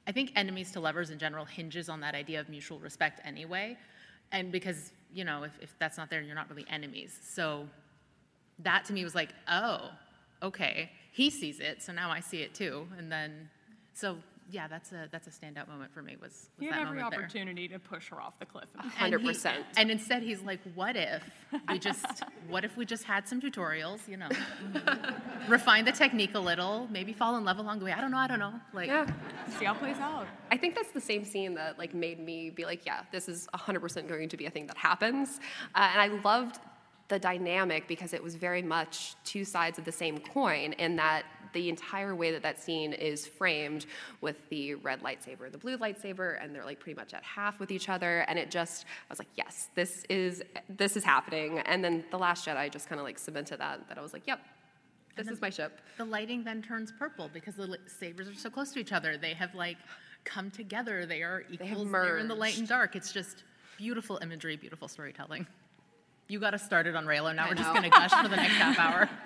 I 0.07 0.11
think 0.11 0.31
enemies 0.35 0.71
to 0.71 0.79
lovers 0.79 1.09
in 1.09 1.19
general 1.19 1.45
hinges 1.45 1.89
on 1.89 2.01
that 2.01 2.15
idea 2.15 2.39
of 2.39 2.49
mutual 2.49 2.79
respect 2.79 3.21
anyway. 3.23 3.77
And 4.31 4.51
because, 4.51 4.91
you 5.13 5.23
know, 5.23 5.43
if, 5.43 5.51
if 5.61 5.73
that's 5.79 5.97
not 5.97 6.09
there, 6.09 6.21
you're 6.21 6.35
not 6.35 6.49
really 6.49 6.65
enemies. 6.69 7.17
So 7.23 7.67
that 8.59 8.85
to 8.85 8.93
me 8.93 9.03
was 9.03 9.15
like, 9.15 9.29
oh, 9.47 9.91
okay, 10.41 10.91
he 11.11 11.29
sees 11.29 11.59
it, 11.59 11.81
so 11.81 11.93
now 11.93 12.11
I 12.11 12.19
see 12.19 12.41
it 12.41 12.53
too. 12.53 12.87
And 12.97 13.11
then, 13.11 13.49
so 13.93 14.17
yeah, 14.51 14.67
that's 14.67 14.91
a 14.91 15.07
that's 15.11 15.27
a 15.27 15.31
standout 15.31 15.67
moment 15.67 15.91
for 15.93 16.01
me. 16.01 16.15
Was, 16.21 16.31
was 16.31 16.47
He 16.59 16.67
that 16.67 16.73
had 16.73 16.81
every 16.87 16.97
moment 16.99 17.11
there. 17.15 17.19
opportunity 17.23 17.67
to 17.69 17.79
push 17.79 18.09
her 18.09 18.21
off 18.21 18.37
the 18.39 18.45
cliff. 18.45 18.65
And 18.79 18.91
Hundred 18.91 19.23
percent. 19.23 19.65
And 19.77 19.89
instead, 19.89 20.21
he's 20.23 20.41
like, 20.41 20.59
"What 20.75 20.95
if 20.95 21.23
we 21.69 21.79
just? 21.79 22.05
what 22.49 22.63
if 22.65 22.75
we 22.77 22.85
just 22.85 23.03
had 23.03 23.27
some 23.27 23.41
tutorials? 23.41 24.07
You 24.07 24.17
know, 24.17 24.29
refine 25.47 25.85
the 25.85 25.91
technique 25.91 26.31
a 26.35 26.39
little, 26.39 26.87
maybe 26.91 27.13
fall 27.13 27.35
in 27.37 27.43
love 27.45 27.57
along 27.57 27.79
the 27.79 27.85
way. 27.85 27.91
I 27.91 28.01
don't 28.01 28.11
know. 28.11 28.17
I 28.17 28.27
don't 28.27 28.39
know. 28.39 28.53
Like, 28.73 28.87
Yeah. 28.87 29.07
See 29.57 29.65
how 29.65 29.73
it 29.73 29.79
plays 29.79 29.97
out. 29.97 30.27
I 30.51 30.57
think 30.57 30.75
that's 30.75 30.91
the 30.91 31.01
same 31.01 31.25
scene 31.25 31.53
that 31.55 31.77
like 31.77 31.93
made 31.93 32.19
me 32.19 32.49
be 32.49 32.65
like, 32.65 32.85
yeah, 32.85 33.01
this 33.11 33.27
is 33.27 33.47
100% 33.53 34.07
going 34.07 34.29
to 34.29 34.37
be 34.37 34.45
a 34.45 34.49
thing 34.49 34.67
that 34.67 34.77
happens. 34.77 35.39
Uh, 35.75 35.89
and 35.91 36.01
I 36.01 36.07
loved 36.23 36.59
the 37.09 37.19
dynamic 37.19 37.87
because 37.87 38.13
it 38.13 38.23
was 38.23 38.35
very 38.35 38.61
much 38.61 39.15
two 39.25 39.43
sides 39.43 39.77
of 39.77 39.85
the 39.85 39.91
same 39.91 40.17
coin 40.19 40.73
in 40.73 40.95
that 40.95 41.23
the 41.53 41.69
entire 41.69 42.15
way 42.15 42.31
that 42.31 42.41
that 42.41 42.59
scene 42.59 42.93
is 42.93 43.25
framed 43.25 43.85
with 44.21 44.37
the 44.49 44.75
red 44.75 45.01
lightsaber 45.01 45.45
and 45.45 45.53
the 45.53 45.57
blue 45.57 45.77
lightsaber 45.77 46.43
and 46.43 46.53
they're 46.53 46.65
like 46.65 46.79
pretty 46.79 46.95
much 46.95 47.13
at 47.13 47.23
half 47.23 47.59
with 47.59 47.71
each 47.71 47.89
other 47.89 48.21
and 48.27 48.37
it 48.37 48.51
just 48.51 48.85
I 48.85 49.11
was 49.11 49.19
like 49.19 49.29
yes 49.35 49.69
this 49.75 50.03
is 50.09 50.43
this 50.69 50.97
is 50.97 51.03
happening 51.03 51.59
and 51.59 51.83
then 51.83 52.03
the 52.11 52.17
last 52.17 52.45
jedi 52.45 52.71
just 52.71 52.89
kind 52.89 52.99
of 52.99 53.05
like 53.05 53.17
cemented 53.17 53.59
that 53.59 53.87
that 53.87 53.97
I 53.97 54.01
was 54.01 54.13
like 54.13 54.27
yep 54.27 54.39
this 55.15 55.27
is 55.27 55.39
my 55.41 55.49
ship 55.49 55.79
the 55.97 56.05
lighting 56.05 56.43
then 56.43 56.61
turns 56.61 56.91
purple 56.91 57.29
because 57.33 57.55
the 57.55 57.77
sabers 57.87 58.27
are 58.27 58.33
so 58.33 58.49
close 58.49 58.71
to 58.71 58.79
each 58.79 58.91
other. 58.91 59.17
They 59.17 59.33
have 59.33 59.53
like 59.53 59.77
come 60.23 60.49
together. 60.51 61.05
They 61.05 61.21
are 61.21 61.43
equals. 61.51 61.91
They're 61.91 62.17
in 62.17 62.27
the 62.27 62.35
light 62.35 62.57
and 62.57 62.67
dark. 62.67 62.95
It's 62.95 63.11
just 63.11 63.43
beautiful 63.77 64.19
imagery, 64.21 64.55
beautiful 64.55 64.87
storytelling. 64.87 65.45
You 66.27 66.39
got 66.39 66.53
us 66.53 66.63
started 66.63 66.95
on 66.95 67.05
Reylo. 67.05 67.35
Now 67.35 67.45
I 67.45 67.49
we're 67.49 67.55
just 67.55 67.69
going 67.69 67.83
to 67.83 67.89
gush 67.89 68.11
for 68.11 68.27
the 68.27 68.35
next 68.35 68.53
half 68.53 68.79
hour. 68.79 69.09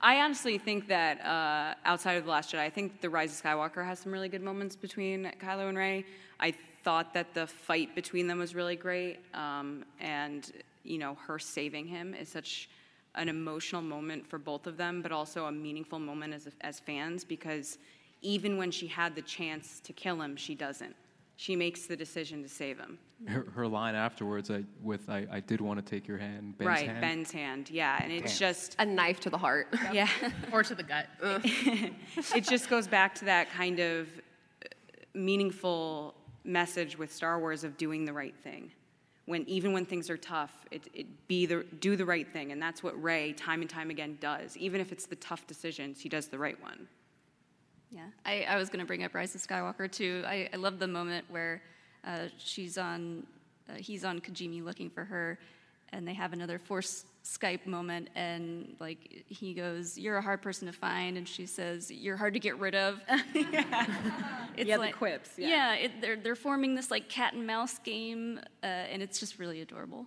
I 0.00 0.20
honestly 0.20 0.58
think 0.58 0.88
that 0.88 1.24
uh, 1.24 1.74
outside 1.84 2.14
of 2.14 2.24
The 2.24 2.30
Last 2.30 2.52
Jedi, 2.52 2.60
I 2.60 2.70
think 2.70 3.00
The 3.00 3.08
Rise 3.08 3.38
of 3.38 3.44
Skywalker 3.44 3.84
has 3.84 3.98
some 3.98 4.12
really 4.12 4.28
good 4.28 4.42
moments 4.42 4.76
between 4.76 5.32
Kylo 5.40 5.68
and 5.68 5.78
Rey. 5.78 6.04
I 6.38 6.54
thought 6.84 7.14
that 7.14 7.32
the 7.34 7.46
fight 7.46 7.94
between 7.94 8.26
them 8.26 8.38
was 8.38 8.54
really 8.54 8.76
great, 8.76 9.18
um, 9.34 9.84
and 9.98 10.52
you 10.84 10.98
know, 10.98 11.16
her 11.26 11.38
saving 11.38 11.86
him 11.86 12.14
is 12.14 12.28
such 12.28 12.68
an 13.14 13.28
emotional 13.28 13.80
moment 13.80 14.26
for 14.26 14.38
both 14.38 14.66
of 14.66 14.76
them, 14.76 15.00
but 15.00 15.10
also 15.10 15.46
a 15.46 15.52
meaningful 15.52 15.98
moment 15.98 16.34
as 16.34 16.48
as 16.60 16.78
fans 16.78 17.24
because 17.24 17.78
even 18.22 18.56
when 18.56 18.70
she 18.70 18.86
had 18.86 19.14
the 19.14 19.22
chance 19.22 19.80
to 19.80 19.92
kill 19.92 20.20
him, 20.20 20.36
she 20.36 20.54
doesn't. 20.54 20.94
She 21.38 21.54
makes 21.54 21.86
the 21.86 21.96
decision 21.96 22.42
to 22.42 22.48
save 22.48 22.78
him. 22.78 22.98
Her, 23.26 23.46
her 23.54 23.68
line 23.68 23.94
afterwards, 23.94 24.50
I, 24.50 24.64
with 24.82 25.10
I, 25.10 25.26
I 25.30 25.40
did 25.40 25.60
want 25.60 25.84
to 25.84 25.84
take 25.84 26.08
your 26.08 26.16
hand, 26.16 26.56
Ben's 26.56 26.68
right, 26.68 26.86
hand. 26.86 27.00
Ben's 27.02 27.30
hand. 27.30 27.70
Yeah, 27.70 28.02
and 28.02 28.10
it's 28.10 28.38
just 28.38 28.74
a 28.78 28.86
knife 28.86 29.20
to 29.20 29.30
the 29.30 29.36
heart 29.36 29.68
yeah. 29.92 30.08
or 30.52 30.62
to 30.62 30.74
the 30.74 30.82
gut. 30.82 31.08
it 31.22 32.44
just 32.44 32.70
goes 32.70 32.86
back 32.86 33.14
to 33.16 33.26
that 33.26 33.50
kind 33.50 33.80
of 33.80 34.08
uh, 34.64 34.68
meaningful 35.14 36.14
message 36.44 36.96
with 36.96 37.12
Star 37.12 37.38
Wars 37.38 37.64
of 37.64 37.76
doing 37.76 38.06
the 38.06 38.12
right 38.14 38.34
thing. 38.42 38.70
When 39.26 39.46
even 39.46 39.72
when 39.72 39.84
things 39.84 40.08
are 40.08 40.16
tough, 40.16 40.64
it, 40.70 40.88
it 40.94 41.28
be 41.28 41.44
the 41.44 41.66
do 41.80 41.96
the 41.96 42.04
right 42.04 42.30
thing, 42.32 42.52
and 42.52 42.62
that's 42.62 42.82
what 42.82 43.00
Rey 43.02 43.32
time 43.32 43.60
and 43.60 43.68
time 43.68 43.90
again 43.90 44.16
does. 44.20 44.56
Even 44.56 44.80
if 44.80 44.92
it's 44.92 45.04
the 45.06 45.16
tough 45.16 45.46
decisions, 45.46 46.00
he 46.00 46.08
does 46.08 46.28
the 46.28 46.38
right 46.38 46.60
one. 46.62 46.86
Yeah, 47.90 48.06
I, 48.24 48.42
I 48.42 48.56
was 48.56 48.68
going 48.68 48.80
to 48.80 48.86
bring 48.86 49.04
up 49.04 49.14
Rise 49.14 49.34
of 49.34 49.40
Skywalker 49.40 49.90
too. 49.90 50.24
I, 50.26 50.48
I 50.52 50.56
love 50.56 50.78
the 50.78 50.88
moment 50.88 51.24
where 51.28 51.62
uh, 52.04 52.26
she's 52.38 52.78
on, 52.78 53.26
uh, 53.68 53.74
he's 53.74 54.04
on 54.04 54.20
Kijimi 54.20 54.64
looking 54.64 54.90
for 54.90 55.04
her, 55.04 55.38
and 55.92 56.06
they 56.06 56.14
have 56.14 56.32
another 56.32 56.58
Force 56.58 57.04
Skype 57.24 57.66
moment, 57.66 58.08
and 58.14 58.76
like 58.78 59.24
he 59.28 59.52
goes, 59.52 59.98
"You're 59.98 60.16
a 60.16 60.22
hard 60.22 60.42
person 60.42 60.66
to 60.66 60.72
find," 60.72 61.16
and 61.16 61.28
she 61.28 61.44
says, 61.46 61.90
"You're 61.90 62.16
hard 62.16 62.34
to 62.34 62.40
get 62.40 62.58
rid 62.58 62.74
of." 62.74 63.00
it's 63.34 64.68
Yeah, 64.68 64.78
the 64.78 64.92
quips, 64.92 65.30
yeah. 65.36 65.74
it, 65.74 66.00
they're 66.00 66.16
they're 66.16 66.36
forming 66.36 66.76
this 66.76 66.90
like 66.90 67.08
cat 67.08 67.34
and 67.34 67.46
mouse 67.46 67.78
game, 67.78 68.38
uh, 68.62 68.66
and 68.66 69.02
it's 69.02 69.18
just 69.18 69.38
really 69.40 69.60
adorable. 69.60 70.06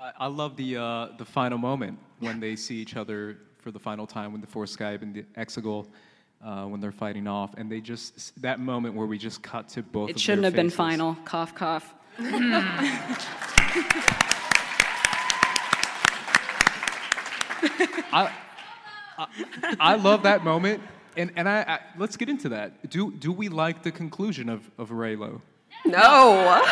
I, 0.00 0.12
I 0.18 0.26
love 0.26 0.56
the 0.56 0.76
uh, 0.76 1.08
the 1.16 1.24
final 1.24 1.58
moment 1.58 1.98
when 2.18 2.40
they 2.40 2.56
see 2.56 2.76
each 2.76 2.96
other 2.96 3.38
for 3.58 3.70
the 3.70 3.78
final 3.78 4.06
time 4.06 4.32
with 4.32 4.40
the 4.40 4.46
Force 4.46 4.76
Skype 4.76 5.02
and 5.02 5.14
the 5.14 5.22
Exegol 5.36 5.86
uh, 6.42 6.64
when 6.64 6.80
they're 6.80 6.92
fighting 6.92 7.26
off, 7.26 7.54
and 7.56 7.70
they 7.70 7.80
just 7.80 8.40
that 8.42 8.60
moment 8.60 8.94
where 8.94 9.06
we 9.06 9.18
just 9.18 9.42
cut 9.42 9.68
to 9.70 9.82
both. 9.82 10.10
It 10.10 10.16
of 10.16 10.22
shouldn't 10.22 10.42
their 10.42 10.50
have 10.50 10.56
been 10.56 10.70
final. 10.70 11.16
Cough, 11.24 11.54
cough. 11.54 11.94
I, 18.10 18.32
I, 19.18 19.26
I 19.80 19.94
love 19.96 20.22
that 20.22 20.44
moment, 20.44 20.82
and 21.16 21.32
and 21.36 21.48
I, 21.48 21.60
I 21.62 21.80
let's 21.96 22.16
get 22.16 22.28
into 22.28 22.48
that. 22.50 22.88
Do 22.90 23.12
do 23.12 23.32
we 23.32 23.48
like 23.48 23.82
the 23.82 23.90
conclusion 23.92 24.48
of 24.48 24.70
of 24.78 24.90
Reylo? 24.90 25.40
no 25.84 26.62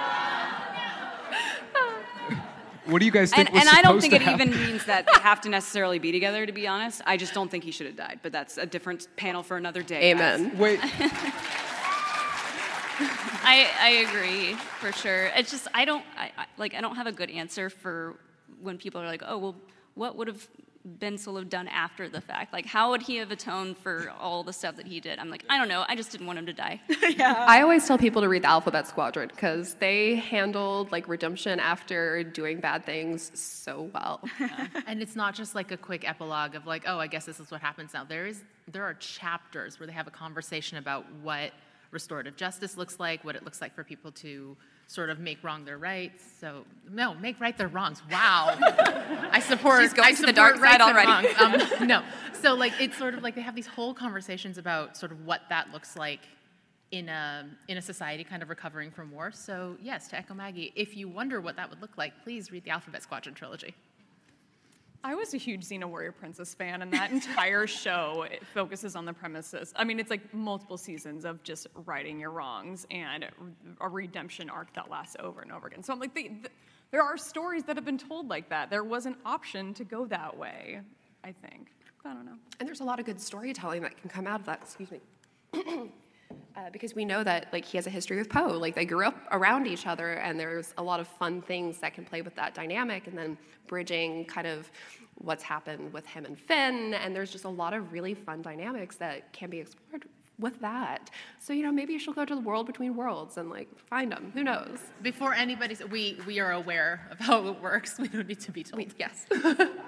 What 2.86 2.98
do 3.00 3.06
you 3.06 3.12
guys 3.12 3.30
think 3.30 3.48
And, 3.48 3.54
was 3.54 3.60
and 3.66 3.70
I 3.70 3.82
don't 3.82 4.00
think 4.00 4.12
it 4.12 4.22
happen? 4.22 4.48
even 4.48 4.60
means 4.66 4.84
that 4.86 5.06
they 5.06 5.20
have 5.20 5.40
to 5.42 5.48
necessarily 5.48 5.98
be 5.98 6.12
together, 6.12 6.44
to 6.46 6.52
be 6.52 6.66
honest. 6.66 7.00
I 7.06 7.16
just 7.16 7.32
don't 7.32 7.50
think 7.50 7.64
he 7.64 7.70
should 7.70 7.86
have 7.86 7.96
died, 7.96 8.20
but 8.22 8.30
that's 8.32 8.58
a 8.58 8.66
different 8.66 9.08
panel 9.16 9.42
for 9.42 9.56
another 9.56 9.82
day. 9.82 10.12
guys. 10.14 10.40
amen 10.40 10.58
Wait, 10.58 10.80
I, 13.46 13.68
I 13.80 13.88
agree 14.08 14.54
for 14.54 14.92
sure. 14.92 15.26
It's 15.36 15.50
just 15.50 15.68
I 15.74 15.84
don't 15.84 16.04
I, 16.16 16.30
I, 16.36 16.46
like 16.56 16.74
I 16.74 16.80
don't 16.80 16.96
have 16.96 17.06
a 17.06 17.12
good 17.12 17.30
answer 17.30 17.68
for 17.70 18.16
when 18.60 18.78
people 18.78 19.00
are 19.00 19.06
like, 19.06 19.22
oh 19.26 19.38
well, 19.38 19.56
what 19.94 20.16
would 20.16 20.28
have 20.28 20.46
Ben 20.84 21.18
of 21.26 21.48
done 21.48 21.66
after 21.68 22.08
the 22.10 22.20
fact? 22.20 22.52
Like, 22.52 22.66
how 22.66 22.90
would 22.90 23.00
he 23.00 23.16
have 23.16 23.30
atoned 23.30 23.78
for 23.78 24.12
all 24.20 24.44
the 24.44 24.52
stuff 24.52 24.76
that 24.76 24.86
he 24.86 25.00
did? 25.00 25.18
I'm 25.18 25.30
like, 25.30 25.44
I 25.48 25.56
don't 25.56 25.68
know. 25.68 25.84
I 25.88 25.96
just 25.96 26.12
didn't 26.12 26.26
want 26.26 26.38
him 26.38 26.46
to 26.46 26.52
die. 26.52 26.80
I 27.18 27.62
always 27.62 27.86
tell 27.86 27.96
people 27.96 28.20
to 28.20 28.28
read 28.28 28.42
the 28.42 28.48
Alphabet 28.48 28.86
Squadron 28.86 29.28
because 29.28 29.74
they 29.74 30.16
handled 30.16 30.92
like 30.92 31.08
redemption 31.08 31.58
after 31.58 32.22
doing 32.22 32.60
bad 32.60 32.84
things 32.84 33.30
so 33.34 33.90
well. 33.94 34.20
and 34.86 35.00
it's 35.00 35.16
not 35.16 35.34
just 35.34 35.54
like 35.54 35.72
a 35.72 35.76
quick 35.76 36.06
epilogue 36.06 36.54
of 36.54 36.66
like, 36.66 36.84
oh, 36.86 36.98
I 36.98 37.06
guess 37.06 37.24
this 37.24 37.40
is 37.40 37.50
what 37.50 37.62
happens 37.62 37.94
now. 37.94 38.04
There 38.04 38.26
is 38.26 38.42
there 38.70 38.84
are 38.84 38.94
chapters 38.94 39.78
where 39.78 39.86
they 39.86 39.92
have 39.92 40.06
a 40.06 40.10
conversation 40.10 40.78
about 40.78 41.04
what 41.22 41.52
restorative 41.90 42.36
justice 42.36 42.76
looks 42.76 42.98
like, 42.98 43.24
what 43.24 43.36
it 43.36 43.44
looks 43.44 43.60
like 43.60 43.74
for 43.74 43.84
people 43.84 44.12
to 44.12 44.56
sort 44.86 45.10
of 45.10 45.18
make 45.18 45.42
wrong 45.42 45.64
their 45.64 45.78
rights. 45.78 46.24
So 46.40 46.64
no, 46.90 47.14
make 47.14 47.40
right 47.40 47.56
their 47.56 47.68
wrongs. 47.68 48.02
Wow, 48.10 48.56
I 49.30 49.40
support. 49.46 49.82
She's 49.82 49.92
going 49.92 50.08
I 50.08 50.12
to 50.12 50.26
the 50.26 50.32
dark 50.32 50.58
side 50.58 50.80
already. 50.80 51.34
Um, 51.36 51.86
no, 51.86 52.02
so 52.40 52.54
like 52.54 52.72
it's 52.80 52.96
sort 52.96 53.14
of 53.14 53.22
like 53.22 53.34
they 53.34 53.42
have 53.42 53.54
these 53.54 53.66
whole 53.66 53.94
conversations 53.94 54.58
about 54.58 54.96
sort 54.96 55.12
of 55.12 55.24
what 55.24 55.42
that 55.48 55.70
looks 55.72 55.96
like 55.96 56.20
in 56.90 57.08
a 57.08 57.48
in 57.68 57.76
a 57.76 57.82
society 57.82 58.24
kind 58.24 58.42
of 58.42 58.48
recovering 58.48 58.90
from 58.90 59.10
war. 59.10 59.32
So 59.32 59.76
yes, 59.82 60.08
to 60.08 60.16
echo 60.16 60.34
Maggie, 60.34 60.72
if 60.76 60.96
you 60.96 61.08
wonder 61.08 61.40
what 61.40 61.56
that 61.56 61.68
would 61.70 61.80
look 61.80 61.96
like, 61.96 62.12
please 62.22 62.52
read 62.52 62.64
the 62.64 62.70
Alphabet 62.70 63.02
Squadron 63.02 63.34
trilogy. 63.34 63.74
I 65.06 65.14
was 65.14 65.34
a 65.34 65.36
huge 65.36 65.66
Xena 65.66 65.84
Warrior 65.84 66.12
Princess 66.12 66.54
fan, 66.54 66.80
and 66.80 66.90
that 66.94 67.10
entire 67.10 67.66
show 67.82 68.26
focuses 68.54 68.96
on 68.96 69.04
the 69.04 69.12
premises. 69.12 69.74
I 69.76 69.84
mean, 69.84 70.00
it's 70.00 70.08
like 70.08 70.32
multiple 70.32 70.78
seasons 70.78 71.26
of 71.26 71.42
just 71.42 71.66
righting 71.84 72.18
your 72.18 72.30
wrongs 72.30 72.86
and 72.90 73.26
a 73.82 73.88
redemption 73.88 74.48
arc 74.48 74.72
that 74.72 74.90
lasts 74.90 75.14
over 75.20 75.42
and 75.42 75.52
over 75.52 75.66
again. 75.66 75.82
So 75.82 75.92
I'm 75.92 76.00
like, 76.00 76.14
they, 76.14 76.22
th- 76.22 76.50
there 76.90 77.02
are 77.02 77.18
stories 77.18 77.64
that 77.64 77.76
have 77.76 77.84
been 77.84 77.98
told 77.98 78.30
like 78.30 78.48
that. 78.48 78.70
There 78.70 78.82
was 78.82 79.04
an 79.04 79.16
option 79.26 79.74
to 79.74 79.84
go 79.84 80.06
that 80.06 80.34
way. 80.36 80.80
I 81.22 81.32
think. 81.32 81.68
I 82.06 82.14
don't 82.14 82.24
know. 82.24 82.36
And 82.58 82.66
there's 82.66 82.80
a 82.80 82.84
lot 82.84 82.98
of 82.98 83.04
good 83.04 83.20
storytelling 83.20 83.82
that 83.82 84.00
can 84.00 84.08
come 84.08 84.26
out 84.26 84.40
of 84.40 84.46
that. 84.46 84.60
Excuse 84.62 84.90
me. 84.90 85.00
Uh, 86.56 86.70
because 86.70 86.94
we 86.94 87.04
know 87.04 87.24
that 87.24 87.48
like 87.52 87.64
he 87.64 87.76
has 87.76 87.86
a 87.88 87.90
history 87.90 88.16
with 88.16 88.28
Poe. 88.28 88.56
Like 88.58 88.76
they 88.76 88.84
grew 88.84 89.04
up 89.04 89.16
around 89.32 89.66
each 89.66 89.86
other, 89.88 90.12
and 90.14 90.38
there's 90.38 90.72
a 90.78 90.82
lot 90.82 91.00
of 91.00 91.08
fun 91.08 91.42
things 91.42 91.78
that 91.78 91.94
can 91.94 92.04
play 92.04 92.22
with 92.22 92.36
that 92.36 92.54
dynamic, 92.54 93.08
and 93.08 93.18
then 93.18 93.36
bridging 93.66 94.24
kind 94.26 94.46
of 94.46 94.70
what's 95.16 95.42
happened 95.42 95.92
with 95.92 96.06
him 96.06 96.24
and 96.24 96.38
Finn. 96.38 96.94
And 96.94 97.14
there's 97.14 97.30
just 97.30 97.44
a 97.44 97.48
lot 97.48 97.74
of 97.74 97.92
really 97.92 98.14
fun 98.14 98.40
dynamics 98.40 98.94
that 98.96 99.32
can 99.32 99.50
be 99.50 99.58
explored 99.58 100.04
with 100.38 100.60
that. 100.60 101.10
So 101.38 101.52
you 101.52 101.62
know, 101.62 101.72
maybe 101.72 101.98
she'll 101.98 102.14
go 102.14 102.24
to 102.24 102.34
the 102.34 102.40
world 102.40 102.66
between 102.66 102.94
worlds 102.94 103.36
and 103.36 103.50
like 103.50 103.68
find 103.78 104.10
them. 104.12 104.30
Who 104.34 104.44
knows? 104.44 104.78
Before 105.02 105.34
anybody's, 105.34 105.82
we 105.84 106.18
we 106.26 106.38
are 106.38 106.52
aware 106.52 107.08
of 107.10 107.18
how 107.18 107.46
it 107.48 107.60
works. 107.60 107.98
We 108.04 108.08
don't 108.08 108.28
need 108.28 108.40
to 108.40 108.52
be 108.52 108.62
told. 108.62 108.78
We, 108.78 108.88
yes, 108.98 109.26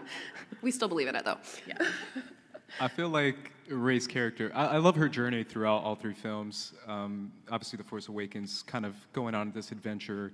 we 0.63 0.71
still 0.71 0.89
believe 0.89 1.09
in 1.09 1.15
it 1.17 1.25
though. 1.25 1.39
Yeah. 1.67 1.79
I 2.81 2.89
feel 2.89 3.09
like 3.09 3.53
Rey's 3.69 4.07
character, 4.07 4.51
I, 4.55 4.67
I 4.67 4.77
love 4.79 4.97
her 4.97 5.09
journey 5.09 5.45
throughout 5.45 5.83
all 5.83 5.95
three 5.95 6.15
films. 6.15 6.73
Um, 6.87 7.33
obviously, 7.51 7.77
The 7.77 7.85
Force 7.85 8.09
Awakens, 8.09 8.63
kind 8.63 8.85
of 8.85 8.95
going 9.13 9.35
on 9.35 9.53
this 9.53 9.73
adventure 9.73 10.33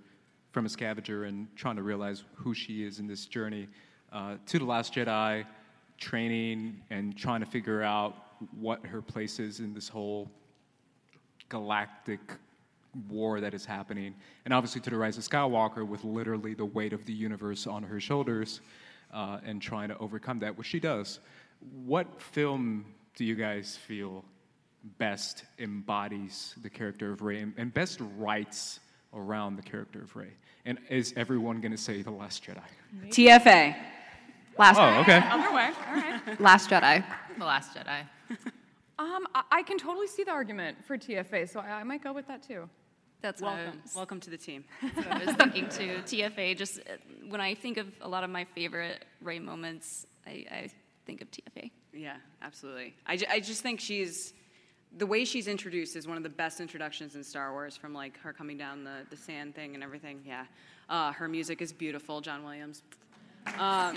from 0.51 0.66
a 0.66 0.68
scavenger 0.68 1.24
and 1.24 1.47
trying 1.57 1.76
to 1.76 1.83
realize 1.83 2.24
who 2.35 2.55
she 2.55 2.85
is 2.85 2.99
in 2.99 3.07
this 3.07 3.26
journey. 3.26 3.68
Uh, 4.12 4.37
to 4.47 4.59
The 4.59 4.64
Last 4.64 4.95
Jedi, 4.95 5.45
training 5.99 6.80
and 6.91 7.16
trying 7.16 7.41
to 7.41 7.47
figure 7.47 7.83
out 7.83 8.16
what 8.59 8.85
her 8.85 9.01
place 9.01 9.39
is 9.39 9.61
in 9.61 9.72
this 9.72 9.89
whole 9.89 10.28
galactic 11.49 12.20
war 13.09 13.41
that 13.41 13.55
is 13.55 13.64
happening. 13.64 14.14
And 14.45 14.53
obviously, 14.53 14.80
to 14.83 14.91
The 14.91 14.97
Rise 14.97 15.16
of 15.16 15.24
Skywalker, 15.24 15.87
with 15.87 16.05
literally 16.05 16.55
the 16.55 16.64
weight 16.64 16.93
of 16.93 17.07
the 17.07 17.12
universe 17.12 17.66
on 17.66 17.83
her 17.83 18.01
shoulders 18.01 18.61
uh, 19.12 19.39
and 19.45 19.61
trying 19.62 19.89
to 19.89 19.99
overcome 19.99 20.39
that, 20.41 20.57
which 20.57 20.66
she 20.66 20.80
does. 20.80 21.20
What 21.71 22.21
film 22.21 22.85
do 23.17 23.25
you 23.25 23.35
guys 23.35 23.77
feel 23.77 24.25
best 24.99 25.45
embodies 25.59 26.55
the 26.63 26.71
character 26.71 27.13
of 27.13 27.23
Rey 27.23 27.41
and, 27.41 27.55
and 27.57 27.73
best 27.73 28.01
writes 28.17 28.81
around 29.15 29.57
the 29.57 29.63
character 29.63 30.01
of 30.03 30.15
Rey? 30.17 30.33
And 30.65 30.79
is 30.91 31.13
everyone 31.17 31.61
going 31.61 31.73
to 31.73 31.79
say 31.79 32.03
The 32.03 32.11
Last 32.11 32.45
Jedi? 32.45 32.63
TFA. 33.09 33.77
Last, 34.59 34.79
Oh, 34.79 35.01
okay. 35.01 35.21
Other 35.31 35.55
way. 35.55 35.71
All 35.89 35.95
right. 35.95 36.41
Last 36.41 36.69
Jedi. 36.71 37.05
The 37.39 37.45
Last 37.45 37.75
Jedi. 37.75 38.07
Um, 38.99 39.27
I, 39.35 39.43
I 39.51 39.63
can 39.65 39.79
totally 39.79 40.07
see 40.07 40.23
the 40.23 40.31
argument 40.31 40.85
for 40.85 40.97
TFA, 40.97 41.49
so 41.51 41.59
I, 41.59 41.81
I 41.81 41.83
might 41.83 42.05
go 42.05 42.13
with 42.13 42.29
that 42.29 42.41
too. 42.43 42.69
That's 43.21 43.41
what 43.43 43.55
I 43.55 43.65
Welcome. 43.65 43.81
was- 43.83 43.95
Welcome 43.97 44.21
to 44.21 44.31
the 44.31 44.37
team. 44.37 44.65
That's 44.83 44.97
what 44.97 45.07
I 45.23 45.25
was 45.25 45.35
thinking 45.37 45.69
too. 45.71 45.97
TFA, 46.05 46.57
just 46.57 46.79
uh, 46.79 46.83
when 47.29 47.41
I 47.41 47.55
think 47.55 47.79
of 47.79 47.89
a 48.03 48.09
lot 48.09 48.23
of 48.23 48.31
my 48.31 48.45
favorite 48.55 49.05
Rey 49.21 49.41
moments, 49.41 50.07
I, 50.25 50.31
I 50.53 50.71
think 51.07 51.20
of 51.20 51.30
TFA. 51.30 51.70
Yeah, 51.92 52.16
absolutely. 52.40 52.94
I, 53.07 53.16
ju- 53.16 53.26
I 53.30 53.40
just 53.40 53.62
think 53.62 53.80
she's 53.80 54.34
the 54.98 55.07
way 55.07 55.24
she's 55.24 55.48
introduced 55.48 55.96
is 55.96 56.07
one 56.07 56.16
of 56.16 56.22
the 56.22 56.28
best 56.28 56.61
introductions 56.61 57.16
in 57.16 57.24
Star 57.24 57.53
Wars. 57.53 57.76
From 57.76 57.94
like 57.94 58.18
her 58.18 58.32
coming 58.32 58.59
down 58.59 58.84
the, 58.84 59.07
the 59.11 59.16
sand 59.16 59.55
thing 59.55 59.74
and 59.74 59.82
everything. 59.82 60.20
Yeah, 60.26 60.44
uh, 60.88 61.12
her 61.12 61.28
music 61.28 61.62
is 61.62 61.72
beautiful. 61.72 62.20
John 62.20 62.44
Williams. 62.44 62.82
Um, 63.59 63.96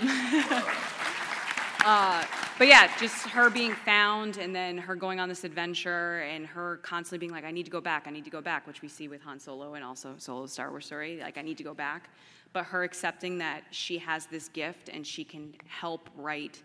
uh, 1.84 2.24
but 2.58 2.66
yeah, 2.66 2.90
just 2.98 3.28
her 3.28 3.50
being 3.50 3.74
found 3.74 4.38
and 4.38 4.54
then 4.54 4.78
her 4.78 4.96
going 4.96 5.20
on 5.20 5.28
this 5.28 5.44
adventure 5.44 6.20
and 6.22 6.46
her 6.46 6.78
constantly 6.78 7.18
being 7.18 7.32
like, 7.32 7.44
I 7.44 7.50
need 7.50 7.64
to 7.64 7.70
go 7.70 7.80
back, 7.80 8.04
I 8.06 8.10
need 8.10 8.24
to 8.24 8.30
go 8.30 8.40
back, 8.40 8.66
which 8.66 8.82
we 8.82 8.88
see 8.88 9.08
with 9.08 9.22
Han 9.22 9.38
Solo 9.38 9.74
and 9.74 9.84
also 9.84 10.14
Solo's 10.18 10.52
Star 10.52 10.70
Wars 10.70 10.86
story. 10.86 11.20
Like, 11.20 11.38
I 11.38 11.42
need 11.42 11.58
to 11.58 11.64
go 11.64 11.74
back. 11.74 12.10
But 12.52 12.64
her 12.64 12.82
accepting 12.82 13.38
that 13.38 13.62
she 13.70 13.98
has 13.98 14.26
this 14.26 14.48
gift 14.48 14.88
and 14.88 15.06
she 15.06 15.22
can 15.22 15.54
help 15.68 16.08
write 16.16 16.62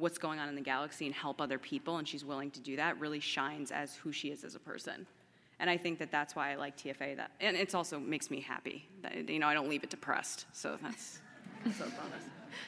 what's 0.00 0.18
going 0.18 0.38
on 0.38 0.48
in 0.48 0.54
the 0.54 0.60
galaxy 0.60 1.06
and 1.06 1.14
help 1.14 1.40
other 1.40 1.58
people, 1.58 1.98
and 1.98 2.08
she's 2.08 2.24
willing 2.24 2.50
to 2.52 2.60
do 2.60 2.76
that, 2.76 2.98
really 2.98 3.20
shines 3.20 3.70
as 3.70 3.94
who 3.96 4.10
she 4.10 4.28
is 4.28 4.42
as 4.44 4.54
a 4.54 4.58
person. 4.58 5.06
And 5.60 5.68
I 5.68 5.76
think 5.76 5.98
that 5.98 6.10
that's 6.10 6.34
why 6.34 6.52
I 6.52 6.56
like 6.56 6.76
TFA. 6.76 7.16
That, 7.16 7.32
and 7.40 7.56
it 7.56 7.74
also 7.74 7.98
makes 8.00 8.30
me 8.30 8.40
happy. 8.40 8.88
That, 9.02 9.28
you 9.28 9.38
know, 9.38 9.46
I 9.46 9.54
don't 9.54 9.68
leave 9.68 9.84
it 9.84 9.90
depressed. 9.90 10.46
So 10.52 10.78
that's 10.82 11.20
so 11.64 11.84
bonus. 11.84 12.24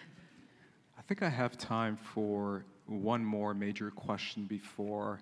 I 0.98 1.02
think 1.02 1.22
I 1.22 1.28
have 1.30 1.56
time 1.56 1.96
for 1.96 2.64
one 2.86 3.24
more 3.24 3.54
major 3.54 3.90
question 3.90 4.44
before 4.44 5.20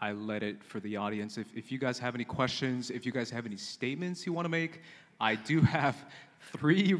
I 0.00 0.12
let 0.12 0.44
it 0.44 0.62
for 0.62 0.78
the 0.78 0.96
audience. 0.96 1.38
If, 1.38 1.48
if 1.56 1.72
you 1.72 1.78
guys 1.78 1.98
have 1.98 2.14
any 2.14 2.24
questions, 2.24 2.90
if 2.90 3.04
you 3.04 3.10
guys 3.10 3.30
have 3.30 3.46
any 3.46 3.56
statements 3.56 4.24
you 4.24 4.32
want 4.32 4.44
to 4.44 4.50
make, 4.50 4.82
I 5.20 5.34
do 5.34 5.60
have 5.62 5.96
three 6.56 6.94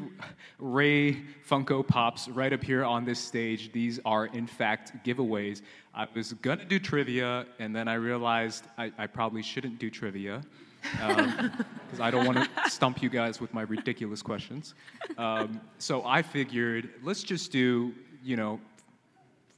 Rey 0.59 1.23
Funko 1.49 1.87
Pops 1.87 2.29
right 2.29 2.53
up 2.53 2.63
here 2.63 2.85
on 2.85 3.05
this 3.05 3.19
stage. 3.19 3.73
These 3.73 4.01
are, 4.05 4.27
in 4.27 4.47
fact, 4.47 4.93
giveaways. 5.05 5.63
I 5.95 6.07
was 6.15 6.35
to 6.43 6.57
do 6.57 6.79
trivia, 6.79 7.47
and 7.59 7.75
then 7.75 7.89
I 7.89 7.95
realized 7.95 8.65
I, 8.77 8.93
I 8.99 9.07
probably 9.07 9.43
shouldn't 9.43 9.79
do 9.79 9.91
trivia 9.91 10.43
because 10.83 12.01
I 12.01 12.11
don't 12.11 12.25
want 12.25 12.39
to 12.39 12.71
stump 12.71 13.03
you 13.03 13.09
guys 13.09 13.41
with 13.41 13.53
my 13.53 13.63
ridiculous 13.63 14.23
questions. 14.23 14.75
Um, 15.17 15.61
so 15.79 16.05
I 16.05 16.23
figured 16.23 16.91
let's 17.03 17.23
just 17.23 17.51
do, 17.51 17.93
you 18.23 18.37
know, 18.37 18.61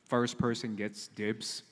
first 0.07 0.39
person 0.39 0.77
gets 0.77 1.09
dibs 1.09 1.63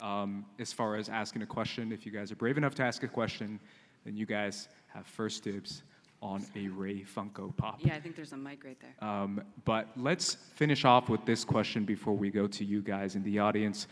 um, 0.00 0.44
as 0.58 0.72
far 0.72 0.96
as 0.96 1.08
asking 1.08 1.42
a 1.42 1.46
question. 1.46 1.92
If 1.92 2.06
you 2.06 2.12
guys 2.12 2.30
are 2.30 2.36
brave 2.36 2.58
enough 2.58 2.74
to 2.76 2.82
ask 2.84 3.02
a 3.02 3.08
question, 3.08 3.58
then 4.04 4.16
you 4.16 4.26
guys 4.26 4.68
have 4.94 5.06
first 5.06 5.42
dibs 5.42 5.82
on 6.22 6.44
a 6.54 6.68
Rey 6.68 7.04
Funko 7.04 7.56
Pop. 7.56 7.80
Yeah, 7.80 7.94
I 7.94 8.00
think 8.00 8.16
there's 8.16 8.32
a 8.32 8.36
mic 8.36 8.64
right 8.64 8.78
there. 8.80 9.08
Um, 9.08 9.42
but 9.64 9.88
let's 9.96 10.34
finish 10.34 10.84
off 10.84 11.08
with 11.08 11.24
this 11.24 11.44
question 11.44 11.84
before 11.84 12.14
we 12.14 12.30
go 12.30 12.46
to 12.46 12.64
you 12.64 12.80
guys 12.80 13.14
in 13.14 13.22
the 13.22 13.38
audience. 13.38 13.86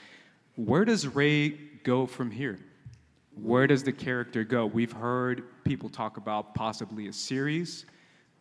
Where 0.56 0.84
does 0.84 1.06
Rey 1.06 1.50
go 1.82 2.06
from 2.06 2.30
here? 2.30 2.58
Where 3.34 3.66
does 3.66 3.82
the 3.82 3.92
character 3.92 4.44
go? 4.44 4.66
We've 4.66 4.92
heard 4.92 5.44
people 5.64 5.88
talk 5.88 6.16
about 6.16 6.54
possibly 6.54 7.08
a 7.08 7.12
series. 7.12 7.84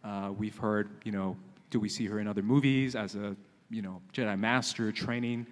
Uh, 0.04 0.32
we've 0.38 0.58
heard, 0.58 0.90
you 1.04 1.12
know, 1.12 1.36
do 1.70 1.80
we 1.80 1.90
see 1.90 2.06
her 2.06 2.20
in 2.20 2.28
other 2.28 2.44
movies 2.44 2.96
as 2.96 3.16
a, 3.16 3.36
you 3.70 3.82
know, 3.82 4.02
Jedi 4.14 4.38
Master 4.38 4.92
training 4.92 5.48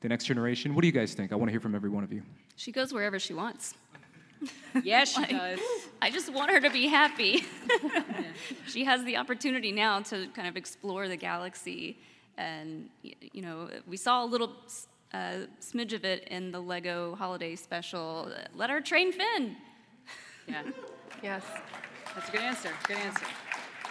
the 0.00 0.08
next 0.08 0.24
generation? 0.24 0.74
What 0.74 0.80
do 0.80 0.86
you 0.86 0.92
guys 0.92 1.12
think? 1.12 1.32
I 1.32 1.36
want 1.36 1.48
to 1.48 1.52
hear 1.52 1.60
from 1.60 1.74
every 1.74 1.90
one 1.90 2.04
of 2.04 2.12
you. 2.12 2.22
She 2.56 2.72
goes 2.72 2.92
wherever 2.94 3.18
she 3.18 3.34
wants. 3.34 3.74
Yes, 4.84 5.14
she 5.14 5.20
Like, 5.22 5.30
does. 5.30 5.60
I 6.02 6.10
just 6.10 6.30
want 6.32 6.50
her 6.50 6.60
to 6.60 6.68
be 6.70 6.86
happy. 6.86 7.44
she 8.68 8.84
has 8.84 9.02
the 9.04 9.16
opportunity 9.16 9.72
now 9.72 10.00
to 10.00 10.26
kind 10.34 10.46
of 10.46 10.56
explore 10.56 11.08
the 11.08 11.16
galaxy. 11.16 11.96
And, 12.36 12.90
y- 13.02 13.14
you 13.32 13.40
know, 13.40 13.70
we 13.88 13.96
saw 13.96 14.22
a 14.22 14.26
little 14.26 14.52
uh, 15.14 15.46
smidge 15.62 15.94
of 15.94 16.04
it 16.04 16.28
in 16.28 16.52
the 16.52 16.60
Lego 16.60 17.14
holiday 17.14 17.56
special. 17.56 18.30
Let 18.54 18.68
her 18.68 18.80
train 18.82 19.12
Finn. 19.12 19.56
Yeah, 20.46 20.62
Yes. 21.22 21.42
that's 22.14 22.28
a 22.28 22.32
good 22.32 22.42
answer. 22.42 22.70
Good 22.86 22.98
answer. 22.98 23.24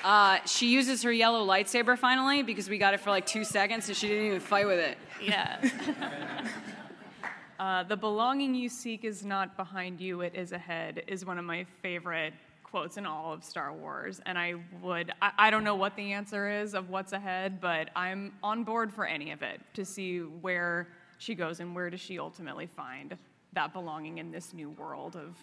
Uh, 0.03 0.37
she 0.45 0.67
uses 0.69 1.01
her 1.01 1.11
yellow 1.11 1.43
lightsaber 1.47 1.97
finally 1.97 2.43
because 2.43 2.69
we 2.69 2.77
got 2.77 2.93
it 2.93 2.99
for 2.99 3.09
like 3.09 3.25
two 3.25 3.43
seconds 3.43 3.87
and 3.87 3.97
she 3.97 4.07
didn't 4.07 4.25
even 4.27 4.39
fight 4.39 4.67
with 4.67 4.77
it. 4.77 4.99
Yeah. 5.19 5.59
Uh, 7.59 7.83
the 7.83 7.95
belonging 7.95 8.53
you 8.53 8.69
seek 8.69 9.03
is 9.03 9.25
not 9.25 9.55
behind 9.55 10.01
you, 10.01 10.21
it 10.21 10.35
is 10.35 10.51
ahead, 10.51 11.03
is 11.07 11.25
one 11.25 11.37
of 11.37 11.45
my 11.45 11.65
favorite 11.81 12.33
quotes 12.63 12.97
in 12.97 13.05
all 13.05 13.31
of 13.31 13.43
Star 13.43 13.71
Wars. 13.71 14.19
And 14.25 14.37
I 14.37 14.55
would, 14.81 15.13
I, 15.21 15.31
I 15.37 15.49
don't 15.49 15.63
know 15.63 15.75
what 15.75 15.95
the 15.95 16.11
answer 16.11 16.49
is 16.49 16.73
of 16.73 16.89
what's 16.89 17.13
ahead, 17.13 17.61
but 17.61 17.89
I'm 17.95 18.33
on 18.43 18.63
board 18.63 18.91
for 18.91 19.05
any 19.05 19.31
of 19.31 19.41
it 19.41 19.61
to 19.75 19.85
see 19.85 20.19
where 20.19 20.89
she 21.17 21.35
goes 21.35 21.61
and 21.61 21.73
where 21.73 21.89
does 21.89 22.01
she 22.01 22.19
ultimately 22.19 22.65
find 22.65 23.17
that 23.53 23.71
belonging 23.71 24.17
in 24.17 24.31
this 24.31 24.53
new 24.53 24.71
world 24.71 25.15
of 25.15 25.35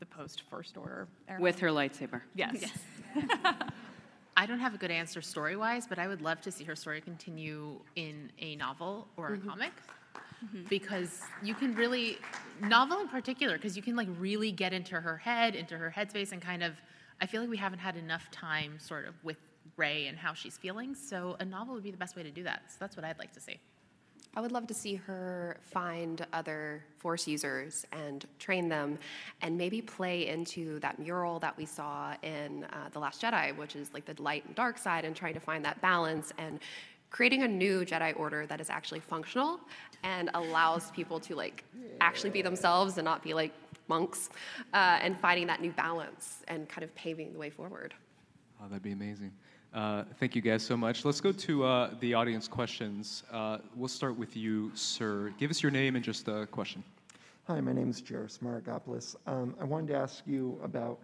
the 0.00 0.06
post 0.06 0.44
First 0.48 0.76
Order 0.76 1.08
era. 1.28 1.40
With 1.40 1.58
her 1.58 1.68
lightsaber. 1.68 2.22
Yes. 2.34 2.56
yes. 3.14 3.26
I 4.36 4.46
don't 4.46 4.60
have 4.60 4.74
a 4.74 4.78
good 4.78 4.92
answer 4.92 5.20
story 5.20 5.56
wise, 5.56 5.86
but 5.86 5.98
I 5.98 6.06
would 6.06 6.22
love 6.22 6.40
to 6.42 6.52
see 6.52 6.64
her 6.64 6.76
story 6.76 7.00
continue 7.00 7.80
in 7.96 8.30
a 8.38 8.56
novel 8.56 9.08
or 9.16 9.34
a 9.34 9.38
comic. 9.38 9.72
Because 10.68 11.22
you 11.42 11.54
can 11.54 11.74
really 11.74 12.18
novel 12.60 13.00
in 13.00 13.08
particular 13.08 13.56
because 13.56 13.76
you 13.76 13.82
can 13.82 13.96
like 13.96 14.08
really 14.18 14.52
get 14.52 14.72
into 14.72 15.00
her 15.00 15.16
head, 15.16 15.54
into 15.54 15.76
her 15.76 15.92
headspace, 15.94 16.32
and 16.32 16.40
kind 16.40 16.62
of. 16.62 16.74
I 17.20 17.26
feel 17.26 17.40
like 17.40 17.50
we 17.50 17.56
haven't 17.56 17.80
had 17.80 17.96
enough 17.96 18.30
time, 18.30 18.78
sort 18.78 19.04
of, 19.08 19.14
with 19.24 19.38
Rey 19.76 20.06
and 20.06 20.16
how 20.16 20.34
she's 20.34 20.56
feeling. 20.56 20.94
So 20.94 21.36
a 21.40 21.44
novel 21.44 21.74
would 21.74 21.82
be 21.82 21.90
the 21.90 21.96
best 21.96 22.14
way 22.14 22.22
to 22.22 22.30
do 22.30 22.44
that. 22.44 22.62
So 22.68 22.76
that's 22.78 22.96
what 22.96 23.04
I'd 23.04 23.18
like 23.18 23.32
to 23.32 23.40
see. 23.40 23.58
I 24.36 24.40
would 24.40 24.52
love 24.52 24.66
to 24.68 24.74
see 24.74 24.94
her 24.94 25.56
find 25.62 26.24
other 26.32 26.84
Force 26.98 27.26
users 27.26 27.86
and 27.92 28.24
train 28.38 28.68
them, 28.68 28.98
and 29.42 29.56
maybe 29.56 29.80
play 29.80 30.28
into 30.28 30.78
that 30.80 30.98
mural 30.98 31.38
that 31.40 31.56
we 31.56 31.64
saw 31.64 32.14
in 32.22 32.64
uh, 32.64 32.88
The 32.92 32.98
Last 32.98 33.22
Jedi, 33.22 33.56
which 33.56 33.74
is 33.74 33.92
like 33.92 34.04
the 34.04 34.20
light 34.22 34.44
and 34.44 34.54
dark 34.54 34.78
side, 34.78 35.04
and 35.04 35.16
trying 35.16 35.34
to 35.34 35.40
find 35.40 35.64
that 35.64 35.80
balance 35.80 36.32
and 36.38 36.60
creating 37.10 37.42
a 37.42 37.48
new 37.48 37.84
Jedi 37.84 38.18
Order 38.18 38.46
that 38.46 38.60
is 38.60 38.70
actually 38.70 39.00
functional 39.00 39.60
and 40.02 40.30
allows 40.34 40.90
people 40.90 41.18
to 41.20 41.34
like 41.34 41.64
actually 42.00 42.30
be 42.30 42.42
themselves 42.42 42.98
and 42.98 43.04
not 43.04 43.22
be 43.22 43.34
like 43.34 43.52
monks, 43.88 44.30
uh, 44.74 44.98
and 45.00 45.18
finding 45.18 45.46
that 45.46 45.60
new 45.60 45.72
balance 45.72 46.44
and 46.48 46.68
kind 46.68 46.84
of 46.84 46.94
paving 46.94 47.32
the 47.32 47.38
way 47.38 47.50
forward. 47.50 47.94
Oh, 48.60 48.68
that'd 48.68 48.82
be 48.82 48.92
amazing. 48.92 49.32
Uh, 49.72 50.04
thank 50.18 50.34
you 50.34 50.42
guys 50.42 50.62
so 50.62 50.76
much. 50.76 51.04
Let's 51.04 51.20
go 51.20 51.32
to 51.32 51.64
uh, 51.64 51.90
the 52.00 52.14
audience 52.14 52.48
questions. 52.48 53.22
Uh, 53.30 53.58
we'll 53.74 53.88
start 53.88 54.16
with 54.16 54.36
you, 54.36 54.70
sir. 54.74 55.32
Give 55.38 55.50
us 55.50 55.62
your 55.62 55.72
name 55.72 55.96
and 55.96 56.04
just 56.04 56.28
a 56.28 56.46
question. 56.46 56.82
Hi, 57.46 57.60
my 57.60 57.72
name 57.72 57.90
is 57.90 58.02
Jairus 58.06 58.38
Maragopoulos. 58.42 59.16
Um, 59.26 59.54
I 59.60 59.64
wanted 59.64 59.88
to 59.88 59.96
ask 59.96 60.22
you 60.26 60.58
about 60.62 60.98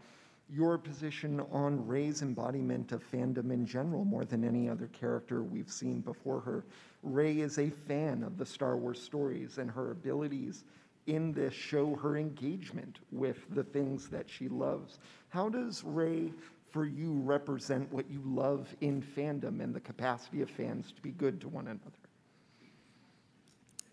your 0.50 0.78
position 0.78 1.40
on 1.52 1.86
Rey's 1.86 2.22
embodiment 2.22 2.92
of 2.92 3.02
fandom 3.10 3.50
in 3.50 3.66
general, 3.66 4.04
more 4.04 4.24
than 4.24 4.44
any 4.44 4.68
other 4.68 4.88
character 4.88 5.42
we've 5.42 5.70
seen 5.70 6.00
before 6.00 6.40
her. 6.40 6.64
Rey 7.02 7.40
is 7.40 7.58
a 7.58 7.70
fan 7.70 8.22
of 8.22 8.36
the 8.38 8.46
Star 8.46 8.76
Wars 8.76 9.00
stories, 9.00 9.58
and 9.58 9.70
her 9.70 9.90
abilities 9.90 10.64
in 11.06 11.32
this 11.32 11.54
show 11.54 11.94
her 11.96 12.16
engagement 12.16 12.98
with 13.12 13.38
the 13.54 13.64
things 13.64 14.08
that 14.08 14.28
she 14.28 14.48
loves. 14.48 14.98
How 15.28 15.48
does 15.48 15.82
Rey, 15.84 16.32
for 16.70 16.86
you, 16.86 17.12
represent 17.12 17.92
what 17.92 18.10
you 18.10 18.20
love 18.24 18.74
in 18.80 19.02
fandom 19.02 19.62
and 19.62 19.74
the 19.74 19.80
capacity 19.80 20.42
of 20.42 20.50
fans 20.50 20.92
to 20.92 21.02
be 21.02 21.10
good 21.10 21.40
to 21.42 21.48
one 21.48 21.66
another? 21.66 22.03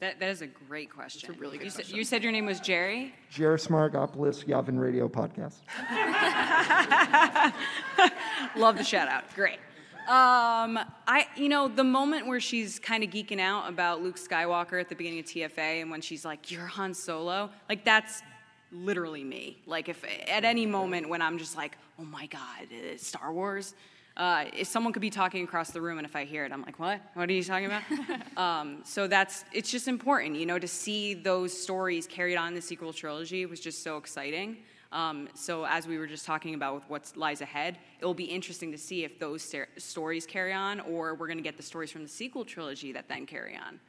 That, 0.02 0.20
that 0.20 0.30
is 0.30 0.42
a 0.42 0.48
great 0.48 0.90
question. 0.90 1.30
It's 1.30 1.38
a 1.38 1.40
really 1.40 1.60
good 1.60 1.66
you 1.66 1.70
Said, 1.70 1.82
question. 1.82 1.96
you 1.96 2.04
said 2.04 2.24
your 2.24 2.32
name 2.32 2.48
was 2.48 2.60
Jerry? 2.60 3.14
Jairus 3.38 3.68
Maragopoulos, 3.68 4.44
Yavin 4.48 4.80
Radio 4.80 5.08
Podcast. 5.08 5.58
Love 8.56 8.80
the 8.80 8.84
shout 8.84 9.08
out. 9.08 9.32
Great. 9.36 9.60
Um, 10.08 10.80
I, 11.08 11.28
you 11.36 11.50
know, 11.50 11.68
the 11.68 11.84
moment 11.84 12.26
where 12.26 12.40
she's 12.40 12.80
kind 12.80 13.04
of 13.04 13.12
geeking 13.12 13.40
out 13.40 13.70
about 13.70 14.02
Luke 14.02 14.18
Skywalker 14.18 14.82
at 14.82 14.90
the 14.90 14.96
beginning 14.96 15.20
of 15.20 15.26
TFA, 15.26 15.84
and 15.84 15.92
when 15.92 16.02
she's 16.02 16.26
like, 16.26 16.50
"You're 16.50 16.66
Han 16.66 16.96
Solo," 16.96 17.52
like 17.70 17.86
that's 17.86 18.24
literally 18.72 19.24
me. 19.24 19.62
Like, 19.68 19.88
if 19.88 20.04
at 20.28 20.44
any 20.44 20.66
moment 20.66 21.10
when 21.10 21.22
I'm 21.22 21.38
just 21.38 21.56
like, 21.56 21.78
"Oh 22.00 22.04
my 22.04 22.26
God, 22.26 22.68
uh, 22.72 22.98
Star 22.98 23.32
Wars," 23.32 23.76
uh, 24.22 24.46
if 24.54 24.68
someone 24.68 24.94
could 24.94 25.02
be 25.02 25.10
talking 25.10 25.44
across 25.44 25.72
the 25.72 25.82
room, 25.82 25.98
and 25.98 26.06
if 26.06 26.16
I 26.16 26.26
hear 26.26 26.46
it, 26.46 26.52
I'm 26.52 26.62
like, 26.62 26.78
"What? 26.78 27.02
What 27.16 27.28
are 27.28 27.34
you 27.34 27.44
talking 27.44 27.66
about?" 27.66 27.82
um, 28.38 28.82
so 28.86 29.08
that's 29.08 29.44
it's 29.52 29.72
just 29.72 29.88
important, 29.88 30.36
you 30.36 30.46
know, 30.46 30.60
to 30.60 30.68
see 30.68 31.16
those 31.16 31.52
stories 31.52 32.06
carried 32.06 32.36
on 32.38 32.50
in 32.50 32.54
the 32.54 32.62
sequel 32.62 32.94
trilogy 32.94 33.48
was 33.48 33.60
just 33.60 33.82
so 33.82 33.98
exciting. 33.98 34.58
Um, 34.92 35.28
so 35.34 35.66
as 35.66 35.88
we 35.88 35.98
were 35.98 36.06
just 36.06 36.24
talking 36.24 36.54
about 36.54 36.76
with 36.76 36.84
what 36.88 37.12
lies 37.18 37.42
ahead, 37.42 37.80
it 38.00 38.06
will 38.06 38.14
be 38.14 38.26
interesting 38.26 38.72
to 38.74 38.78
see 38.78 39.04
if 39.04 39.18
those 39.18 39.42
ster- 39.42 39.70
stories 39.78 40.28
carry 40.28 40.54
on, 40.54 40.82
or 40.82 41.16
we're 41.16 41.28
going 41.28 41.38
to 41.40 41.44
get 41.44 41.58
the 41.58 41.64
stories 41.64 41.90
from 41.90 42.04
the 42.04 42.10
sequel 42.10 42.46
trilogy 42.46 42.92
that 42.92 43.08
then 43.10 43.26
carry 43.26 43.56
on. 43.56 43.80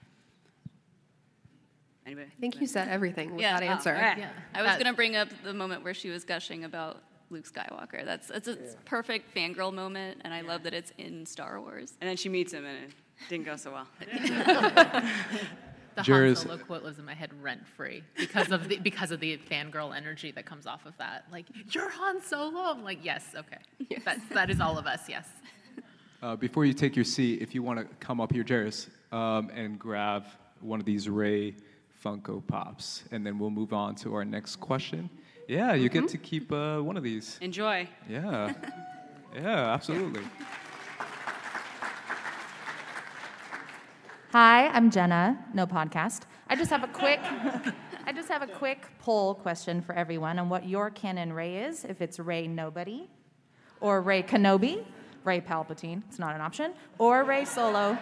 Anybody? 2.06 2.28
I 2.34 2.40
think 2.40 2.58
you 2.58 2.66
said 2.66 2.88
everything 2.88 3.32
with 3.32 3.42
Yeah, 3.42 3.60
that 3.60 3.66
oh, 3.66 3.72
answer. 3.72 3.94
okay. 3.94 4.26
I 4.54 4.62
was 4.62 4.76
gonna 4.76 4.94
bring 4.94 5.14
up 5.14 5.28
the 5.44 5.52
moment 5.52 5.84
where 5.84 5.94
she 5.94 6.08
was 6.08 6.24
gushing 6.24 6.64
about 6.64 7.02
Luke 7.32 7.46
Skywalker. 7.50 8.04
That's 8.04 8.30
it's 8.30 8.48
a 8.48 8.56
perfect 8.84 9.34
fangirl 9.34 9.72
moment, 9.72 10.20
and 10.24 10.32
I 10.32 10.42
love 10.42 10.62
that 10.64 10.74
it's 10.74 10.92
in 10.98 11.26
Star 11.26 11.60
Wars. 11.60 11.94
And 12.00 12.08
then 12.08 12.16
she 12.16 12.28
meets 12.28 12.52
him, 12.52 12.64
and 12.64 12.84
it 12.84 12.90
didn't 13.28 13.46
go 13.46 13.56
so 13.56 13.72
well. 13.72 13.86
The 15.94 16.02
Jairus- 16.02 16.42
Han 16.44 16.52
Solo 16.52 16.64
quote 16.64 16.84
lives 16.84 16.98
in 16.98 17.04
my 17.04 17.12
head 17.12 17.30
rent 17.42 17.66
free 17.66 18.02
because 18.16 18.50
of 18.50 18.66
the 18.68 18.78
because 18.78 19.10
of 19.10 19.20
the 19.20 19.36
fangirl 19.36 19.94
energy 19.94 20.30
that 20.32 20.46
comes 20.46 20.66
off 20.66 20.86
of 20.86 20.96
that. 20.96 21.26
Like, 21.30 21.44
you're 21.70 21.90
Han 21.90 22.22
Solo. 22.22 22.60
I'm 22.60 22.82
like, 22.82 23.04
yes, 23.04 23.34
okay. 23.36 23.58
That's 24.02 24.26
that 24.30 24.48
is 24.48 24.58
all 24.58 24.78
of 24.78 24.86
us, 24.86 25.02
yes. 25.06 25.28
Uh, 26.22 26.34
before 26.36 26.64
you 26.64 26.72
take 26.72 26.96
your 26.96 27.04
seat, 27.04 27.42
if 27.42 27.54
you 27.54 27.62
want 27.62 27.78
to 27.78 27.84
come 27.96 28.22
up 28.22 28.32
here, 28.32 28.44
Jairus, 28.46 28.88
um, 29.10 29.50
and 29.54 29.78
grab 29.78 30.24
one 30.60 30.80
of 30.80 30.86
these 30.86 31.10
Rey 31.10 31.56
Funko 32.02 32.46
Pops, 32.46 33.04
and 33.10 33.26
then 33.26 33.38
we'll 33.38 33.50
move 33.50 33.72
on 33.74 33.94
to 33.96 34.14
our 34.14 34.24
next 34.24 34.56
question. 34.56 35.10
Yeah, 35.52 35.74
you 35.74 35.90
get 35.90 36.08
to 36.08 36.16
keep 36.16 36.50
uh, 36.50 36.80
one 36.80 36.96
of 36.96 37.02
these. 37.02 37.36
Enjoy. 37.42 37.86
Yeah, 38.08 38.54
yeah, 39.34 39.74
absolutely. 39.74 40.22
Hi, 44.32 44.68
I'm 44.68 44.90
Jenna. 44.90 45.44
No 45.52 45.66
podcast. 45.66 46.22
I 46.48 46.56
just 46.56 46.70
have 46.70 46.82
a 46.82 46.88
quick, 46.88 47.20
I 48.06 48.12
just 48.14 48.30
have 48.30 48.40
a 48.40 48.46
quick 48.46 48.86
poll 48.98 49.34
question 49.34 49.82
for 49.82 49.94
everyone 49.94 50.38
on 50.38 50.48
what 50.48 50.66
your 50.66 50.88
canon 50.88 51.34
Rey 51.34 51.64
is. 51.64 51.84
If 51.84 52.00
it's 52.00 52.18
Rey 52.18 52.48
Nobody, 52.48 53.10
or 53.82 54.00
Rey 54.00 54.22
Kenobi, 54.22 54.82
Rey 55.22 55.42
Palpatine. 55.42 56.02
It's 56.08 56.18
not 56.18 56.34
an 56.34 56.40
option. 56.40 56.72
Or 56.96 57.24
Rey 57.24 57.44
Solo. 57.44 57.98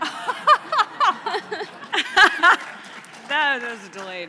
That 3.29 3.61
was 3.61 3.89
delayed. 3.89 4.29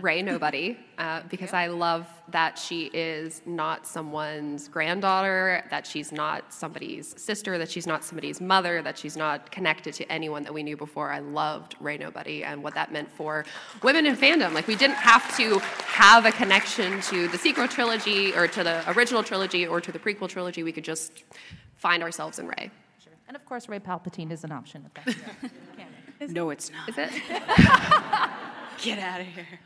Rey 0.00 0.22
Nobody, 0.22 0.78
uh, 0.96 1.22
because 1.28 1.52
I 1.52 1.66
love 1.66 2.06
that 2.28 2.58
she 2.58 2.86
is 2.94 3.42
not 3.44 3.86
someone's 3.86 4.68
granddaughter, 4.68 5.64
that 5.70 5.86
she's 5.86 6.12
not 6.12 6.52
somebody's 6.52 7.14
sister, 7.20 7.58
that 7.58 7.70
she's 7.70 7.86
not 7.86 8.02
somebody's 8.02 8.40
mother, 8.40 8.80
that 8.82 8.96
she's 8.96 9.16
not 9.16 9.50
connected 9.50 9.92
to 9.94 10.10
anyone 10.10 10.42
that 10.44 10.54
we 10.54 10.62
knew 10.62 10.76
before. 10.76 11.12
I 11.12 11.18
loved 11.18 11.76
Rey 11.78 11.98
Nobody 11.98 12.42
and 12.42 12.62
what 12.62 12.74
that 12.74 12.90
meant 12.90 13.10
for 13.12 13.44
women 13.82 14.06
in 14.06 14.16
fandom. 14.16 14.54
Like, 14.54 14.66
we 14.66 14.76
didn't 14.76 14.96
have 14.96 15.36
to 15.36 15.58
have 15.58 16.24
a 16.24 16.32
connection 16.32 17.00
to 17.02 17.28
the 17.28 17.36
sequel 17.36 17.68
trilogy 17.68 18.34
or 18.34 18.48
to 18.48 18.64
the 18.64 18.90
original 18.92 19.22
trilogy 19.22 19.66
or 19.66 19.80
to 19.80 19.92
the 19.92 19.98
prequel 19.98 20.28
trilogy. 20.28 20.62
We 20.62 20.72
could 20.72 20.84
just 20.84 21.24
find 21.76 22.02
ourselves 22.02 22.38
in 22.38 22.46
Rey. 22.46 22.70
And 23.28 23.36
of 23.36 23.44
course, 23.46 23.68
Rey 23.68 23.78
Palpatine 23.78 24.30
is 24.30 24.44
an 24.44 24.52
option. 24.52 24.84
If 24.86 24.94
that's 25.04 25.16
your 25.42 25.50
canon. 25.76 26.34
No, 26.34 26.50
it's 26.50 26.70
not. 26.70 26.88
Is 26.88 26.98
it? 26.98 27.10
Get 28.78 28.98
out 28.98 29.20
of 29.20 29.26
here. 29.26 29.60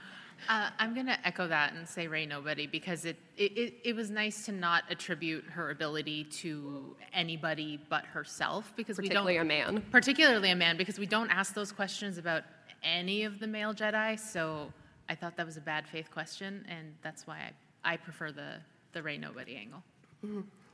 Uh, 0.49 0.71
I'm 0.79 0.95
going 0.95 1.07
to 1.07 1.27
echo 1.27 1.49
that 1.49 1.73
and 1.75 1.89
say 1.89 2.07
Rey 2.07 2.27
Nobody 2.27 2.67
because 2.67 3.05
it, 3.05 3.17
it, 3.37 3.53
it, 3.57 3.75
it 3.85 3.97
was 3.97 4.11
nice 4.11 4.45
to 4.47 4.53
not 4.53 4.85
attribute 4.91 5.45
her 5.47 5.71
ability 5.71 6.25
to 6.25 6.95
anybody 7.13 7.81
but 7.89 8.05
herself 8.05 8.73
because 8.77 8.99
we 8.99 9.09
don't 9.09 9.25
Particularly 9.25 9.37
a 9.39 9.45
man. 9.45 9.83
particularly 9.91 10.51
a 10.51 10.57
man 10.57 10.77
because 10.77 10.99
we 10.99 11.07
don't 11.07 11.31
ask 11.31 11.55
those 11.55 11.73
questions 11.73 12.19
about 12.19 12.43
any 12.83 13.25
of 13.25 13.41
the 13.41 13.47
male 13.47 13.75
Jedi. 13.75 14.19
So 14.19 14.73
I 15.09 15.15
thought 15.15 15.37
that 15.37 15.47
was 15.47 15.57
a 15.57 15.61
bad 15.63 15.89
faith 15.89 16.11
question, 16.11 16.65
and 16.69 16.95
that's 17.03 17.27
why 17.27 17.53
I, 17.85 17.95
I 17.95 17.97
prefer 17.97 18.31
the 18.33 18.55
the 18.93 19.03
Rey 19.03 19.19
Nobody 19.19 19.57
angle. 19.57 19.83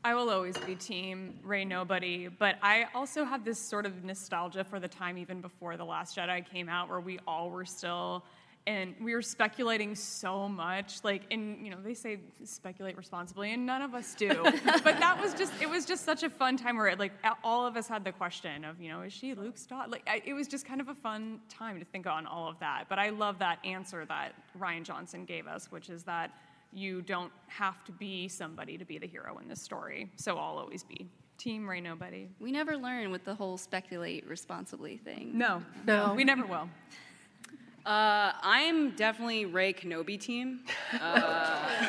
I 0.04 0.14
will 0.14 0.30
always 0.30 0.56
be 0.58 0.74
team 0.74 1.38
Rey 1.44 1.64
Nobody, 1.64 2.28
but 2.28 2.56
I 2.62 2.86
also 2.94 3.24
have 3.24 3.44
this 3.44 3.58
sort 3.58 3.86
of 3.86 4.04
nostalgia 4.04 4.64
for 4.64 4.80
the 4.80 4.88
time 4.88 5.16
even 5.18 5.40
before 5.40 5.76
The 5.76 5.84
Last 5.84 6.16
Jedi 6.16 6.44
came 6.48 6.68
out 6.68 6.88
where 6.88 7.00
we 7.00 7.18
all 7.26 7.50
were 7.50 7.64
still 7.64 8.24
and 8.66 8.94
we 9.00 9.14
were 9.14 9.22
speculating 9.22 9.94
so 9.94 10.48
much 10.48 11.02
like 11.02 11.22
and 11.32 11.64
you 11.64 11.70
know 11.70 11.78
they 11.82 11.94
say 11.94 12.18
speculate 12.44 12.96
responsibly 12.96 13.52
and 13.52 13.66
none 13.66 13.82
of 13.82 13.94
us 13.94 14.14
do. 14.14 14.30
But 14.84 14.98
that 14.98 15.20
was 15.20 15.34
just 15.34 15.52
it 15.60 15.68
was 15.68 15.84
just 15.84 16.04
such 16.04 16.22
a 16.22 16.30
fun 16.30 16.56
time 16.56 16.76
where 16.76 16.88
it, 16.88 16.98
like 16.98 17.12
all 17.42 17.66
of 17.66 17.76
us 17.76 17.88
had 17.88 18.04
the 18.04 18.12
question 18.12 18.64
of 18.64 18.80
you 18.80 18.88
know 18.88 19.02
is 19.02 19.12
she 19.12 19.34
luke's 19.34 19.66
daughter 19.66 19.90
like 19.90 20.02
I, 20.06 20.22
it 20.24 20.34
was 20.34 20.46
just 20.46 20.66
kind 20.66 20.80
of 20.80 20.88
a 20.88 20.94
fun 20.94 21.40
time 21.48 21.78
to 21.78 21.84
think 21.84 22.06
on 22.06 22.26
all 22.26 22.48
of 22.48 22.58
that. 22.60 22.84
But 22.88 22.98
i 22.98 23.10
love 23.10 23.38
that 23.40 23.58
answer 23.64 24.04
that 24.06 24.34
Rian 24.58 24.84
Johnson 24.84 25.24
gave 25.24 25.46
us 25.46 25.70
which 25.70 25.90
is 25.90 26.02
that 26.04 26.30
you 26.72 27.02
don't 27.02 27.32
have 27.48 27.84
to 27.84 27.92
be 27.92 28.28
somebody 28.28 28.78
to 28.78 28.84
be 28.84 28.98
the 28.98 29.06
hero 29.06 29.38
in 29.38 29.48
this 29.48 29.60
story. 29.60 30.10
So 30.16 30.36
i'll 30.36 30.58
always 30.58 30.84
be. 30.84 31.08
Team 31.38 31.68
Rey 31.68 31.80
nobody. 31.80 32.28
We 32.38 32.52
never 32.52 32.76
learn 32.76 33.10
with 33.10 33.24
the 33.24 33.34
whole 33.34 33.58
speculate 33.58 34.28
responsibly 34.28 34.96
thing. 34.98 35.36
no. 35.36 35.62
No. 35.86 36.14
we 36.14 36.22
never 36.22 36.46
will 36.46 36.68
Uh, 37.84 38.32
I'm 38.42 38.90
definitely 38.90 39.44
Rey 39.44 39.72
Kenobi 39.72 40.18
team. 40.18 40.60
Uh, 40.92 41.88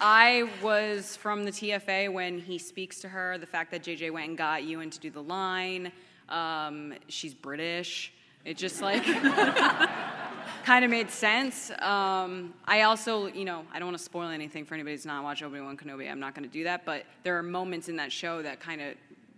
I 0.00 0.50
was 0.60 1.14
from 1.14 1.44
the 1.44 1.52
TFA 1.52 2.12
when 2.12 2.40
he 2.40 2.58
speaks 2.58 3.00
to 3.02 3.08
her. 3.08 3.38
The 3.38 3.46
fact 3.46 3.70
that 3.70 3.84
JJ 3.84 4.10
went 4.10 4.30
and 4.30 4.38
got 4.38 4.64
Ewan 4.64 4.90
to 4.90 4.98
do 4.98 5.10
the 5.10 5.22
line. 5.22 5.92
Um, 6.28 6.94
she's 7.06 7.34
British. 7.34 8.12
It 8.44 8.56
just 8.56 8.82
like 8.82 9.04
kind 10.64 10.84
of 10.84 10.90
made 10.90 11.08
sense. 11.08 11.70
Um, 11.78 12.52
I 12.64 12.82
also, 12.82 13.26
you 13.26 13.44
know, 13.44 13.64
I 13.72 13.78
don't 13.78 13.86
want 13.86 13.98
to 13.98 14.04
spoil 14.04 14.28
anything 14.28 14.64
for 14.64 14.74
anybody 14.74 14.96
who's 14.96 15.06
not 15.06 15.22
watched 15.22 15.44
Obi 15.44 15.60
Wan 15.60 15.76
Kenobi. 15.76 16.10
I'm 16.10 16.18
not 16.18 16.34
going 16.34 16.48
to 16.48 16.52
do 16.52 16.64
that. 16.64 16.84
But 16.84 17.04
there 17.22 17.38
are 17.38 17.44
moments 17.44 17.88
in 17.88 17.94
that 17.96 18.10
show 18.10 18.42
that 18.42 18.58
kind 18.58 18.80
of 18.80 18.94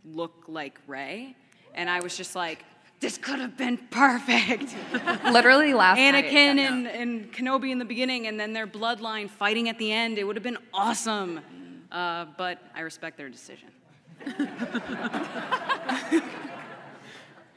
look 0.06 0.44
like 0.48 0.78
Rey, 0.86 1.36
and 1.74 1.90
I 1.90 2.00
was 2.00 2.16
just 2.16 2.34
like, 2.34 2.64
this 3.00 3.18
could 3.18 3.38
have 3.38 3.56
been 3.56 3.76
perfect. 3.90 4.74
Literally 5.24 5.74
last 5.74 5.98
night, 5.98 6.24
Anakin 6.24 6.56
yeah. 6.56 6.72
and, 6.72 6.86
and 6.86 7.32
Kenobi 7.32 7.70
in 7.70 7.78
the 7.78 7.84
beginning, 7.84 8.26
and 8.26 8.40
then 8.40 8.52
their 8.52 8.66
bloodline 8.66 9.28
fighting 9.28 9.68
at 9.68 9.78
the 9.78 9.92
end. 9.92 10.18
It 10.18 10.24
would 10.24 10.36
have 10.36 10.42
been 10.42 10.58
awesome. 10.72 11.40
Uh, 11.92 12.26
but 12.36 12.58
I 12.74 12.80
respect 12.80 13.16
their 13.16 13.28
decision. 13.28 13.68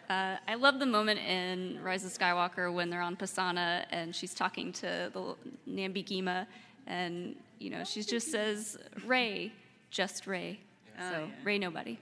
Uh, 0.09 0.37
I 0.47 0.55
love 0.55 0.79
the 0.79 0.85
moment 0.85 1.19
in 1.19 1.83
Rise 1.83 2.05
of 2.05 2.13
Skywalker 2.13 2.73
when 2.73 2.89
they're 2.89 3.01
on 3.01 3.17
Pasaana 3.17 3.83
and 3.89 4.15
she's 4.15 4.33
talking 4.33 4.71
to 4.71 5.11
the 5.11 5.35
Nambi 5.69 6.07
Ghima, 6.07 6.47
and 6.85 7.35
you 7.59 7.69
know 7.69 7.83
she 7.83 8.01
just 8.03 8.31
says 8.31 8.77
Rey, 9.05 9.51
just 9.91 10.25
Rey. 10.25 10.61
so 10.97 11.27
Rey 11.43 11.59
nobody. 11.59 11.99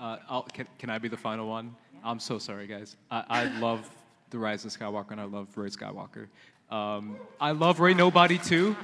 Uh, 0.00 0.16
I'll, 0.28 0.42
can, 0.42 0.66
can 0.78 0.90
I 0.90 0.98
be 0.98 1.06
the 1.06 1.16
final 1.16 1.46
one? 1.46 1.76
I'm 2.04 2.20
so 2.20 2.38
sorry, 2.38 2.66
guys. 2.66 2.96
I, 3.10 3.24
I 3.28 3.58
love 3.58 3.88
The 4.30 4.38
Rise 4.38 4.64
of 4.64 4.72
Skywalker 4.72 5.12
and 5.12 5.20
I 5.20 5.24
love 5.24 5.48
Rey 5.56 5.68
Skywalker. 5.68 6.28
Um, 6.70 7.16
I 7.40 7.50
love 7.50 7.80
Rey 7.80 7.94
Nobody 7.94 8.38
too, 8.38 8.76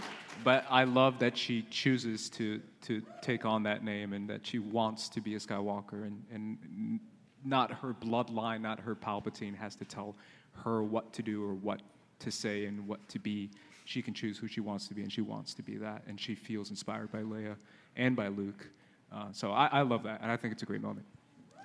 but 0.44 0.66
I 0.68 0.84
love 0.84 1.18
that 1.20 1.38
she 1.38 1.62
chooses 1.70 2.28
to, 2.30 2.60
to 2.82 3.02
take 3.22 3.44
on 3.44 3.62
that 3.62 3.84
name 3.84 4.12
and 4.12 4.28
that 4.28 4.46
she 4.46 4.58
wants 4.58 5.08
to 5.10 5.20
be 5.20 5.34
a 5.34 5.38
Skywalker 5.38 6.06
and, 6.06 6.22
and 6.32 7.00
not 7.44 7.72
her 7.72 7.94
bloodline, 7.94 8.60
not 8.60 8.80
her 8.80 8.94
Palpatine 8.94 9.56
has 9.56 9.76
to 9.76 9.84
tell 9.84 10.16
her 10.64 10.82
what 10.82 11.12
to 11.14 11.22
do 11.22 11.44
or 11.44 11.54
what 11.54 11.80
to 12.18 12.30
say 12.30 12.66
and 12.66 12.86
what 12.86 13.06
to 13.08 13.18
be. 13.18 13.50
She 13.84 14.02
can 14.02 14.14
choose 14.14 14.36
who 14.36 14.48
she 14.48 14.60
wants 14.60 14.88
to 14.88 14.94
be, 14.94 15.02
and 15.02 15.12
she 15.12 15.20
wants 15.20 15.54
to 15.54 15.62
be 15.62 15.76
that. 15.76 16.02
And 16.08 16.20
she 16.20 16.34
feels 16.34 16.70
inspired 16.70 17.12
by 17.12 17.20
Leia 17.20 17.54
and 17.94 18.16
by 18.16 18.28
Luke. 18.28 18.66
Uh, 19.12 19.26
so 19.30 19.52
I, 19.52 19.66
I 19.66 19.82
love 19.82 20.02
that, 20.02 20.20
and 20.22 20.30
I 20.30 20.36
think 20.36 20.52
it's 20.52 20.64
a 20.64 20.66
great 20.66 20.82
moment. 20.82 21.06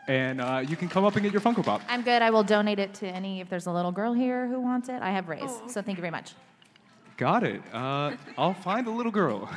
And 0.07 0.41
uh, 0.41 0.63
you 0.67 0.75
can 0.75 0.89
come 0.89 1.05
up 1.05 1.15
and 1.15 1.23
get 1.23 1.31
your 1.31 1.41
Funko 1.41 1.63
Pop. 1.63 1.81
I'm 1.87 2.01
good. 2.01 2.21
I 2.21 2.31
will 2.31 2.43
donate 2.43 2.79
it 2.79 2.93
to 2.95 3.07
any, 3.07 3.39
if 3.39 3.49
there's 3.49 3.67
a 3.67 3.71
little 3.71 3.91
girl 3.91 4.13
here 4.13 4.47
who 4.47 4.59
wants 4.59 4.89
it. 4.89 5.01
I 5.01 5.11
have 5.11 5.29
Rey's. 5.29 5.51
So 5.67 5.81
thank 5.81 5.97
you 5.97 6.01
very 6.01 6.11
much. 6.11 6.33
Got 7.17 7.43
it. 7.43 7.61
Uh, 7.71 8.13
I'll 8.37 8.53
find 8.55 8.85
the 8.87 8.91
little 8.91 9.11
girl. 9.11 9.47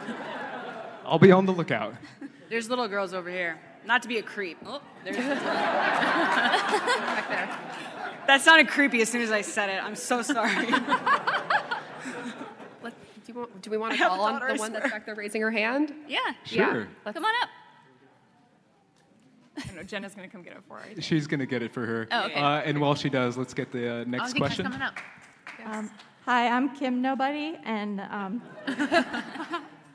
I'll 1.04 1.18
be 1.18 1.32
on 1.32 1.46
the 1.46 1.52
lookout. 1.52 1.94
There's 2.48 2.68
little 2.70 2.86
girls 2.88 3.12
over 3.12 3.28
here. 3.28 3.58
Not 3.84 4.02
to 4.02 4.08
be 4.08 4.18
a 4.18 4.22
creep. 4.22 4.56
Oh, 4.66 4.80
there's. 5.04 5.16
Back 5.16 5.38
there. 7.28 7.48
That 8.26 8.40
sounded 8.42 8.68
creepy 8.68 9.00
as 9.02 9.08
soon 9.08 9.22
as 9.22 9.30
I 9.30 9.40
said 9.40 9.68
it. 9.70 9.82
I'm 9.82 9.94
so 9.96 10.22
sorry. 10.22 10.66
Let- 12.82 12.94
do, 13.24 13.32
you 13.32 13.34
want, 13.34 13.62
do 13.62 13.70
we 13.70 13.78
want 13.78 13.92
to 13.92 13.98
call 13.98 14.20
on 14.22 14.40
the 14.46 14.54
one 14.56 14.72
that's 14.72 14.90
back 14.90 15.06
there 15.06 15.14
raising 15.14 15.40
her 15.42 15.50
hand? 15.52 15.92
Yeah. 16.08 16.18
Sure. 16.44 16.88
let's- 17.04 17.14
Come 17.14 17.24
on 17.24 17.34
up. 17.42 17.48
I 19.58 19.74
know 19.74 19.82
Jenna's 19.82 20.14
gonna 20.14 20.28
come 20.28 20.42
get 20.42 20.54
it 20.54 20.62
for 20.68 20.78
her. 20.78 21.00
She's 21.00 21.26
going 21.26 21.40
to 21.40 21.46
get 21.46 21.62
it 21.62 21.72
for 21.72 21.86
her. 21.86 22.08
Oh, 22.10 22.26
okay. 22.26 22.34
uh, 22.34 22.60
and 22.60 22.80
while 22.80 22.94
she 22.94 23.08
does, 23.08 23.36
let's 23.36 23.54
get 23.54 23.72
the 23.72 24.00
uh, 24.00 24.04
next 24.04 24.32
the 24.32 24.40
guy's 24.40 24.48
question. 24.48 24.64
coming 24.66 24.82
up. 24.82 24.98
Um, 25.64 25.90
hi, 26.24 26.48
I'm 26.48 26.74
Kim 26.76 27.00
Nobody, 27.00 27.58
and 27.64 28.00
um, 28.02 28.42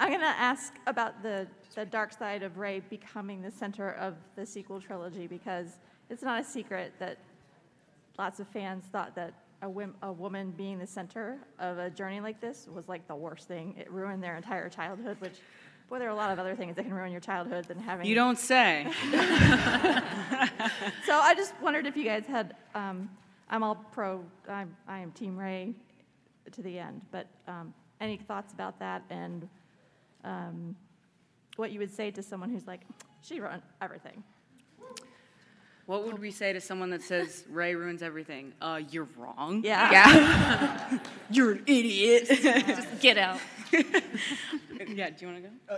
I'm 0.01 0.09
going 0.09 0.19
to 0.19 0.25
ask 0.25 0.73
about 0.87 1.21
the, 1.21 1.47
the 1.75 1.85
dark 1.85 2.11
side 2.11 2.41
of 2.41 2.57
Rey 2.57 2.81
becoming 2.89 3.41
the 3.41 3.51
center 3.51 3.91
of 3.91 4.15
the 4.35 4.45
sequel 4.45 4.81
trilogy 4.81 5.27
because 5.27 5.77
it's 6.09 6.23
not 6.23 6.41
a 6.41 6.43
secret 6.43 6.93
that 6.99 7.17
lots 8.17 8.39
of 8.39 8.47
fans 8.47 8.85
thought 8.91 9.15
that 9.15 9.33
a, 9.61 9.69
whim, 9.69 9.93
a 10.01 10.11
woman 10.11 10.51
being 10.51 10.79
the 10.79 10.87
center 10.87 11.37
of 11.59 11.77
a 11.77 11.89
journey 11.89 12.19
like 12.19 12.41
this 12.41 12.67
was 12.73 12.89
like 12.89 13.07
the 13.07 13.15
worst 13.15 13.47
thing. 13.47 13.75
It 13.77 13.91
ruined 13.91 14.23
their 14.23 14.35
entire 14.35 14.69
childhood, 14.69 15.17
which, 15.19 15.39
boy, 15.91 15.99
there 15.99 16.07
are 16.07 16.11
a 16.11 16.15
lot 16.15 16.31
of 16.31 16.39
other 16.39 16.55
things 16.55 16.77
that 16.77 16.85
can 16.85 16.93
ruin 16.93 17.11
your 17.11 17.19
childhood 17.19 17.65
than 17.65 17.77
having. 17.77 18.07
You 18.07 18.15
don't 18.15 18.39
say. 18.39 18.87
so 19.11 19.17
I 21.13 21.33
just 21.35 21.53
wondered 21.61 21.85
if 21.85 21.97
you 21.97 22.05
guys 22.05 22.25
had. 22.25 22.55
Um, 22.73 23.09
I'm 23.49 23.61
all 23.61 23.75
pro. 23.75 24.23
I'm, 24.47 24.73
I 24.87 24.99
am 24.99 25.11
Team 25.11 25.37
Rey 25.37 25.73
to 26.49 26.61
the 26.61 26.79
end. 26.79 27.01
But 27.11 27.27
um, 27.45 27.73
any 27.99 28.15
thoughts 28.15 28.53
about 28.53 28.79
that 28.79 29.03
and 29.09 29.49
um, 30.23 30.77
what 31.57 31.71
you 31.71 31.79
would 31.79 31.93
say 31.93 32.09
to 32.11 32.23
someone 32.23 32.49
who's 32.49 32.65
like, 32.65 32.83
she 33.21 33.41
run 33.41 33.61
everything. 33.81 34.23
What 35.91 36.05
would 36.05 36.19
we 36.19 36.31
say 36.31 36.53
to 36.53 36.61
someone 36.61 36.89
that 36.91 37.01
says 37.01 37.43
Rey 37.49 37.75
ruins 37.75 38.01
everything? 38.01 38.53
Uh, 38.61 38.79
you're 38.91 39.09
wrong. 39.17 39.61
Yeah. 39.61 39.91
Yeah. 39.91 40.99
you're 41.29 41.51
an 41.51 41.63
idiot. 41.67 42.29
Just 42.29 43.01
get 43.01 43.17
out. 43.17 43.41
yeah. 43.73 45.09
Do 45.09 45.15
you 45.19 45.27
want 45.27 45.43
to 45.43 45.49
go? 45.49 45.77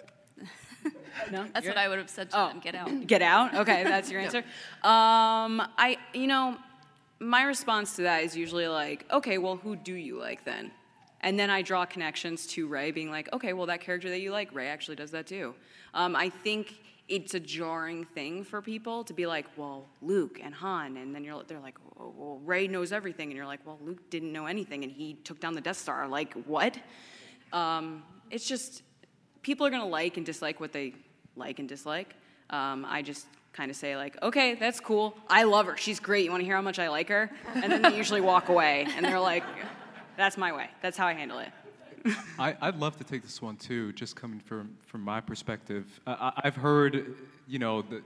no. 1.32 1.48
That's 1.52 1.66
You're- 1.66 1.70
what 1.70 1.78
I 1.80 1.88
would 1.88 1.98
have 1.98 2.12
said 2.12 2.30
to 2.30 2.36
them. 2.36 2.60
Get 2.60 2.76
out. 2.76 3.08
Get 3.08 3.24
out. 3.24 3.56
Okay, 3.56 3.84
that's 3.84 4.12
your 4.12 4.22
answer. 4.22 4.44
Um, 4.84 5.64
I, 5.80 5.98
you 6.14 6.28
know, 6.28 6.60
my 7.18 7.42
response 7.42 7.96
to 7.96 8.04
that 8.04 8.24
is 8.24 8.38
usually 8.38 8.68
like, 8.68 9.12
okay, 9.12 9.40
well, 9.40 9.56
who 9.56 9.76
do 9.76 9.96
you 9.96 10.20
like 10.20 10.46
then? 10.46 10.70
And 11.22 11.40
then 11.40 11.50
I 11.50 11.64
draw 11.64 11.86
connections 11.86 12.46
to 12.50 12.68
Rey, 12.68 12.92
being 12.92 13.10
like, 13.10 13.34
okay, 13.34 13.54
well, 13.54 13.66
that 13.66 13.82
character 13.82 14.12
that 14.12 14.20
you 14.20 14.32
like, 14.32 14.54
Rey 14.54 14.68
actually 14.68 14.98
does 14.98 15.10
that 15.10 15.26
too. 15.26 15.56
Um, 15.96 16.16
I 16.16 16.30
think 16.30 16.83
it's 17.08 17.34
a 17.34 17.40
jarring 17.40 18.06
thing 18.06 18.44
for 18.44 18.62
people 18.62 19.04
to 19.04 19.14
be 19.14 19.26
like, 19.26 19.46
well, 19.58 19.88
Luke 20.02 20.40
and 20.42 20.54
Han, 20.56 20.98
and 20.98 21.14
then 21.14 21.24
you're, 21.24 21.44
they're 21.44 21.60
like, 21.60 21.78
well, 21.98 22.40
Rey 22.46 22.68
knows 22.68 22.92
everything, 22.92 23.30
and 23.30 23.36
you're 23.36 23.46
like, 23.46 23.60
well, 23.66 23.78
Luke 23.84 24.10
didn't 24.10 24.32
know 24.32 24.46
anything, 24.46 24.84
and 24.84 24.92
he 24.92 25.16
took 25.16 25.40
down 25.40 25.54
the 25.54 25.62
Death 25.62 25.78
Star. 25.78 26.08
Like, 26.08 26.34
what? 26.46 26.78
Um, 27.52 28.04
it's 28.32 28.48
just 28.48 28.84
people 29.42 29.68
are 29.68 29.70
gonna 29.70 29.86
like 29.86 30.18
and 30.18 30.26
dislike 30.26 30.60
what 30.60 30.72
they 30.72 30.94
like 31.36 31.60
and 31.60 31.68
dislike. 31.68 32.16
Um, 32.50 32.86
I 32.88 33.02
just 33.02 33.28
kind 33.52 33.70
of 33.70 33.78
say 33.78 33.96
like, 33.96 34.22
okay, 34.24 34.56
that's 34.56 34.80
cool. 34.80 35.16
I 35.28 35.44
love 35.44 35.68
her. 35.68 35.78
She's 35.78 36.00
great. 36.00 36.26
You 36.26 36.32
want 36.32 36.42
to 36.42 36.46
hear 36.46 36.56
how 36.56 36.62
much 36.62 36.80
I 36.80 36.88
like 36.90 37.10
her? 37.10 37.30
And 37.54 37.72
then 37.72 37.82
they 37.82 37.96
usually 37.96 38.22
walk 38.22 38.50
away, 38.50 38.88
and 38.96 39.06
they're 39.06 39.20
like, 39.20 39.44
that's 40.18 40.38
my 40.38 40.54
way. 40.54 40.70
That's 40.82 40.98
how 40.98 41.08
I 41.08 41.14
handle 41.14 41.40
it. 41.40 41.50
I, 42.40 42.56
I'd 42.62 42.76
love 42.76 42.98
to 42.98 43.04
take 43.04 43.22
this 43.24 43.42
one 43.42 43.56
too, 43.56 43.94
just 43.94 44.16
coming 44.16 44.40
from 44.40 44.76
from 44.86 45.02
my 45.02 45.22
perspective. 45.22 46.00
I, 46.06 46.32
I've 46.44 46.56
heard, 46.56 47.16
you 47.48 47.60
know, 47.60 47.82
the, 47.82 48.02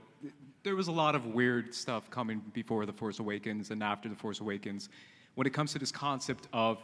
there 0.62 0.76
was 0.76 0.88
a 0.88 0.92
lot 0.92 1.14
of 1.14 1.26
weird 1.26 1.74
stuff 1.74 2.10
coming 2.10 2.42
before 2.52 2.86
the 2.86 2.92
Force 2.92 3.18
Awakens 3.18 3.70
and 3.70 3.82
after 3.82 4.08
the 4.08 4.14
Force 4.14 4.40
Awakens, 4.40 4.88
when 5.34 5.46
it 5.46 5.52
comes 5.52 5.72
to 5.72 5.78
this 5.78 5.92
concept 5.92 6.48
of 6.52 6.78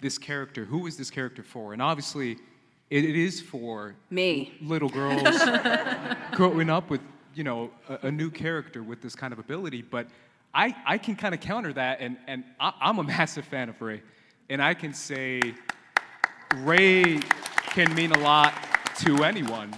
this 0.00 0.18
character. 0.18 0.64
Who 0.64 0.86
is 0.86 0.96
this 0.96 1.10
character 1.10 1.42
for? 1.42 1.72
And 1.72 1.80
obviously, 1.80 2.32
it, 2.90 3.04
it 3.04 3.16
is 3.16 3.40
for 3.40 3.94
Me. 4.10 4.54
little 4.60 4.88
girls 4.88 5.38
growing 6.32 6.70
up 6.70 6.90
with 6.90 7.00
you 7.34 7.44
know 7.44 7.70
a, 7.88 8.06
a 8.06 8.10
new 8.10 8.30
character 8.30 8.82
with 8.82 9.02
this 9.02 9.14
kind 9.14 9.32
of 9.32 9.38
ability. 9.38 9.82
But 9.82 10.08
I 10.54 10.74
I 10.86 10.98
can 10.98 11.16
kind 11.16 11.34
of 11.34 11.40
counter 11.40 11.72
that, 11.74 12.00
and 12.00 12.16
and 12.26 12.44
I, 12.58 12.72
I'm 12.80 12.98
a 12.98 13.04
massive 13.04 13.44
fan 13.44 13.68
of 13.68 13.80
Rey, 13.80 14.02
and 14.48 14.62
I 14.62 14.74
can 14.74 14.92
say. 14.92 15.40
Rey 16.54 17.18
can 17.70 17.94
mean 17.94 18.12
a 18.12 18.18
lot 18.18 18.54
to 19.00 19.24
anyone. 19.24 19.74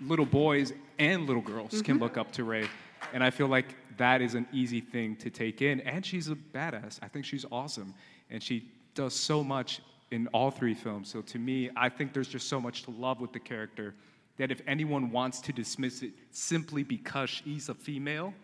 Little 0.00 0.26
boys 0.26 0.72
and 0.98 1.26
little 1.26 1.42
girls 1.42 1.82
can 1.82 1.98
Mhm. 1.98 2.00
look 2.00 2.16
up 2.16 2.32
to 2.32 2.44
Rey. 2.44 2.68
And 3.12 3.22
I 3.22 3.30
feel 3.30 3.46
like 3.48 3.76
that 3.96 4.20
is 4.20 4.34
an 4.34 4.46
easy 4.52 4.80
thing 4.80 5.16
to 5.16 5.30
take 5.30 5.62
in. 5.62 5.80
And 5.80 6.04
she's 6.04 6.28
a 6.28 6.34
badass. 6.34 6.98
I 7.02 7.08
think 7.08 7.24
she's 7.24 7.44
awesome. 7.52 7.94
And 8.30 8.42
she 8.42 8.70
does 8.94 9.14
so 9.14 9.44
much 9.44 9.80
in 10.10 10.26
all 10.28 10.50
three 10.50 10.74
films. 10.74 11.08
So 11.08 11.20
to 11.22 11.38
me, 11.38 11.70
I 11.76 11.88
think 11.88 12.12
there's 12.12 12.28
just 12.28 12.48
so 12.48 12.60
much 12.60 12.82
to 12.84 12.90
love 12.90 13.20
with 13.20 13.32
the 13.32 13.40
character 13.40 13.94
that 14.36 14.50
if 14.50 14.60
anyone 14.66 15.10
wants 15.10 15.40
to 15.42 15.52
dismiss 15.52 16.02
it 16.02 16.12
simply 16.30 16.82
because 16.82 17.30
she's 17.30 17.68
a 17.68 17.74
female, 17.74 18.34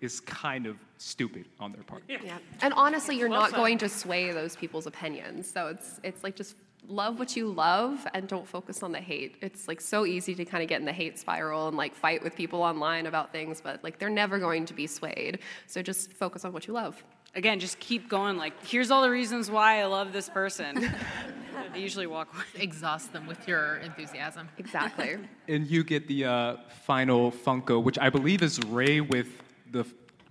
is 0.00 0.18
kind 0.20 0.66
of 0.66 0.76
stupid 0.98 1.46
on 1.60 1.70
their 1.70 1.84
part. 1.84 2.02
Yeah. 2.08 2.38
And 2.60 2.74
honestly, 2.74 3.16
you're 3.16 3.28
Well 3.28 3.40
not 3.42 3.50
said. 3.50 3.56
going 3.56 3.78
to 3.78 3.88
sway 3.88 4.32
those 4.32 4.56
people's 4.56 4.86
opinions. 4.88 5.48
So 5.48 5.68
it's 5.68 6.00
it's 6.02 6.24
like 6.24 6.34
just 6.34 6.56
love 6.88 7.18
what 7.18 7.36
you 7.36 7.48
love 7.52 8.06
and 8.14 8.28
don't 8.28 8.46
focus 8.46 8.82
on 8.82 8.92
the 8.92 9.00
hate. 9.00 9.36
It's 9.40 9.68
like 9.68 9.80
so 9.80 10.04
easy 10.04 10.34
to 10.34 10.44
kind 10.44 10.62
of 10.62 10.68
get 10.68 10.80
in 10.80 10.86
the 10.86 10.92
hate 10.92 11.18
spiral 11.18 11.68
and 11.68 11.76
like 11.76 11.94
fight 11.94 12.22
with 12.22 12.34
people 12.34 12.62
online 12.62 13.06
about 13.06 13.32
things, 13.32 13.60
but 13.60 13.82
like 13.82 13.98
they're 13.98 14.10
never 14.10 14.38
going 14.38 14.66
to 14.66 14.74
be 14.74 14.86
swayed. 14.86 15.38
So 15.66 15.82
just 15.82 16.12
focus 16.12 16.44
on 16.44 16.52
what 16.52 16.66
you 16.66 16.74
love. 16.74 17.02
Again, 17.34 17.60
just 17.60 17.78
keep 17.78 18.10
going. 18.10 18.36
Like, 18.36 18.52
here's 18.66 18.90
all 18.90 19.00
the 19.00 19.10
reasons 19.10 19.50
why 19.50 19.80
I 19.80 19.86
love 19.86 20.12
this 20.12 20.28
person. 20.28 20.90
I 21.72 21.76
usually 21.76 22.06
walk 22.06 22.34
away. 22.34 22.44
Exhaust 22.62 23.14
them 23.14 23.26
with 23.26 23.48
your 23.48 23.76
enthusiasm. 23.76 24.48
Exactly. 24.58 25.16
And 25.48 25.66
you 25.66 25.82
get 25.82 26.06
the 26.06 26.24
uh, 26.24 26.56
final 26.84 27.32
Funko, 27.32 27.82
which 27.82 27.98
I 27.98 28.10
believe 28.10 28.42
is 28.42 28.60
Rey 28.60 29.00
with 29.00 29.28
the 29.70 29.84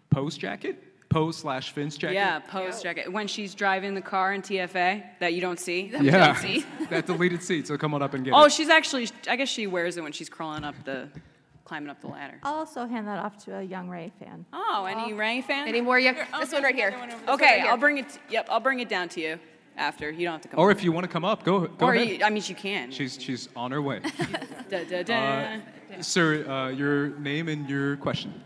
Poe's 0.10 0.38
jacket, 0.38 0.82
Poe's 1.12 1.38
slash 1.38 1.72
Finn's 1.72 1.98
jacket. 1.98 2.16
Yeah, 2.16 2.40
Poe's 2.40 2.82
jacket. 2.82 3.12
When 3.12 3.28
she's 3.28 3.54
driving 3.54 3.94
the 3.94 4.02
car 4.02 4.34
in 4.34 4.42
TFA 4.42 5.04
that 5.20 5.34
you 5.34 5.42
don't 5.42 5.60
see. 5.60 5.88
That 5.92 6.02
we 6.02 6.08
yeah. 6.08 6.28
don't 6.28 6.38
see. 6.38 6.66
that 6.90 7.06
deleted 7.06 7.44
seat. 7.44 7.68
So 7.68 7.78
come 7.78 7.94
on 7.94 8.02
up 8.02 8.14
and 8.14 8.24
get 8.24 8.34
Oh, 8.34 8.46
it. 8.46 8.52
she's 8.54 8.70
actually. 8.70 9.10
I 9.28 9.36
guess 9.36 9.50
she 9.50 9.68
wears 9.68 9.98
it 9.98 10.04
when 10.04 10.14
she's 10.14 10.30
crawling 10.30 10.64
up 10.64 10.76
the, 10.86 11.10
climbing 11.66 11.90
up 11.90 12.00
the 12.02 12.08
ladder. 12.08 12.40
I'll 12.44 12.56
also 12.56 12.86
hand 12.86 13.08
that 13.08 13.20
off 13.20 13.44
to 13.46 13.58
a 13.60 13.62
young 13.64 13.90
Rey 13.90 14.12
fan. 14.20 14.46
Oh, 14.54 14.86
any 14.90 15.14
Rey 15.14 15.42
fans? 15.42 15.68
Any 15.68 15.82
more? 15.82 16.00
Yeah, 16.00 16.14
Here, 16.14 16.28
oh, 16.34 16.40
this 16.40 16.54
one 16.54 16.64
right 16.64 16.74
here. 16.76 16.92
there's 16.92 17.02
This 17.02 17.14
another 17.14 17.26
one 17.28 17.36
Okay, 17.36 17.46
right 17.46 17.62
here. 17.64 17.72
I'll 17.72 17.78
bring 17.78 17.98
it. 17.98 18.20
Yep, 18.30 18.48
I'll 18.50 18.60
bring 18.62 18.80
it 18.80 18.88
down 18.90 19.10
to 19.10 19.22
you 19.22 19.40
after. 19.78 20.10
You 20.12 20.26
don't 20.26 20.34
have 20.34 20.42
to 20.44 20.48
come. 20.48 20.60
Or 20.60 20.72
if 20.72 20.82
you 20.84 20.92
want 20.94 21.04
to 21.06 21.12
come 21.12 21.26
up, 21.26 21.44
go. 21.44 21.68
go 21.68 21.88
or 21.88 21.94
ahead. 21.94 22.08
you, 22.08 22.24
I 22.24 22.30
mean, 22.30 22.42
she 22.42 22.54
can. 22.54 22.90
She's 22.92 23.22
she's 23.22 23.50
on 23.56 23.72
her 23.72 23.82
way. 23.82 24.02
Da, 24.70 24.86
da, 24.86 25.04
da. 25.04 25.60
Uh, 25.98 26.02
sir, 26.02 26.50
uh, 26.50 26.70
your 26.70 27.10
name 27.20 27.50
and 27.50 27.70
your 27.70 27.98
question. 27.98 28.42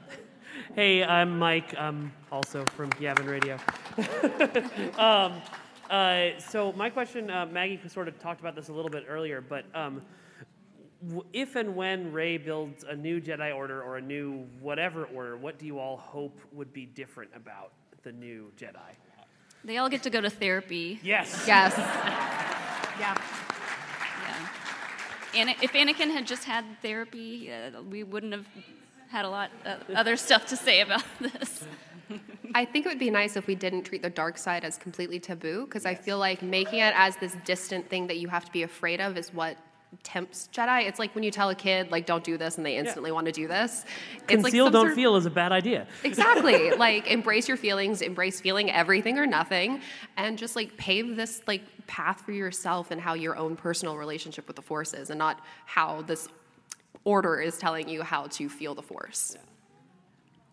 Hey, 0.75 1.05
I'm 1.05 1.39
Mike. 1.39 1.73
I'm 1.77 2.11
also 2.33 2.65
from 2.65 2.89
Yavin 2.99 3.29
Radio. 3.29 3.57
um, 4.99 5.41
uh, 5.89 6.37
so 6.37 6.73
my 6.73 6.89
question, 6.89 7.31
uh, 7.31 7.45
Maggie 7.45 7.79
sort 7.87 8.09
of 8.09 8.19
talked 8.19 8.41
about 8.41 8.57
this 8.57 8.67
a 8.67 8.73
little 8.73 8.89
bit 8.89 9.05
earlier, 9.07 9.39
but 9.39 9.63
um, 9.73 10.01
w- 11.01 11.23
if 11.31 11.55
and 11.55 11.77
when 11.77 12.11
Rey 12.11 12.37
builds 12.37 12.83
a 12.83 12.93
new 12.93 13.21
Jedi 13.21 13.55
Order 13.55 13.83
or 13.83 13.95
a 13.95 14.01
new 14.01 14.45
whatever 14.59 15.05
order, 15.05 15.37
what 15.37 15.57
do 15.57 15.65
you 15.65 15.79
all 15.79 15.95
hope 15.95 16.37
would 16.51 16.73
be 16.73 16.85
different 16.85 17.31
about 17.33 17.71
the 18.03 18.11
new 18.11 18.51
Jedi? 18.57 18.97
They 19.63 19.77
all 19.77 19.87
get 19.87 20.03
to 20.03 20.09
go 20.09 20.19
to 20.19 20.29
therapy. 20.29 20.99
Yes. 21.01 21.45
Yes. 21.47 21.77
yeah. 22.99 23.17
Yeah. 24.27 24.49
And 25.35 25.49
if 25.61 25.71
Anakin 25.71 26.11
had 26.11 26.27
just 26.27 26.43
had 26.43 26.65
therapy, 26.81 27.49
uh, 27.49 27.81
we 27.81 28.03
wouldn't 28.03 28.33
have 28.33 28.45
had 29.15 29.23
a 29.23 29.29
lot 29.29 29.49
uh, 29.65 29.75
other 29.95 30.17
stuff 30.17 30.45
to 30.47 30.57
say 30.57 30.81
about 30.81 31.03
this. 31.21 31.63
I 32.53 32.65
think 32.65 32.85
it 32.85 32.89
would 32.89 32.99
be 32.99 33.09
nice 33.09 33.37
if 33.37 33.47
we 33.47 33.55
didn't 33.55 33.83
treat 33.83 34.01
the 34.01 34.09
dark 34.09 34.37
side 34.37 34.65
as 34.65 34.77
completely 34.77 35.19
taboo, 35.19 35.65
because 35.65 35.85
I 35.85 35.95
feel 35.95 36.19
like 36.19 36.41
making 36.41 36.79
it 36.79 36.93
as 36.97 37.15
this 37.15 37.35
distant 37.45 37.89
thing 37.89 38.07
that 38.07 38.17
you 38.17 38.27
have 38.27 38.43
to 38.45 38.51
be 38.51 38.63
afraid 38.63 38.99
of 38.99 39.17
is 39.17 39.33
what 39.33 39.57
tempts 40.03 40.49
Jedi. 40.51 40.85
It's 40.87 40.99
like 40.99 41.15
when 41.15 41.23
you 41.23 41.31
tell 41.31 41.49
a 41.49 41.55
kid, 41.55 41.91
like, 41.91 42.05
don't 42.05 42.23
do 42.25 42.37
this, 42.37 42.57
and 42.57 42.65
they 42.65 42.75
instantly 42.75 43.11
want 43.13 43.25
to 43.27 43.31
do 43.31 43.47
this. 43.47 43.85
It's 44.27 44.43
like 44.43 44.51
Conceal, 44.51 44.69
don't 44.69 44.81
sort 44.81 44.91
of- 44.91 44.95
feel 44.95 45.15
is 45.15 45.25
a 45.25 45.29
bad 45.29 45.53
idea. 45.53 45.87
Exactly. 46.03 46.71
like 46.87 47.07
embrace 47.07 47.47
your 47.47 47.57
feelings, 47.57 48.01
embrace 48.01 48.41
feeling 48.41 48.69
everything 48.69 49.17
or 49.17 49.25
nothing, 49.25 49.81
and 50.17 50.37
just 50.37 50.57
like 50.57 50.75
pave 50.75 51.15
this 51.15 51.41
like 51.47 51.61
path 51.87 52.21
for 52.21 52.33
yourself 52.33 52.91
and 52.91 52.99
how 52.99 53.13
your 53.13 53.37
own 53.37 53.55
personal 53.55 53.97
relationship 53.97 54.45
with 54.47 54.57
the 54.57 54.61
force 54.61 54.93
is, 54.93 55.09
and 55.09 55.17
not 55.17 55.39
how 55.65 56.01
this 56.01 56.27
order 57.05 57.39
is 57.39 57.57
telling 57.57 57.87
you 57.87 58.03
how 58.03 58.27
to 58.27 58.49
feel 58.49 58.75
the 58.75 58.81
force. 58.81 59.37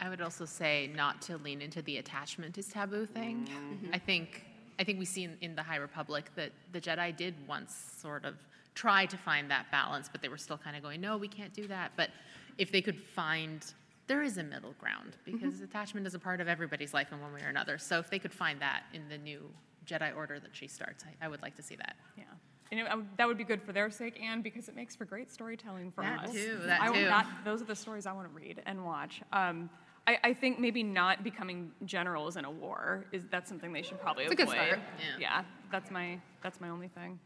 I 0.00 0.08
would 0.08 0.20
also 0.20 0.44
say 0.44 0.90
not 0.94 1.22
to 1.22 1.38
lean 1.38 1.60
into 1.60 1.82
the 1.82 1.98
attachment 1.98 2.58
is 2.58 2.68
taboo 2.68 3.06
thing. 3.06 3.48
Mm-hmm. 3.48 3.94
I 3.94 3.98
think 3.98 4.44
I 4.78 4.84
think 4.84 4.98
we 4.98 5.04
see 5.04 5.24
in, 5.24 5.36
in 5.40 5.54
the 5.54 5.62
High 5.62 5.76
Republic 5.76 6.30
that 6.34 6.50
the 6.72 6.80
Jedi 6.80 7.14
did 7.16 7.34
once 7.46 7.74
sort 8.00 8.24
of 8.24 8.34
try 8.74 9.06
to 9.06 9.16
find 9.16 9.50
that 9.50 9.70
balance, 9.70 10.08
but 10.10 10.22
they 10.22 10.28
were 10.28 10.38
still 10.38 10.56
kind 10.56 10.76
of 10.76 10.82
going, 10.82 11.00
no, 11.00 11.16
we 11.16 11.28
can't 11.28 11.52
do 11.52 11.66
that. 11.68 11.92
But 11.94 12.10
if 12.58 12.72
they 12.72 12.80
could 12.80 12.98
find 12.98 13.64
there 14.06 14.22
is 14.22 14.38
a 14.38 14.42
middle 14.42 14.74
ground 14.80 15.16
mm-hmm. 15.26 15.38
because 15.38 15.60
attachment 15.60 16.06
is 16.06 16.14
a 16.14 16.18
part 16.18 16.40
of 16.40 16.48
everybody's 16.48 16.92
life 16.92 17.12
in 17.12 17.20
one 17.20 17.32
way 17.32 17.42
or 17.42 17.48
another. 17.48 17.78
So 17.78 17.98
if 17.98 18.10
they 18.10 18.18
could 18.18 18.32
find 18.32 18.60
that 18.60 18.84
in 18.92 19.08
the 19.08 19.18
new 19.18 19.42
Jedi 19.86 20.14
Order 20.16 20.40
that 20.40 20.50
she 20.52 20.66
starts, 20.66 21.04
I, 21.04 21.26
I 21.26 21.28
would 21.28 21.42
like 21.42 21.54
to 21.56 21.62
see 21.62 21.76
that. 21.76 21.96
Yeah. 22.16 22.24
And 22.72 22.80
it, 22.80 22.86
I 22.90 22.94
would- 22.96 23.16
that 23.18 23.28
would 23.28 23.36
be 23.38 23.44
good 23.44 23.62
for 23.62 23.72
their 23.72 23.90
sake 23.90 24.18
and 24.20 24.42
because 24.42 24.66
it 24.68 24.74
makes 24.74 24.96
for 24.96 25.04
great 25.04 25.30
storytelling 25.30 25.92
for 25.92 26.02
That 26.02 26.24
us. 26.24 26.32
too, 26.32 26.58
that 26.64 26.80
I, 26.80 26.88
too. 26.92 27.04
that- 27.04 27.26
those 27.44 27.60
are 27.60 27.66
the 27.66 27.76
stories 27.76 28.06
I 28.06 28.12
want 28.12 28.26
to 28.28 28.34
read 28.34 28.62
and 28.66 28.82
watch. 28.84 29.20
Um, 29.32 29.68
I, 30.06 30.18
I 30.24 30.32
think 30.32 30.58
maybe 30.58 30.82
not 30.82 31.22
becoming 31.22 31.70
generals 31.84 32.36
in 32.38 32.44
a 32.46 32.50
war 32.50 33.04
is 33.12 33.24
that's 33.30 33.48
something 33.48 33.72
they 33.72 33.82
should 33.82 34.00
probably 34.00 34.24
It's 34.24 34.32
a 34.32 34.36
good 34.36 34.48
avoid. 34.48 34.56
start. 34.66 34.80
Yeah. 35.20 35.44
that's 35.70 35.90
my 35.90 36.18
that's 36.42 36.60
my 36.60 36.70
only 36.70 36.88
thing. 36.88 37.20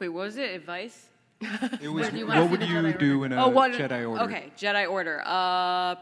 Wait, 0.00 0.08
what 0.08 0.24
was 0.24 0.36
it? 0.38 0.50
Advice? 0.54 1.08
It 1.82 1.88
was, 1.88 2.10
what 2.10 2.50
would 2.50 2.62
you 2.62 2.92
do 2.94 3.24
in 3.24 3.32
a 3.32 3.44
oh, 3.44 3.48
what, 3.48 3.72
Jedi 3.72 4.08
Order? 4.08 4.24
Okay, 4.24 4.52
Jedi 4.56 4.90
Order. 4.90 5.22
Uh, 5.26 5.96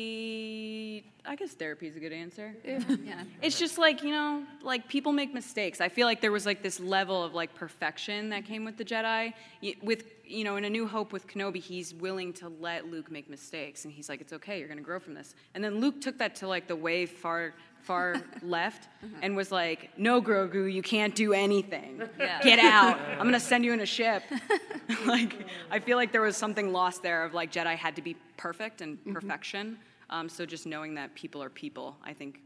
probably. 0.00 1.04
I 1.26 1.36
guess 1.36 1.52
therapy 1.52 1.86
is 1.86 1.96
a 1.96 2.00
good 2.00 2.12
answer. 2.12 2.54
Yeah. 2.64 3.24
It's 3.42 3.58
just 3.58 3.78
like 3.78 4.02
you 4.02 4.10
know, 4.12 4.44
like 4.62 4.88
people 4.88 5.12
make 5.12 5.34
mistakes. 5.34 5.80
I 5.80 5.88
feel 5.88 6.06
like 6.06 6.20
there 6.20 6.32
was 6.32 6.46
like 6.46 6.62
this 6.62 6.78
level 6.80 7.22
of 7.22 7.34
like 7.34 7.54
perfection 7.54 8.28
that 8.30 8.44
came 8.44 8.64
with 8.64 8.76
the 8.76 8.84
Jedi. 8.84 9.32
Y- 9.62 9.74
With 9.82 10.04
you 10.24 10.44
know, 10.44 10.56
in 10.56 10.64
A 10.64 10.70
New 10.70 10.86
Hope 10.86 11.12
with 11.12 11.26
Kenobi, 11.26 11.60
he's 11.60 11.92
willing 11.92 12.32
to 12.34 12.48
let 12.60 12.88
Luke 12.90 13.10
make 13.10 13.28
mistakes, 13.28 13.84
and 13.84 13.92
he's 13.92 14.08
like, 14.08 14.20
"It's 14.20 14.32
okay, 14.34 14.58
you're 14.60 14.68
gonna 14.68 14.80
grow 14.80 15.00
from 15.00 15.14
this." 15.14 15.34
And 15.54 15.62
then 15.64 15.80
Luke 15.80 16.00
took 16.00 16.18
that 16.18 16.36
to 16.36 16.46
like 16.48 16.68
the 16.68 16.76
way 16.76 17.06
far, 17.06 17.54
far 17.82 18.16
left, 18.42 18.88
and 19.22 19.36
was 19.36 19.50
like, 19.50 19.90
"No, 19.98 20.20
Grogu, 20.20 20.72
you 20.72 20.82
can't 20.82 21.14
do 21.14 21.32
anything. 21.32 22.02
Yeah. 22.18 22.42
Get 22.42 22.58
out. 22.76 22.98
I'm 23.18 23.24
gonna 23.24 23.40
send 23.40 23.64
you 23.64 23.72
in 23.72 23.80
a 23.80 23.86
ship." 23.86 24.22
like, 25.06 25.46
I 25.70 25.78
feel 25.78 25.96
like 25.96 26.12
there 26.12 26.22
was 26.22 26.36
something 26.36 26.72
lost 26.72 27.02
there 27.02 27.24
of 27.24 27.34
like 27.34 27.52
Jedi 27.52 27.76
had 27.76 27.96
to 27.96 28.02
be 28.02 28.16
perfect 28.36 28.80
and 28.80 28.98
perfection. 29.12 29.78
Um, 30.10 30.28
so 30.28 30.44
just 30.44 30.66
knowing 30.66 30.94
that 30.94 31.14
people 31.14 31.42
are 31.42 31.50
people, 31.50 31.96
I 32.04 32.12
think, 32.12 32.40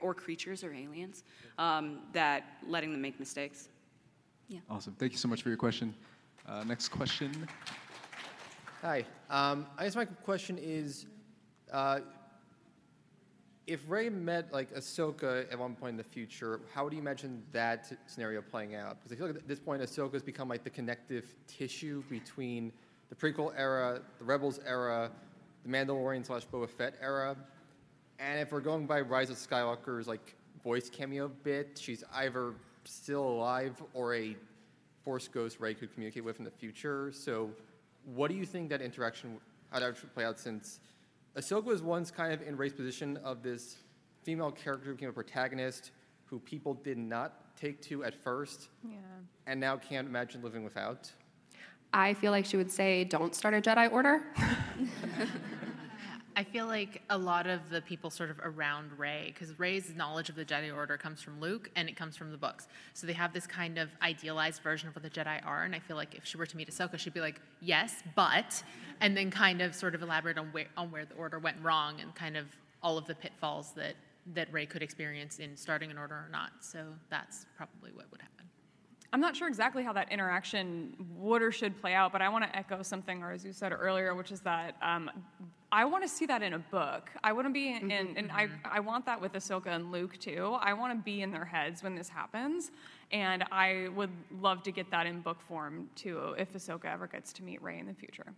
or 0.00 0.14
creatures 0.14 0.62
or 0.62 0.72
aliens, 0.72 1.24
um, 1.58 2.00
that 2.12 2.44
letting 2.66 2.92
them 2.92 3.00
make 3.00 3.18
mistakes. 3.18 3.68
Yeah. 4.48 4.60
Awesome. 4.70 4.94
Thank 4.98 5.12
you 5.12 5.18
so 5.18 5.28
much 5.28 5.42
for 5.42 5.48
your 5.48 5.58
question. 5.58 5.94
Uh, 6.46 6.62
next 6.64 6.88
question. 6.88 7.48
Hi. 8.82 9.04
Um, 9.30 9.66
I 9.76 9.84
guess 9.84 9.96
my 9.96 10.04
question 10.04 10.58
is, 10.58 11.06
uh, 11.72 12.00
if 13.66 13.80
Rey 13.88 14.08
met 14.08 14.52
like 14.52 14.72
Ahsoka 14.74 15.50
at 15.52 15.58
one 15.58 15.74
point 15.74 15.90
in 15.90 15.96
the 15.96 16.04
future, 16.04 16.60
how 16.72 16.88
do 16.88 16.94
you 16.94 17.02
imagine 17.02 17.42
that 17.52 17.92
scenario 18.06 18.40
playing 18.40 18.76
out? 18.76 18.98
Because 18.98 19.12
I 19.12 19.16
feel 19.16 19.26
like 19.26 19.36
at 19.36 19.48
this 19.48 19.58
point, 19.58 19.82
Ahsoka 19.82 20.12
has 20.12 20.22
become 20.22 20.48
like 20.48 20.62
the 20.62 20.70
connective 20.70 21.34
tissue 21.48 22.02
between 22.08 22.72
the 23.08 23.14
prequel 23.14 23.52
era, 23.56 24.00
the 24.18 24.24
Rebels 24.24 24.60
era, 24.64 25.10
the 25.64 25.68
Mandalorian 25.68 26.24
slash 26.24 26.46
Boba 26.46 26.68
Fett 26.68 26.94
era, 27.00 27.36
and 28.18 28.40
if 28.40 28.52
we're 28.52 28.60
going 28.60 28.86
by 28.86 29.00
Rise 29.00 29.30
of 29.30 29.36
Skywalker's 29.36 30.06
like 30.06 30.36
voice 30.62 30.88
cameo 30.88 31.28
bit, 31.28 31.78
she's 31.80 32.04
either 32.14 32.54
still 32.84 33.22
alive 33.22 33.82
or 33.94 34.14
a 34.14 34.36
Force 35.04 35.28
Ghost 35.28 35.60
Rey 35.60 35.74
could 35.74 35.92
communicate 35.92 36.24
with 36.24 36.38
in 36.38 36.44
the 36.44 36.50
future. 36.50 37.12
So, 37.12 37.50
what 38.14 38.28
do 38.28 38.36
you 38.36 38.46
think 38.46 38.70
that 38.70 38.80
interaction 38.80 39.38
how 39.70 39.80
that 39.80 40.00
would 40.00 40.14
play 40.14 40.24
out? 40.24 40.38
Since 40.38 40.80
Ahsoka 41.36 41.64
was 41.64 41.82
once 41.82 42.10
kind 42.10 42.32
of 42.32 42.40
in 42.42 42.56
Rey's 42.56 42.72
position 42.72 43.18
of 43.18 43.42
this 43.42 43.76
female 44.22 44.50
character 44.50 44.86
who 44.88 44.94
became 44.94 45.10
a 45.10 45.12
protagonist 45.12 45.90
who 46.24 46.38
people 46.40 46.74
did 46.74 46.98
not 46.98 47.54
take 47.56 47.80
to 47.82 48.04
at 48.04 48.14
first, 48.14 48.68
Yeah. 48.82 48.96
and 49.46 49.60
now 49.60 49.76
can't 49.76 50.08
imagine 50.08 50.42
living 50.42 50.64
without. 50.64 51.12
I 51.92 52.14
feel 52.14 52.32
like 52.32 52.44
she 52.44 52.56
would 52.56 52.70
say, 52.70 53.04
"Don't 53.04 53.34
start 53.34 53.54
a 53.54 53.60
Jedi 53.60 53.90
Order." 53.92 54.24
I 56.38 56.44
feel 56.44 56.66
like 56.66 57.00
a 57.08 57.16
lot 57.16 57.46
of 57.46 57.70
the 57.70 57.80
people 57.80 58.10
sort 58.10 58.28
of 58.28 58.38
around 58.44 58.90
Rey, 58.98 59.32
because 59.32 59.58
Rey's 59.58 59.94
knowledge 59.96 60.28
of 60.28 60.34
the 60.34 60.44
Jedi 60.44 60.74
Order 60.74 60.98
comes 60.98 61.22
from 61.22 61.40
Luke 61.40 61.70
and 61.76 61.88
it 61.88 61.96
comes 61.96 62.14
from 62.14 62.30
the 62.30 62.36
books. 62.36 62.68
So 62.92 63.06
they 63.06 63.14
have 63.14 63.32
this 63.32 63.46
kind 63.46 63.78
of 63.78 63.88
idealized 64.02 64.60
version 64.60 64.90
of 64.90 64.94
what 64.94 65.02
the 65.02 65.08
Jedi 65.08 65.44
are. 65.46 65.62
And 65.62 65.74
I 65.74 65.78
feel 65.78 65.96
like 65.96 66.14
if 66.14 66.26
she 66.26 66.36
were 66.36 66.44
to 66.44 66.56
meet 66.58 66.70
Ahsoka, 66.70 66.98
she'd 66.98 67.14
be 67.14 67.22
like, 67.22 67.40
yes, 67.62 68.02
but, 68.14 68.62
and 69.00 69.16
then 69.16 69.30
kind 69.30 69.62
of 69.62 69.74
sort 69.74 69.94
of 69.94 70.02
elaborate 70.02 70.36
on 70.36 70.48
where, 70.48 70.66
on 70.76 70.90
where 70.90 71.06
the 71.06 71.14
Order 71.14 71.38
went 71.38 71.56
wrong 71.62 72.02
and 72.02 72.14
kind 72.14 72.36
of 72.36 72.44
all 72.82 72.98
of 72.98 73.06
the 73.06 73.14
pitfalls 73.14 73.72
that, 73.72 73.94
that 74.34 74.52
Rey 74.52 74.66
could 74.66 74.82
experience 74.82 75.38
in 75.38 75.56
starting 75.56 75.90
an 75.90 75.96
Order 75.96 76.16
or 76.16 76.28
not. 76.30 76.50
So 76.60 76.84
that's 77.08 77.46
probably 77.56 77.92
what 77.92 78.10
would 78.10 78.20
happen. 78.20 78.35
I'm 79.16 79.22
not 79.22 79.34
sure 79.34 79.48
exactly 79.48 79.82
how 79.82 79.94
that 79.94 80.12
interaction 80.12 80.94
would 81.16 81.40
or 81.40 81.50
should 81.50 81.80
play 81.80 81.94
out, 81.94 82.12
but 82.12 82.20
I 82.20 82.28
want 82.28 82.44
to 82.44 82.54
echo 82.54 82.82
something 82.82 83.22
or 83.22 83.32
as 83.32 83.46
you 83.46 83.54
said 83.54 83.72
earlier, 83.72 84.14
which 84.14 84.30
is 84.30 84.40
that 84.40 84.76
um, 84.82 85.10
I 85.72 85.86
want 85.86 86.04
to 86.04 86.08
see 86.08 86.26
that 86.26 86.42
in 86.42 86.52
a 86.52 86.58
book. 86.58 87.08
I 87.24 87.32
want 87.32 87.46
to 87.46 87.50
be 87.50 87.74
in, 87.74 87.90
in 87.90 88.14
and 88.18 88.30
I, 88.30 88.48
I 88.62 88.80
want 88.80 89.06
that 89.06 89.18
with 89.18 89.32
Ahsoka 89.32 89.68
and 89.68 89.90
Luke 89.90 90.18
too. 90.18 90.58
I 90.60 90.74
want 90.74 90.92
to 90.92 91.02
be 91.02 91.22
in 91.22 91.30
their 91.30 91.46
heads 91.46 91.82
when 91.82 91.94
this 91.94 92.10
happens, 92.10 92.72
and 93.10 93.42
I 93.50 93.88
would 93.94 94.10
love 94.38 94.62
to 94.64 94.70
get 94.70 94.90
that 94.90 95.06
in 95.06 95.22
book 95.22 95.40
form 95.40 95.88
too 95.94 96.34
if 96.36 96.52
Ahsoka 96.52 96.84
ever 96.84 97.06
gets 97.06 97.32
to 97.32 97.42
meet 97.42 97.62
Rey 97.62 97.78
in 97.78 97.86
the 97.86 97.94
future. 97.94 98.34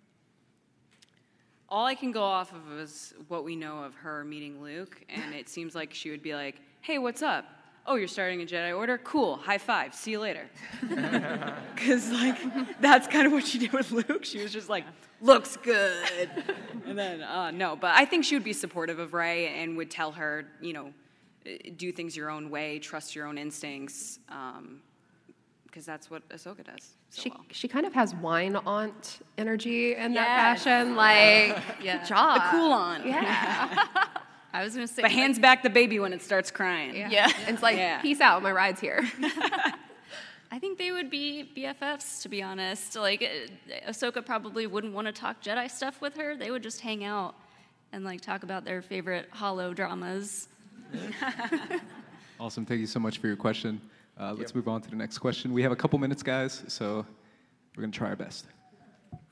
All 1.68 1.86
I 1.86 1.96
can 1.96 2.12
go 2.12 2.22
off 2.22 2.52
of 2.52 2.78
is 2.78 3.14
what 3.26 3.42
we 3.42 3.56
know 3.56 3.82
of 3.82 3.96
her 3.96 4.22
meeting 4.22 4.62
Luke, 4.62 5.04
and 5.08 5.34
it 5.34 5.48
seems 5.48 5.74
like 5.74 5.92
she 5.92 6.10
would 6.10 6.22
be 6.22 6.36
like, 6.36 6.60
"Hey, 6.82 6.98
what's 6.98 7.20
up? 7.20 7.46
Oh, 7.88 7.96
you're 7.96 8.06
starting 8.06 8.42
a 8.42 8.44
Jedi 8.44 8.76
Order? 8.76 8.98
Cool. 8.98 9.36
High 9.36 9.58
five. 9.58 9.94
See 9.94 10.12
you 10.12 10.20
later." 10.20 10.46
Because 11.74 12.10
like 12.10 12.36
that's 12.80 13.06
kind 13.06 13.26
of 13.26 13.32
what 13.32 13.46
she 13.46 13.58
did 13.58 13.72
with 13.72 13.90
Luke. 13.92 14.24
She 14.24 14.42
was 14.42 14.52
just 14.52 14.68
like, 14.68 14.84
"Looks 15.20 15.56
good," 15.56 16.28
and 16.86 16.98
then 16.98 17.22
uh, 17.22 17.50
no. 17.52 17.76
But 17.76 17.92
I 17.94 18.04
think 18.04 18.24
she 18.24 18.34
would 18.34 18.42
be 18.44 18.52
supportive 18.52 18.98
of 18.98 19.14
Rey 19.14 19.48
and 19.62 19.76
would 19.76 19.90
tell 19.90 20.10
her, 20.12 20.44
you 20.60 20.72
know, 20.72 20.92
do 21.76 21.92
things 21.92 22.16
your 22.16 22.30
own 22.30 22.50
way, 22.50 22.78
trust 22.80 23.14
your 23.14 23.26
own 23.26 23.38
instincts, 23.38 24.18
because 25.66 25.86
that's 25.86 26.10
what 26.10 26.28
Ahsoka 26.30 26.64
does. 26.64 26.96
So 27.10 27.22
she 27.22 27.30
well. 27.30 27.44
she 27.52 27.68
kind 27.68 27.86
of 27.86 27.94
has 27.94 28.14
wine 28.16 28.56
aunt 28.66 29.20
energy 29.38 29.94
in 29.94 30.14
that 30.14 30.58
fashion. 30.58 30.96
Like, 30.96 31.56
Yeah. 31.82 31.98
good 31.98 32.06
job. 32.08 32.34
The 32.42 32.58
cool 32.58 32.72
on. 32.72 33.06
Yeah. 33.06 33.84
I 34.58 34.64
was 34.64 34.74
gonna 34.74 34.88
say, 34.88 35.02
But 35.02 35.12
hands 35.12 35.38
back 35.38 35.62
the 35.62 35.70
baby 35.70 36.00
when 36.00 36.12
it 36.12 36.20
starts 36.22 36.50
crying. 36.50 36.96
Yeah. 36.96 37.30
It's 37.46 37.62
like, 37.62 37.76
Yeah. 37.76 38.00
peace 38.02 38.20
out, 38.20 38.42
my 38.42 38.50
ride's 38.52 38.80
here. 38.80 39.06
I 40.50 40.58
think 40.58 40.78
they 40.78 40.90
would 40.90 41.10
be 41.10 41.48
BFFs, 41.56 42.22
to 42.22 42.28
be 42.28 42.42
honest. 42.42 42.96
Like, 42.96 43.22
uh, 43.22 43.90
Ahsoka 43.90 44.24
probably 44.24 44.66
wouldn't 44.66 44.94
want 44.94 45.06
to 45.06 45.12
talk 45.12 45.42
Jedi 45.42 45.70
stuff 45.70 46.00
with 46.00 46.16
her. 46.16 46.36
They 46.36 46.50
would 46.50 46.62
just 46.62 46.80
hang 46.80 47.04
out 47.04 47.34
and 47.92 48.02
like 48.04 48.20
talk 48.20 48.42
about 48.42 48.64
their 48.64 48.82
favorite 48.82 49.30
holodramas. 49.32 50.48
Awesome. 52.40 52.64
Thank 52.64 52.80
you 52.80 52.86
so 52.86 53.00
much 53.00 53.18
for 53.18 53.26
your 53.26 53.34
question. 53.34 53.80
Uh, 54.16 54.32
let's 54.38 54.54
move 54.54 54.68
on 54.68 54.80
to 54.80 54.88
the 54.88 54.94
next 54.94 55.18
question. 55.18 55.52
We 55.52 55.60
have 55.64 55.72
a 55.72 55.76
couple 55.76 55.98
minutes, 55.98 56.22
guys, 56.22 56.62
so 56.68 57.04
we're 57.76 57.80
going 57.80 57.90
to 57.90 57.98
try 57.98 58.10
our 58.10 58.16
best. 58.16 58.46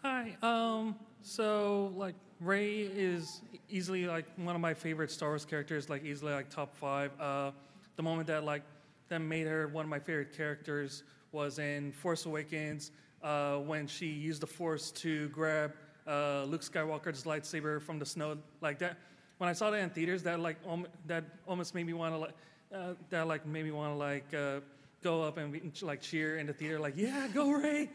Hi. 0.02 0.36
Um, 0.42 0.96
so 1.26 1.92
like 1.96 2.14
Rey 2.40 2.82
is 2.82 3.42
easily 3.68 4.06
like 4.06 4.26
one 4.36 4.54
of 4.54 4.60
my 4.60 4.74
favorite 4.74 5.10
Star 5.10 5.30
Wars 5.30 5.44
characters, 5.44 5.90
like 5.90 6.04
easily 6.04 6.32
like 6.32 6.48
top 6.48 6.74
five. 6.76 7.10
Uh, 7.20 7.50
the 7.96 8.02
moment 8.02 8.28
that 8.28 8.44
like 8.44 8.62
that 9.08 9.18
made 9.18 9.46
her 9.46 9.66
one 9.68 9.84
of 9.84 9.88
my 9.88 9.98
favorite 9.98 10.36
characters 10.36 11.02
was 11.32 11.58
in 11.58 11.90
Force 11.90 12.26
Awakens 12.26 12.92
uh, 13.22 13.56
when 13.56 13.88
she 13.88 14.06
used 14.06 14.40
the 14.40 14.46
Force 14.46 14.92
to 14.92 15.28
grab 15.30 15.72
uh, 16.06 16.44
Luke 16.44 16.62
Skywalker's 16.62 17.24
lightsaber 17.24 17.82
from 17.82 17.98
the 17.98 18.06
snow. 18.06 18.38
Like 18.60 18.78
that, 18.78 18.96
when 19.38 19.50
I 19.50 19.52
saw 19.52 19.70
that 19.70 19.80
in 19.80 19.90
theaters, 19.90 20.22
that 20.22 20.38
like 20.38 20.58
om- 20.64 20.86
that 21.06 21.24
almost 21.48 21.74
made 21.74 21.86
me 21.86 21.92
want 21.92 22.14
to 22.14 22.18
like 22.18 22.34
uh, 22.72 22.94
that 23.10 23.26
like 23.26 23.44
made 23.44 23.64
me 23.64 23.72
want 23.72 23.92
to 23.92 23.98
like 23.98 24.32
uh, 24.32 24.60
go 25.02 25.22
up 25.22 25.38
and 25.38 25.82
like 25.82 26.00
cheer 26.00 26.38
in 26.38 26.46
the 26.46 26.52
theater, 26.52 26.78
like 26.78 26.94
yeah, 26.96 27.26
go 27.34 27.50
Rey. 27.50 27.88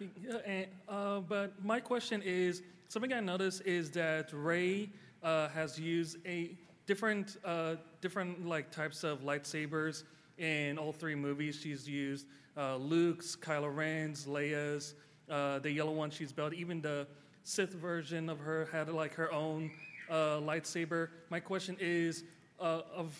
Yeah, 0.00 0.36
and, 0.46 0.66
uh, 0.88 1.20
but 1.20 1.52
my 1.64 1.80
question 1.80 2.22
is 2.24 2.62
something 2.88 3.12
I 3.12 3.20
noticed 3.20 3.62
is 3.66 3.90
that 3.92 4.30
Rey 4.32 4.90
uh, 5.22 5.48
has 5.48 5.78
used 5.78 6.18
a 6.24 6.52
different 6.86 7.36
uh, 7.44 7.76
different 8.00 8.46
like 8.46 8.70
types 8.70 9.02
of 9.02 9.22
lightsabers 9.22 10.04
in 10.38 10.78
all 10.78 10.92
three 10.92 11.16
movies. 11.16 11.58
She's 11.60 11.88
used 11.88 12.26
uh, 12.56 12.76
Luke's, 12.76 13.34
Kylo 13.34 13.74
Ren's, 13.74 14.26
Leia's, 14.26 14.94
uh, 15.28 15.58
the 15.58 15.70
yellow 15.70 15.92
one 15.92 16.10
she's 16.10 16.32
built. 16.32 16.54
Even 16.54 16.80
the 16.80 17.06
Sith 17.42 17.72
version 17.72 18.28
of 18.28 18.38
her 18.38 18.68
had 18.70 18.88
like 18.88 19.14
her 19.14 19.32
own 19.32 19.70
uh, 20.08 20.38
lightsaber. 20.38 21.08
My 21.30 21.40
question 21.40 21.76
is. 21.80 22.24
Of 22.60 23.14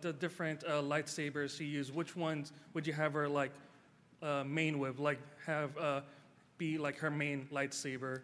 the 0.00 0.14
different 0.18 0.62
lightsabers 0.62 1.58
she 1.58 1.66
used, 1.66 1.94
which 1.94 2.16
ones 2.16 2.50
would 2.72 2.86
you 2.86 2.94
have 2.94 3.12
her 3.12 3.28
like 3.28 3.50
uh, 4.22 4.42
main 4.46 4.78
with, 4.78 4.98
like 4.98 5.18
have 5.46 5.76
uh, 5.78 6.00
be 6.58 6.78
like 6.78 6.98
her 6.98 7.10
main 7.10 7.48
lightsaber. 7.52 8.20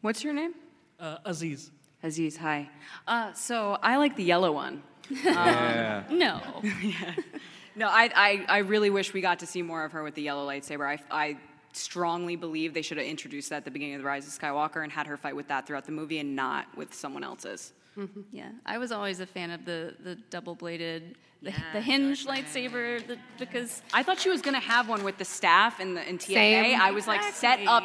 What's 0.00 0.24
your 0.24 0.32
name? 0.32 0.54
Uh, 0.98 1.18
Aziz. 1.24 1.70
Aziz, 2.02 2.36
hi. 2.36 2.68
Uh, 3.06 3.32
so 3.34 3.78
I 3.82 3.96
like 3.96 4.16
the 4.16 4.24
yellow 4.24 4.52
one. 4.52 4.82
Yeah. 5.24 6.04
Um, 6.08 6.18
no. 6.18 6.40
yeah. 6.82 7.14
No, 7.76 7.88
I, 7.88 8.10
I, 8.14 8.44
I 8.48 8.58
really 8.58 8.90
wish 8.90 9.14
we 9.14 9.20
got 9.20 9.38
to 9.38 9.46
see 9.46 9.62
more 9.62 9.84
of 9.84 9.92
her 9.92 10.02
with 10.02 10.14
the 10.14 10.22
yellow 10.22 10.46
lightsaber. 10.46 10.86
I, 10.86 10.98
I 11.10 11.36
strongly 11.72 12.34
believe 12.34 12.74
they 12.74 12.82
should 12.82 12.98
have 12.98 13.06
introduced 13.06 13.50
that 13.50 13.58
at 13.58 13.64
the 13.64 13.70
beginning 13.70 13.94
of 13.94 14.02
The 14.02 14.06
Rise 14.06 14.26
of 14.26 14.32
Skywalker 14.38 14.82
and 14.82 14.90
had 14.90 15.06
her 15.06 15.16
fight 15.16 15.36
with 15.36 15.48
that 15.48 15.66
throughout 15.66 15.86
the 15.86 15.92
movie 15.92 16.18
and 16.18 16.34
not 16.34 16.66
with 16.76 16.92
someone 16.92 17.22
else's. 17.22 17.72
Mm-hmm. 17.96 18.20
Yeah, 18.32 18.50
I 18.64 18.78
was 18.78 18.92
always 18.92 19.20
a 19.20 19.26
fan 19.26 19.50
of 19.50 19.64
the 19.64 19.94
the 20.02 20.14
double 20.30 20.54
bladed, 20.54 21.16
the, 21.42 21.52
the 21.72 21.80
hinge 21.80 22.26
lightsaber, 22.26 23.06
the, 23.06 23.18
because 23.38 23.82
I 23.92 24.02
thought 24.02 24.18
she 24.20 24.30
was 24.30 24.42
gonna 24.42 24.60
have 24.60 24.88
one 24.88 25.02
with 25.04 25.18
the 25.18 25.24
staff 25.24 25.80
in 25.80 25.94
the 25.94 26.08
in 26.08 26.16
TFA. 26.18 26.26
Same. 26.34 26.80
I 26.80 26.90
was 26.92 27.06
like 27.06 27.22
set 27.34 27.60
up 27.66 27.84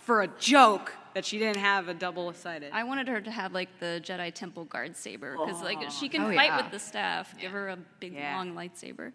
for 0.00 0.22
a 0.22 0.28
joke 0.38 0.92
that 1.14 1.24
she 1.26 1.38
didn't 1.38 1.58
have 1.58 1.88
a 1.88 1.94
double 1.94 2.32
sided. 2.32 2.70
I 2.72 2.84
wanted 2.84 3.06
her 3.08 3.20
to 3.20 3.30
have 3.30 3.52
like 3.52 3.68
the 3.78 4.00
Jedi 4.02 4.32
Temple 4.32 4.64
guard 4.64 4.96
saber 4.96 5.36
because 5.36 5.62
like 5.62 5.90
she 5.90 6.08
can 6.08 6.22
Oh, 6.22 6.34
fight 6.34 6.46
yeah. 6.46 6.62
with 6.62 6.70
the 6.72 6.78
staff. 6.78 7.34
Give 7.38 7.52
her 7.52 7.68
a 7.68 7.76
big 8.00 8.14
long 8.14 8.54
lightsaber. 8.54 9.12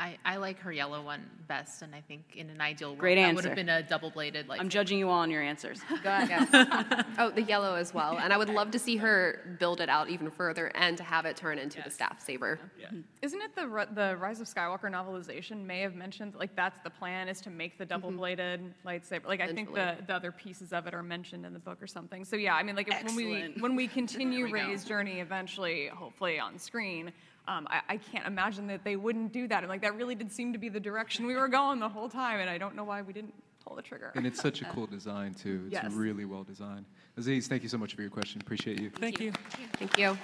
I, 0.00 0.16
I 0.24 0.36
like 0.36 0.58
her 0.60 0.72
yellow 0.72 1.02
one 1.02 1.20
best, 1.46 1.82
and 1.82 1.94
I 1.94 2.00
think 2.00 2.22
in 2.34 2.48
an 2.48 2.58
ideal 2.58 2.88
world 2.90 3.00
Great 3.00 3.16
that 3.16 3.34
would 3.34 3.44
answer. 3.44 3.48
have 3.50 3.56
been 3.56 3.68
a 3.68 3.82
double-bladed. 3.82 4.48
Like 4.48 4.58
I'm 4.58 4.70
judging 4.70 4.98
you 4.98 5.10
all 5.10 5.18
on 5.18 5.30
your 5.30 5.42
answers. 5.42 5.78
Go 6.02 6.08
ahead. 6.08 7.04
oh, 7.18 7.30
the 7.30 7.42
yellow 7.42 7.74
as 7.74 7.92
well. 7.92 8.16
And 8.18 8.32
I 8.32 8.38
would 8.38 8.48
love 8.48 8.70
to 8.70 8.78
see 8.78 8.96
her 8.96 9.56
build 9.58 9.82
it 9.82 9.90
out 9.90 10.08
even 10.08 10.30
further 10.30 10.68
and 10.74 10.96
to 10.96 11.04
have 11.04 11.26
it 11.26 11.36
turn 11.36 11.58
into 11.58 11.82
the 11.82 11.90
staff 11.90 12.24
saber. 12.24 12.58
Mm-hmm. 12.82 13.00
Isn't 13.20 13.42
it 13.42 13.54
the 13.54 13.68
Ri- 13.68 13.84
the 13.94 14.16
Rise 14.16 14.40
of 14.40 14.46
Skywalker 14.46 14.90
novelization 14.90 15.66
may 15.66 15.80
have 15.80 15.94
mentioned 15.94 16.34
like 16.34 16.56
that's 16.56 16.80
the 16.82 16.90
plan 16.90 17.28
is 17.28 17.42
to 17.42 17.50
make 17.50 17.76
the 17.76 17.84
mm-hmm. 17.84 17.92
double 17.92 18.10
bladed 18.10 18.72
lightsaber? 18.86 19.26
Like 19.26 19.42
I 19.42 19.52
think 19.52 19.74
the, 19.74 19.82
Eventually. 19.82 20.06
the 20.06 20.14
other 20.14 20.32
pieces 20.32 20.72
of 20.72 20.86
it 20.86 20.94
are 20.94 21.02
mentioned 21.02 21.44
in 21.44 21.52
the 21.52 21.58
book 21.58 21.82
or 21.82 21.86
something. 21.86 22.24
So 22.24 22.36
yeah, 22.36 22.54
I 22.54 22.62
mean 22.62 22.74
like 22.74 22.88
if, 22.88 23.04
when 23.04 23.16
we 23.16 23.34
Excellent. 23.34 23.62
when 23.62 23.76
we 23.76 23.86
continue 23.86 24.44
There 24.44 24.52
we 24.54 24.60
go. 24.60 24.66
Rey's 24.68 24.84
journey 24.84 25.20
eventually, 25.20 25.88
hopefully 25.88 26.40
on 26.40 26.58
screen. 26.58 27.12
Um, 27.48 27.66
I, 27.70 27.80
I 27.88 27.96
can't 27.96 28.26
imagine 28.26 28.66
that 28.68 28.84
they 28.84 28.96
wouldn't 28.96 29.32
do 29.32 29.48
that. 29.48 29.62
And 29.62 29.68
like 29.68 29.82
that 29.82 29.96
really 29.96 30.14
did 30.14 30.30
seem 30.30 30.52
to 30.52 30.58
be 30.58 30.68
the 30.68 30.80
direction 30.80 31.26
we 31.26 31.34
were 31.34 31.48
going 31.48 31.80
the 31.80 31.88
whole 31.88 32.08
time, 32.08 32.40
and 32.40 32.48
I 32.48 32.58
don't 32.58 32.76
know 32.76 32.84
why 32.84 33.02
we 33.02 33.12
didn't 33.12 33.34
pull 33.64 33.74
the 33.76 33.82
trigger. 33.82 34.12
And 34.14 34.26
it's 34.26 34.40
such 34.40 34.62
a 34.62 34.64
cool 34.74 34.86
design 34.86 35.34
too. 35.34 35.62
It's 35.66 35.74
Yes. 35.74 35.92
really 35.92 36.24
well 36.24 36.44
designed. 36.44 36.84
Aziz, 37.16 37.48
thank 37.48 37.62
you 37.62 37.68
so 37.68 37.78
much 37.78 37.94
for 37.94 38.02
your 38.02 38.10
question. 38.10 38.40
Appreciate 38.40 38.80
you. 38.80 38.90
Thank 38.90 39.20
you. 39.20 39.32
Thank 39.74 39.98
you. 39.98 40.16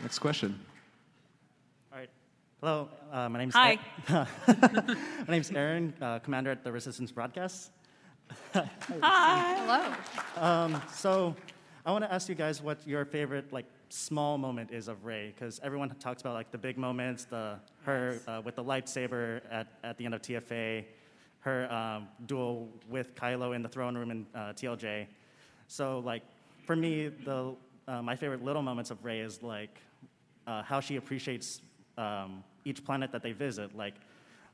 Next 0.00 0.18
question. 0.18 0.58
All 1.92 1.98
right. 1.98 2.10
Hello, 2.60 2.88
uh, 3.12 3.28
my 3.28 3.38
name's 3.38 3.54
Hi. 3.54 3.78
my 4.08 4.26
name's 5.28 5.50
Aaron, 5.52 5.94
uh, 6.00 6.18
commander 6.20 6.50
at 6.50 6.64
the 6.64 6.72
Resistance 6.72 7.12
Broadcast. 7.12 7.70
Hello. 8.52 9.92
Um, 10.36 10.82
so, 10.92 11.34
I 11.86 11.92
want 11.92 12.04
to 12.04 12.12
ask 12.12 12.28
you 12.28 12.34
guys 12.34 12.60
what 12.62 12.86
your 12.86 13.04
favorite 13.04 13.52
like 13.52 13.64
small 13.90 14.38
moment 14.38 14.70
is 14.70 14.88
of 14.88 15.04
Rey, 15.04 15.32
because 15.34 15.60
everyone 15.62 15.88
talks 16.00 16.20
about 16.20 16.34
like 16.34 16.50
the 16.50 16.58
big 16.58 16.78
moments, 16.78 17.24
the 17.24 17.58
her 17.82 18.20
uh, 18.26 18.42
with 18.44 18.56
the 18.56 18.64
lightsaber 18.64 19.40
at, 19.50 19.68
at 19.82 19.96
the 19.98 20.04
end 20.04 20.14
of 20.14 20.22
TFA, 20.22 20.84
her 21.40 21.72
um, 21.72 22.08
duel 22.26 22.68
with 22.88 23.14
Kylo 23.14 23.54
in 23.54 23.62
the 23.62 23.68
throne 23.68 23.96
room 23.96 24.10
in 24.10 24.26
uh, 24.34 24.52
TLJ. 24.52 25.06
So, 25.66 26.00
like 26.00 26.22
for 26.66 26.76
me, 26.76 27.08
the 27.08 27.54
uh, 27.86 28.02
my 28.02 28.16
favorite 28.16 28.44
little 28.44 28.62
moments 28.62 28.90
of 28.90 29.02
Rey 29.04 29.20
is 29.20 29.42
like 29.42 29.80
uh, 30.46 30.62
how 30.62 30.80
she 30.80 30.96
appreciates 30.96 31.60
um, 31.96 32.44
each 32.64 32.84
planet 32.84 33.12
that 33.12 33.22
they 33.22 33.32
visit. 33.32 33.76
Like, 33.76 33.94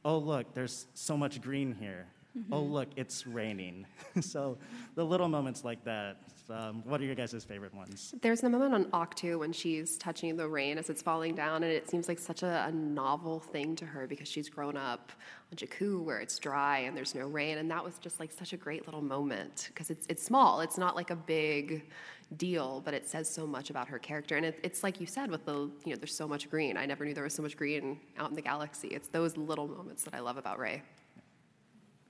oh 0.04 0.18
look, 0.18 0.54
there's 0.54 0.86
so 0.94 1.16
much 1.16 1.40
green 1.40 1.74
here. 1.74 2.06
Oh 2.50 2.62
Mhm. 2.62 2.70
look, 2.72 2.88
it's 2.96 3.26
raining. 3.26 3.86
so 4.20 4.58
the 4.96 5.04
little 5.04 5.28
moments 5.28 5.64
like 5.64 5.84
that. 5.84 6.16
Um, 6.50 6.82
what 6.84 7.00
are 7.00 7.04
your 7.04 7.14
guys' 7.14 7.42
favorite 7.42 7.72
ones? 7.74 8.14
There's 8.20 8.42
the 8.42 8.50
moment 8.50 8.74
on 8.74 8.84
Ahch-To 8.90 9.36
when 9.38 9.52
she's 9.52 9.96
touching 9.96 10.36
the 10.36 10.46
rain 10.46 10.76
as 10.76 10.90
it's 10.90 11.00
falling 11.00 11.34
down, 11.34 11.62
and 11.62 11.72
it 11.72 11.88
seems 11.88 12.06
like 12.06 12.18
such 12.18 12.42
a, 12.42 12.66
a 12.68 12.70
novel 12.72 13.40
thing 13.40 13.74
to 13.76 13.86
her 13.86 14.06
because 14.06 14.28
she's 14.28 14.50
grown 14.50 14.76
up 14.76 15.10
on 15.50 15.56
Jakku 15.56 16.02
where 16.04 16.18
it's 16.20 16.38
dry 16.38 16.80
and 16.80 16.94
there's 16.94 17.14
no 17.14 17.26
rain, 17.28 17.56
and 17.58 17.70
that 17.70 17.82
was 17.82 17.98
just 17.98 18.20
like 18.20 18.30
such 18.30 18.52
a 18.52 18.58
great 18.58 18.84
little 18.84 19.00
moment 19.00 19.68
because 19.72 19.88
it's 19.88 20.06
it's 20.10 20.22
small. 20.22 20.60
It's 20.60 20.76
not 20.76 20.94
like 20.96 21.08
a 21.10 21.16
big 21.16 21.90
deal, 22.36 22.82
but 22.84 22.92
it 22.92 23.08
says 23.08 23.26
so 23.30 23.46
much 23.46 23.70
about 23.70 23.88
her 23.88 23.98
character, 23.98 24.36
and 24.36 24.44
it, 24.44 24.58
it's 24.62 24.82
like 24.82 25.00
you 25.00 25.06
said 25.06 25.30
with 25.30 25.46
the 25.46 25.54
you 25.86 25.92
know 25.92 25.96
there's 25.96 26.14
so 26.14 26.28
much 26.28 26.50
green. 26.50 26.76
I 26.76 26.84
never 26.84 27.06
knew 27.06 27.14
there 27.14 27.24
was 27.24 27.32
so 27.34 27.42
much 27.42 27.56
green 27.56 28.00
out 28.18 28.28
in 28.28 28.36
the 28.36 28.42
galaxy. 28.42 28.88
It's 28.88 29.08
those 29.08 29.36
little 29.38 29.66
moments 29.68 30.02
that 30.02 30.12
I 30.14 30.20
love 30.20 30.36
about 30.36 30.58
Rey. 30.58 30.82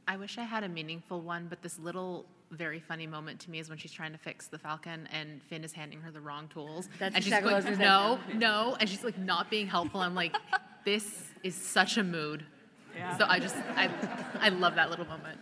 I 0.07 0.17
wish 0.17 0.39
I 0.39 0.43
had 0.43 0.65
a 0.65 0.69
meaningful 0.69 1.21
one, 1.21 1.47
but 1.49 1.63
this 1.63 1.79
little 1.79 2.27
very 2.51 2.79
funny 2.79 3.07
moment 3.07 3.41
to 3.41 3.51
me 3.51 3.59
is 3.59 3.69
when 3.69 3.79
she's 3.79 3.93
trying 3.93 4.13
to 4.13 4.19
fix 4.19 4.47
the 4.47 4.59
Falcon 4.59 5.09
and 5.13 5.43
Finn 5.45 5.65
is 5.65 5.73
handing 5.73 6.01
her 6.01 6.11
the 6.11 6.21
wrong 6.21 6.49
tools. 6.49 6.89
That's 6.99 7.15
and 7.15 7.25
she's 7.25 7.33
exactly 7.33 7.51
going, 7.53 7.65
what 7.65 7.79
no, 7.79 8.19
no, 8.35 8.77
and 8.79 8.89
she's 8.89 9.03
like 9.03 9.19
not 9.19 9.51
being 9.51 9.67
helpful. 9.67 10.01
I'm 10.01 10.15
like, 10.15 10.35
this 10.85 11.25
is 11.43 11.55
such 11.55 11.97
a 11.97 12.05
mood. 12.05 12.45
Yeah. 12.95 13.17
So 13.19 13.25
I 13.29 13.39
just, 13.41 13.57
I, 13.75 13.91
I 14.41 14.51
love 14.51 14.77
that 14.77 14.91
little 14.91 15.07
moment. 15.07 15.39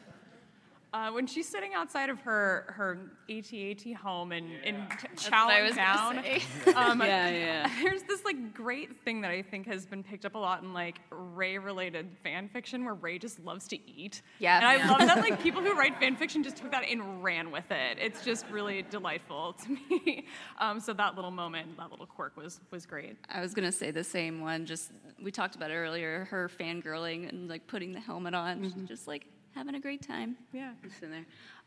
Uh, 0.95 1.11
when 1.11 1.27
she's 1.27 1.49
sitting 1.49 1.73
outside 1.73 2.11
of 2.11 2.21
her 2.21 2.67
her 2.77 2.99
AT-AT 3.31 3.95
home 3.95 4.31
and, 4.31 4.47
and 4.63 4.77
t- 5.17 5.31
what 5.31 5.33
I 5.33 5.61
chowing 5.61 5.63
was 5.65 5.75
gonna 5.75 6.23
down, 6.23 6.23
say. 6.23 6.73
um, 6.75 7.01
Yeah, 7.07 7.31
yeah. 7.31 7.71
There's 7.83 8.03
this 8.03 8.12
like 8.33 8.55
great 8.55 9.01
thing 9.05 9.21
that 9.23 9.31
I 9.31 9.43
think 9.43 9.67
has 9.67 9.87
been 9.87 10.03
picked 10.03 10.25
up 10.25 10.35
a 10.35 10.39
lot 10.39 10.63
in 10.63 10.73
like 10.73 11.01
Rey-related 11.11 12.09
fan 12.23 12.49
fiction, 12.49 12.85
where 12.85 12.95
Rey 12.95 13.19
just 13.19 13.39
loves 13.41 13.67
to 13.69 13.77
eat. 13.91 14.23
Yes. 14.39 14.63
and 14.63 14.67
I 14.69 14.77
Yeah. 14.77 14.91
love 14.91 15.01
that 15.01 15.19
like 15.19 15.43
people 15.47 15.63
who 15.63 15.75
write 15.75 15.99
fan 15.99 16.17
fiction 16.17 16.43
just 16.43 16.57
took 16.57 16.71
that 16.71 16.85
and 16.89 17.23
ran 17.23 17.51
with 17.51 17.71
it. 17.71 17.99
It's 18.01 18.25
just 18.25 18.47
really 18.51 18.83
delightful 18.91 19.55
to 19.65 19.71
me. 19.71 20.27
Um, 20.59 20.79
so 20.81 20.93
that 20.93 21.17
little 21.17 21.31
moment, 21.31 21.77
that 21.77 21.91
little 21.91 22.07
quirk 22.07 22.37
was 22.37 22.61
was 22.71 22.87
great. 22.87 23.17
I 23.29 23.41
was 23.41 23.53
gonna 23.55 23.73
say 23.73 23.91
the 23.91 24.05
same 24.05 24.41
one. 24.41 24.65
Just 24.67 24.93
we 25.23 25.31
talked 25.31 25.57
about 25.57 25.71
it 25.71 25.75
earlier. 25.75 26.25
Her 26.31 26.49
fangirling 26.49 27.29
and 27.29 27.49
like 27.49 27.67
putting 27.67 27.91
the 27.93 27.99
helmet 28.01 28.35
on, 28.35 28.85
just 28.87 29.09
like 29.09 29.27
having 29.55 29.75
a 29.75 29.81
great 29.81 30.03
time. 30.07 30.37
Yeah, 30.53 30.73
Just 30.85 31.03
in 31.03 31.11
there. 31.11 31.27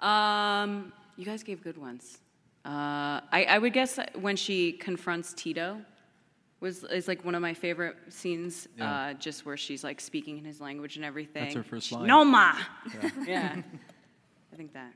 Um, 0.10 0.94
you 1.18 1.26
guys 1.26 1.44
gave 1.44 1.62
good 1.64 1.78
ones. 1.78 2.20
Uh, 2.66 3.20
I, 3.32 3.46
I 3.50 3.58
would 3.60 3.74
guess 3.74 4.00
when 4.20 4.36
she 4.36 4.72
confronts 4.74 5.34
Teedo 5.34 5.84
was 6.66 6.84
is 6.86 7.08
like 7.08 7.24
one 7.24 7.36
of 7.36 7.42
my 7.42 7.54
favorite 7.54 7.96
scenes. 8.10 8.68
Yeah. 8.78 8.92
Uh, 8.92 9.14
just 9.14 9.46
where 9.46 9.56
she's 9.58 9.84
like 9.84 10.02
speaking 10.02 10.38
in 10.40 10.46
his 10.46 10.60
language 10.60 10.96
and 10.98 11.06
everything. 11.06 11.44
That's 11.44 11.56
her 11.56 11.64
first 11.64 11.88
She- 11.88 11.96
line. 11.96 12.08
No 12.08 12.26
ma. 12.26 12.56
Yeah. 12.94 13.10
yeah. 13.28 13.62
I 14.54 14.56
think 14.58 14.74
that. 14.74 14.92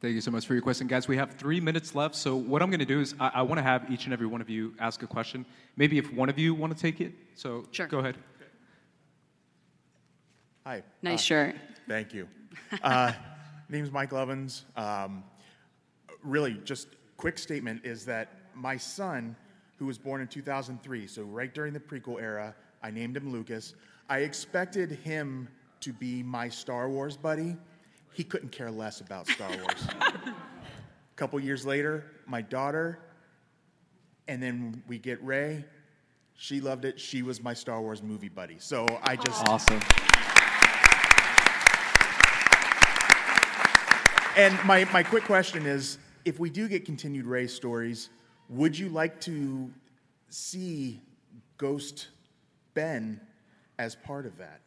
Thank 0.00 0.14
you 0.14 0.20
so 0.20 0.30
much 0.30 0.46
for 0.46 0.54
your 0.54 0.62
question, 0.62 0.86
guys. 0.86 1.06
We 1.08 1.16
have 1.16 1.34
three 1.34 1.60
minutes 1.60 1.94
left, 1.94 2.14
so 2.14 2.36
what 2.36 2.62
I'm 2.62 2.68
going 2.70 2.80
to 2.80 2.86
do 2.96 3.00
is 3.00 3.14
I, 3.20 3.30
I 3.36 3.42
want 3.42 3.58
to 3.58 3.62
have 3.62 3.90
each 3.90 4.04
and 4.04 4.12
every 4.12 4.26
one 4.26 4.40
of 4.40 4.48
you 4.50 4.74
ask 4.78 5.02
a 5.02 5.06
question. 5.06 5.46
Maybe 5.76 5.98
if 5.98 6.12
one 6.12 6.28
of 6.28 6.38
you 6.38 6.54
want 6.54 6.76
to 6.76 6.80
take 6.82 7.00
it, 7.00 7.12
so 7.34 7.64
Sure. 7.70 7.86
go 7.86 7.98
ahead. 8.00 8.16
Hi. 10.66 10.82
Nice 11.02 11.20
Uh, 11.20 11.22
shirt. 11.22 11.54
Thank 11.88 12.12
you. 12.14 12.28
Uh, 12.82 13.12
name's 13.68 13.90
Mike 13.90 14.10
Lovins. 14.10 14.62
Um, 14.76 15.22
really, 16.22 16.54
just 16.64 16.88
quick 17.16 17.38
statement 17.38 17.84
is 17.84 18.04
that 18.06 18.28
my 18.54 18.76
son, 18.76 19.36
who 19.78 19.86
was 19.86 19.98
born 19.98 20.20
in 20.20 20.28
2003, 20.28 21.06
so 21.06 21.22
right 21.22 21.52
during 21.52 21.72
the 21.72 21.80
prequel 21.80 22.20
era, 22.20 22.54
I 22.82 22.90
named 22.90 23.16
him 23.16 23.32
Lucas. 23.32 23.74
I 24.08 24.18
expected 24.20 24.92
him 24.92 25.48
to 25.80 25.92
be 25.92 26.22
my 26.22 26.48
Star 26.48 26.88
Wars 26.88 27.16
buddy. 27.16 27.56
he 28.12 28.22
couldn't 28.24 28.52
care 28.52 28.70
less 28.70 29.00
about 29.00 29.26
Star 29.26 29.48
Wars. 29.58 29.88
A 30.00 31.16
couple 31.16 31.38
years 31.40 31.66
later, 31.66 32.04
my 32.26 32.40
daughter, 32.42 32.98
and 34.28 34.42
then 34.42 34.82
we 34.86 34.98
get 34.98 35.22
Rey. 35.22 35.64
She 36.36 36.60
loved 36.60 36.84
it. 36.84 36.98
She 36.98 37.22
was 37.22 37.42
my 37.42 37.54
Star 37.54 37.80
Wars 37.80 38.02
movie 38.02 38.28
buddy. 38.28 38.56
So 38.58 38.86
I 39.02 39.16
just 39.16 39.46
Awesome. 39.48 39.80
And 44.36 44.58
my, 44.64 44.84
my 44.92 45.02
quick 45.04 45.24
question 45.24 45.64
is 45.64 45.98
if 46.24 46.40
we 46.40 46.50
do 46.50 46.66
get 46.66 46.84
continued 46.84 47.24
Rey 47.26 47.46
stories, 47.46 48.10
would 48.48 48.78
you 48.78 48.88
like 48.88 49.20
to 49.22 49.70
see 50.28 51.00
Ghost 51.58 52.08
Ben 52.74 53.20
as 53.78 53.94
part 53.94 54.26
of 54.26 54.36
that? 54.38 54.60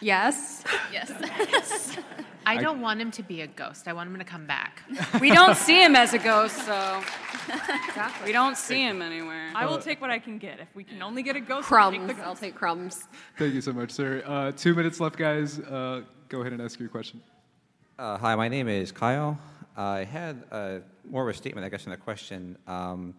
Yes. 0.00 0.64
Yes. 0.92 1.96
I 2.46 2.56
don't 2.56 2.80
want 2.80 3.00
him 3.00 3.10
to 3.10 3.22
be 3.22 3.42
a 3.42 3.46
ghost. 3.46 3.88
I 3.88 3.92
want 3.92 4.08
him 4.10 4.18
to 4.18 4.24
come 4.24 4.46
back. 4.46 4.82
We 5.20 5.30
don't 5.30 5.56
see 5.56 5.82
him 5.82 5.94
as 5.94 6.14
a 6.14 6.18
ghost, 6.18 6.56
so 6.64 7.02
we 8.24 8.32
don't 8.32 8.56
see 8.56 8.80
him 8.80 9.02
anywhere. 9.02 9.50
I 9.54 9.66
will 9.66 9.78
take 9.78 10.00
what 10.00 10.10
I 10.10 10.18
can 10.18 10.38
get. 10.38 10.58
If 10.60 10.74
we 10.74 10.84
can 10.84 11.02
only 11.02 11.22
get 11.22 11.36
a 11.36 11.40
ghost, 11.40 11.70
I'll 11.70 11.90
take 11.90 12.00
Crumbs. 12.06 12.20
I'll 12.24 12.36
take 12.36 12.54
crumbs. 12.54 13.08
Thank 13.36 13.54
you 13.54 13.60
so 13.60 13.72
much, 13.72 13.90
sir. 13.90 14.22
Uh, 14.24 14.52
two 14.52 14.74
minutes 14.74 14.98
left, 14.98 15.16
guys. 15.16 15.58
Uh, 15.58 16.02
go 16.28 16.40
ahead 16.40 16.52
and 16.52 16.62
ask 16.62 16.80
your 16.80 16.88
question. 16.88 17.20
Uh, 17.98 18.16
hi, 18.16 18.34
my 18.34 18.48
name 18.48 18.68
is 18.68 18.92
Kyle. 18.92 19.38
I 19.78 20.02
had 20.02 20.42
uh, 20.50 20.78
more 21.08 21.22
of 21.22 21.34
a 21.34 21.38
statement, 21.38 21.64
I 21.64 21.68
guess, 21.68 21.84
than 21.84 21.92
a 21.92 21.96
question. 21.96 22.58
Um, 22.66 23.14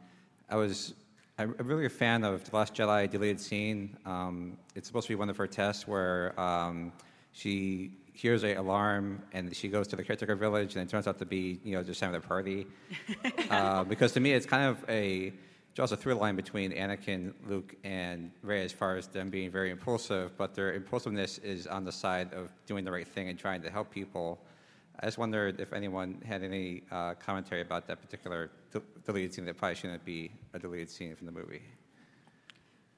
I 0.50 0.58
was 0.58 0.94
I'm 1.38 1.56
really 1.58 1.86
a 1.86 1.90
fan 1.90 2.26
of 2.26 2.44
The 2.44 2.54
Last 2.54 2.76
Jedi 2.76 3.10
deleted 3.10 3.40
scene. 3.40 3.96
Um, 4.06 4.58
it's 4.76 4.88
supposed 4.88 5.08
to 5.08 5.14
be 5.14 5.16
one 5.16 5.30
of 5.30 5.38
her 5.38 5.48
tests 5.48 5.88
where 5.88 6.38
um, 6.38 6.92
she 7.32 7.92
hears 8.12 8.44
a 8.44 8.56
alarm 8.56 9.24
and 9.32 9.56
she 9.56 9.70
goes 9.70 9.88
to 9.88 9.96
the 9.96 10.04
caretaker 10.04 10.36
village 10.36 10.76
and 10.76 10.84
it 10.84 10.90
turns 10.90 11.08
out 11.08 11.18
to 11.20 11.26
be, 11.26 11.62
you 11.64 11.76
know, 11.76 11.82
just 11.82 12.02
having 12.02 12.18
a 12.18 12.20
party. 12.20 12.68
uh, 13.50 13.86
because 13.86 14.12
to 14.12 14.20
me, 14.20 14.34
it's 14.34 14.46
kind 14.46 14.66
of 14.66 14.84
a 14.90 15.32
draws 15.76 15.94
a 15.94 15.98
through 15.98 16.16
line 16.16 16.36
between 16.36 16.74
Anakin, 16.74 17.32
Luke, 17.48 17.74
and 17.86 18.32
Rey 18.44 18.66
as 18.66 18.74
far 18.74 18.98
as 18.98 19.08
them 19.08 19.30
being 19.30 19.50
very 19.50 19.72
impulsive, 19.72 20.38
but 20.38 20.54
their 20.54 20.74
impulsiveness 20.74 21.38
is 21.38 21.68
on 21.68 21.86
the 21.86 21.92
side 21.92 22.34
of 22.34 22.52
doing 22.66 22.84
the 22.84 22.92
right 22.92 23.08
thing 23.08 23.30
and 23.30 23.40
trying 23.40 23.62
to 23.62 23.70
help 23.70 23.90
people. 23.90 24.42
I 25.02 25.06
just 25.06 25.18
wondered 25.18 25.62
if 25.62 25.72
anyone 25.72 26.22
had 26.26 26.44
any 26.44 26.84
uh, 26.92 27.14
commentary 27.14 27.62
about 27.62 27.88
that 27.88 28.02
particular 28.02 28.52
de- 28.72 28.82
deleted 29.06 29.34
scene 29.34 29.46
that 29.46 29.58
probably 29.58 29.76
shouldn't 29.76 30.04
be 30.04 30.32
a 30.54 30.60
deleted 30.60 30.90
scene 30.90 31.16
from 31.16 31.26
the 31.26 31.32
movie. 31.32 31.62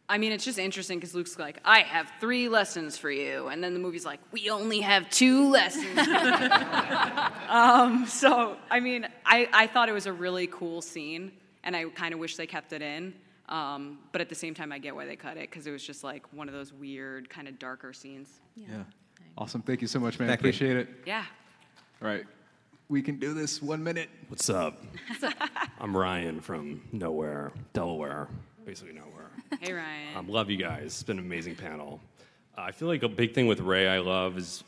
I 0.10 0.18
mean, 0.18 0.32
it's 0.32 0.44
just 0.44 0.60
interesting 0.60 0.98
because 1.00 1.16
Luke's 1.16 1.40
like, 1.40 1.60
I 1.64 1.82
have 1.82 2.12
three 2.20 2.50
lessons 2.50 2.98
for 2.98 3.10
you. 3.10 3.48
And 3.48 3.64
then 3.64 3.74
the 3.74 3.80
movie's 3.80 4.04
like, 4.04 4.20
we 4.32 4.50
only 4.50 4.82
have 4.82 5.10
two 5.10 5.50
lessons. 5.50 5.98
um, 7.48 8.06
so, 8.08 8.58
I 8.70 8.82
mean, 8.82 9.08
I, 9.26 9.48
I 9.54 9.68
thought 9.68 9.88
it 9.88 9.94
was 9.94 10.08
a 10.08 10.14
really 10.14 10.48
cool 10.48 10.82
scene, 10.82 11.32
and 11.64 11.78
I 11.78 11.86
kind 11.86 12.14
of 12.14 12.20
wish 12.20 12.36
they 12.36 12.48
kept 12.48 12.74
it 12.74 12.82
in. 12.82 13.14
Um, 13.48 14.00
but 14.12 14.22
at 14.22 14.28
the 14.28 14.36
same 14.36 14.54
time, 14.54 14.72
I 14.72 14.80
get 14.80 14.96
why 14.96 15.06
they 15.06 15.16
cut 15.16 15.38
it 15.38 15.50
because 15.50 15.68
it 15.68 15.72
was 15.72 15.86
just 15.86 16.04
like 16.04 16.26
one 16.34 16.50
of 16.50 16.54
those 16.54 16.74
weird, 16.74 17.30
kind 17.30 17.48
of 17.48 17.60
darker 17.60 17.94
scenes. 17.94 18.42
Yeah. 18.56 18.84
Awesome. 19.38 19.62
Thank 19.62 19.82
you 19.82 19.88
so 19.88 20.00
much, 20.00 20.20
man. 20.20 20.28
Thank 20.28 20.42
you. 20.42 20.50
Appreciate 20.50 20.76
it. 20.76 20.90
Yeah. 21.06 21.24
All 22.02 22.08
right. 22.08 22.26
We 22.90 23.04
can 23.04 23.20
do 23.20 23.36
this. 23.36 23.62
One 23.62 23.84
minute. 23.84 24.10
What's 24.28 24.50
up? 24.50 24.84
I'm 25.80 25.96
Ryan 25.96 26.42
from 26.42 26.82
nowhere, 26.92 27.52
Delaware, 27.74 28.28
basically 28.66 28.94
nowhere. 28.94 29.30
Hey, 29.60 29.72
Ryan. 29.72 30.18
Um, 30.18 30.28
love 30.28 30.50
you 30.50 30.58
guys. 30.58 30.86
It's 30.86 31.04
been 31.04 31.20
an 31.20 31.26
amazing 31.26 31.56
panel. 31.56 32.02
Uh, 32.58 32.62
I 32.62 32.72
feel 32.72 32.88
like 32.88 33.04
a 33.04 33.08
big 33.08 33.36
thing 33.36 33.46
with 33.46 33.60
Rey 33.60 33.88
I 33.88 34.00
love 34.00 34.40
is 34.40 34.64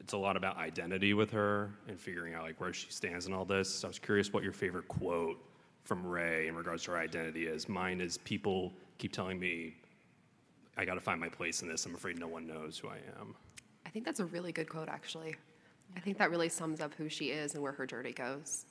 it's 0.00 0.14
a 0.14 0.16
lot 0.16 0.38
about 0.38 0.56
identity 0.56 1.12
with 1.12 1.30
her 1.32 1.70
and 1.86 2.00
figuring 2.00 2.32
out 2.32 2.44
like 2.44 2.58
where 2.62 2.72
she 2.72 2.90
stands 2.90 3.26
in 3.26 3.34
all 3.34 3.44
this. 3.44 3.68
So 3.68 3.86
I 3.86 3.90
was 3.90 3.98
curious 3.98 4.32
what 4.32 4.42
your 4.42 4.52
favorite 4.52 4.88
quote 4.88 5.36
from 5.84 6.06
Rey 6.06 6.48
in 6.48 6.56
regards 6.56 6.84
to 6.84 6.92
her 6.92 6.96
identity 6.98 7.46
is. 7.46 7.68
Mine 7.68 8.00
is 8.00 8.16
people 8.16 8.72
keep 8.96 9.12
telling 9.12 9.38
me 9.38 9.76
I 10.78 10.86
got 10.86 10.94
to 10.94 11.00
find 11.00 11.20
my 11.20 11.28
place 11.28 11.60
in 11.60 11.68
this. 11.68 11.84
I'm 11.84 11.94
afraid 11.94 12.18
no 12.18 12.28
one 12.28 12.46
knows 12.46 12.78
who 12.78 12.88
I 12.88 13.00
am. 13.20 13.34
I 13.84 13.90
think 13.90 14.06
that's 14.06 14.20
a 14.20 14.24
really 14.24 14.50
good 14.50 14.68
quote, 14.68 14.88
actually. 14.88 15.34
I 15.96 16.00
think 16.00 16.18
that 16.18 16.30
really 16.30 16.48
sums 16.48 16.80
up 16.80 16.94
who 16.94 17.08
she 17.08 17.26
is 17.26 17.54
and 17.54 17.62
where 17.62 17.72
her 17.72 17.86
journey 17.86 18.12
goes. 18.12 18.66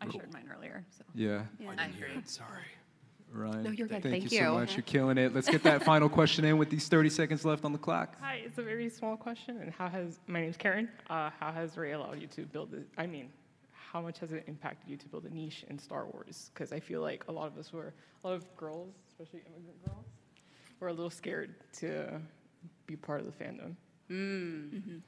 I 0.00 0.10
shared 0.10 0.32
mine 0.32 0.50
earlier. 0.54 0.84
So. 0.96 1.04
Yeah. 1.14 1.42
Yeah. 1.58 1.70
I 1.78 1.86
agree. 1.86 2.22
Sorry. 2.24 2.62
Ryan. 3.32 3.62
No, 3.64 3.70
you're 3.70 3.88
good. 3.88 4.02
Thank, 4.02 4.14
Thank 4.22 4.32
you, 4.32 4.38
so 4.38 4.54
much. 4.54 4.76
You're 4.76 4.82
killing 4.82 5.18
it. 5.18 5.34
Let's 5.34 5.48
get 5.48 5.62
that 5.64 5.82
final 5.84 6.08
question 6.08 6.44
in 6.44 6.58
with 6.58 6.70
these 6.70 6.88
30 6.88 7.10
seconds 7.10 7.44
left 7.44 7.64
on 7.64 7.72
the 7.72 7.78
clock. 7.78 8.14
Hi, 8.20 8.42
it's 8.44 8.58
a 8.58 8.62
very 8.62 8.88
small 8.88 9.16
question. 9.16 9.58
And 9.60 9.72
how 9.72 9.88
has 9.88 10.20
my 10.26 10.40
name's 10.40 10.56
Karen? 10.56 10.88
Uh, 11.10 11.30
how 11.38 11.52
has 11.52 11.76
Rey 11.76 11.92
allowed 11.92 12.20
you 12.20 12.28
to 12.28 12.42
build? 12.42 12.74
it? 12.74 12.86
I 12.96 13.06
mean, 13.06 13.30
how 13.72 14.00
much 14.00 14.18
has 14.20 14.32
it 14.32 14.44
impacted 14.46 14.88
you 14.88 14.96
to 14.96 15.08
build 15.08 15.24
a 15.24 15.34
niche 15.34 15.64
in 15.68 15.78
Star 15.78 16.06
Wars? 16.06 16.50
Because 16.52 16.72
I 16.72 16.80
feel 16.80 17.00
like 17.00 17.24
a 17.28 17.32
lot 17.32 17.46
of 17.46 17.58
us 17.58 17.72
were, 17.72 17.94
a 18.24 18.28
lot 18.28 18.34
of 18.34 18.56
girls, 18.56 18.94
especially 19.08 19.40
immigrant 19.46 19.84
girls, 19.84 20.06
were 20.80 20.88
a 20.88 20.92
little 20.92 21.10
scared 21.10 21.54
to 21.78 22.20
be 22.86 22.96
part 22.96 23.20
of 23.20 23.26
the 23.26 23.44
fandom. 23.44 23.74
Mm. 24.10 25.00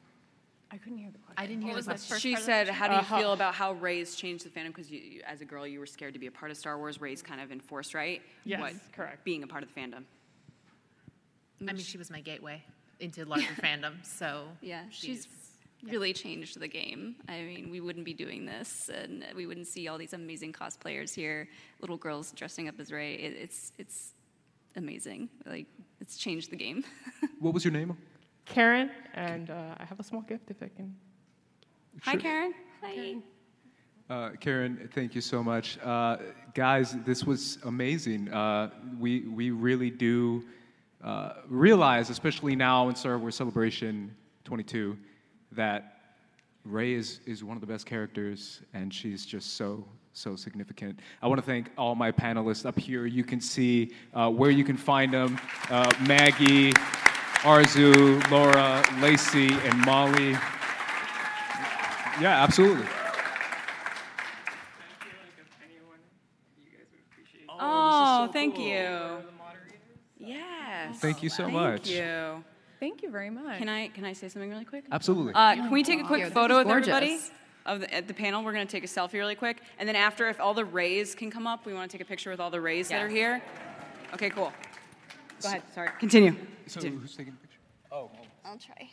I 0.71 0.77
couldn't 0.77 0.99
hear 0.99 1.11
the 1.11 1.19
question. 1.19 1.35
I 1.39 1.47
didn't 1.47 1.63
hear 1.63 1.73
What 1.75 1.85
the 1.85 1.91
was 1.93 2.03
question. 2.07 2.19
She 2.19 2.33
part 2.33 2.41
of 2.41 2.45
said, 2.47 2.67
question? 2.67 2.75
"How 2.75 2.89
do 2.89 2.95
you 2.95 3.01
Uh, 3.01 3.03
how- 3.05 3.19
feel 3.19 3.33
about 3.33 3.55
how 3.55 3.73
Rey's 3.73 4.15
changed 4.17 4.45
the 4.45 4.51
fandom? 4.51 4.67
Because 4.69 4.91
you, 4.91 5.01
you, 5.01 5.23
as 5.27 5.41
a 5.41 5.45
girl, 5.47 5.67
you 5.67 5.79
were 5.81 5.87
scared 5.87 6.13
to 6.15 6.21
be 6.21 6.27
a 6.27 6.31
part 6.31 6.51
of 6.51 6.57
Star 6.59 6.77
Wars. 6.79 7.01
Rey's 7.01 7.23
kind 7.23 7.41
of 7.41 7.51
enforced, 7.51 7.95
right? 7.95 8.21
Yes, 8.45 8.61
what, 8.61 8.75
correct. 8.93 9.25
Being 9.25 9.43
a 9.43 9.47
part 9.47 9.63
of 9.63 9.73
the 9.73 9.81
fandom. 9.81 10.05
I 11.61 11.65
mean, 11.73 11.79
she 11.79 11.99
was 11.99 12.11
my 12.11 12.21
gateway 12.21 12.63
into 13.01 13.25
larger 13.25 13.47
fandom, 13.63 14.05
so 14.05 14.49
Yeah, 14.61 14.85
she's 14.91 15.27
really 15.83 16.13
changed 16.13 16.59
the 16.61 16.69
game. 16.69 17.17
I 17.29 17.43
mean, 17.43 17.71
we 17.71 17.81
wouldn't 17.81 18.05
be 18.05 18.13
doing 18.15 18.45
this, 18.47 18.91
and 18.93 19.25
we 19.35 19.47
wouldn't 19.47 19.67
see 19.69 19.89
all 19.89 19.99
these 19.99 20.13
amazing 20.13 20.53
cosplayers 20.53 21.15
here, 21.15 21.49
little 21.81 21.97
girls 21.97 22.33
dressing 22.33 22.69
up 22.69 22.79
as 22.79 22.93
Rey. 22.93 23.15
It, 23.15 23.37
it's 23.41 23.73
it's 23.79 24.13
amazing. 24.77 25.29
Like 25.47 25.67
it's 26.01 26.17
changed 26.17 26.51
the 26.51 26.57
game. 26.57 26.85
What 27.41 27.55
was 27.55 27.65
your 27.65 27.73
name? 27.73 27.97
Karen, 28.49 28.91
and 29.15 29.51
uh, 29.51 29.75
I 29.79 29.85
have 29.85 30.01
a 30.01 30.03
small 30.03 30.23
gift 30.23 30.51
if 30.51 30.63
I 30.63 30.69
can. 30.69 30.95
Hi, 32.03 32.13
Sure. 32.13 32.21
Karen. 32.21 32.55
Hi. 32.83 33.17
Uh, 34.11 34.31
Karen, 34.41 34.89
thank 34.95 35.15
you 35.15 35.21
so 35.21 35.43
much. 35.43 35.79
Uh, 35.85 36.17
guys, 36.55 36.97
this 37.05 37.25
was 37.25 37.59
amazing. 37.65 38.33
Uh, 38.33 38.71
we, 38.99 39.21
we 39.29 39.51
really 39.51 39.91
do 39.91 40.45
uh, 41.05 41.35
realize, 41.47 42.09
especially 42.09 42.57
now 42.57 42.89
in 42.89 42.95
Star 42.95 43.19
Wars 43.19 43.35
Celebration 43.37 44.15
22, 44.45 44.97
that 45.53 45.99
Rey 46.65 46.95
is, 46.95 47.21
is 47.27 47.45
one 47.45 47.57
of 47.57 47.61
the 47.61 47.67
best 47.67 47.85
characters, 47.85 48.63
and 48.73 48.93
she's 48.93 49.27
just 49.27 49.57
so, 49.57 49.85
so 50.15 50.37
significant. 50.37 51.01
I 51.21 51.27
want 51.29 51.39
to 51.41 51.47
thank 51.47 51.71
all 51.77 51.95
my 51.95 52.11
panelists 52.11 52.65
up 52.65 52.79
here. 52.79 53.05
You 53.05 53.25
can 53.25 53.41
see 53.41 53.93
uh, 54.15 54.31
where 54.31 54.51
you 54.51 54.65
can 54.65 54.77
find 54.77 55.13
them 55.13 55.39
uh, 55.71 55.91
Maggie, 56.07 56.73
Arezou, 57.43 58.31
Laura, 58.31 58.83
Lacey, 59.01 59.53
and 59.53 59.79
Mollie. 59.85 60.33
Yeah, 62.21 62.43
absolutely. 62.43 62.87
Oh, 67.61 68.29
thank 68.33 68.59
you. 68.59 69.23
Yes. 70.19 70.99
Thank 70.99 71.23
you 71.23 71.29
so 71.29 71.45
Thank 71.45 71.55
much. 71.55 71.83
Thank 71.85 71.97
you. 71.97 72.45
Thank 72.81 73.03
you 73.03 73.11
very 73.11 73.31
much. 73.31 73.59
Can 73.59 73.69
I 73.69 73.89
can 73.89 74.05
I 74.05 74.13
say 74.13 74.29
something 74.29 74.51
really 74.51 74.65
quick? 74.65 74.85
Absolutely. 74.91 75.33
Uh, 75.35 75.55
can 75.55 75.71
we 75.71 75.83
take 75.83 76.01
a 76.01 76.05
quick 76.05 76.23
Here, 76.23 76.31
photo 76.31 76.59
is 76.59 76.67
with 76.67 76.77
everybody 76.77 77.19
of 77.67 77.81
the, 77.81 77.95
at 77.95 78.09
the 78.09 78.15
panel? 78.15 78.43
We're 78.45 78.53
going 78.53 78.67
to 78.67 78.71
take 78.71 78.85
a 78.85 78.89
selfie 78.89 79.15
really 79.15 79.35
quick, 79.35 79.63
and 79.79 79.89
then 79.89 79.97
after, 79.97 80.29
if 80.29 80.41
all 80.41 80.55
the 80.55 80.65
Reys 80.65 81.15
can 81.15 81.31
come 81.31 81.47
up, 81.47 81.67
we 81.67 81.75
want 81.75 81.91
to 81.91 81.97
take 81.97 82.05
a 82.05 82.09
picture 82.09 82.31
with 82.31 82.41
all 82.41 82.51
the 82.51 82.61
Reys 82.61 82.89
that 82.89 83.01
are 83.01 83.09
here. 83.09 83.43
Okay, 84.15 84.31
cool. 84.31 84.53
Go 85.43 85.49
ahead. 85.49 85.63
Sorry. 85.75 85.91
Continue. 86.01 86.35
So 86.67 86.81
Continue. 86.81 87.01
who's 87.01 87.17
taking 87.17 87.33
a 87.33 87.37
picture? 87.37 87.59
Oh, 87.93 88.11
I'll 88.45 88.59
try. 88.59 88.91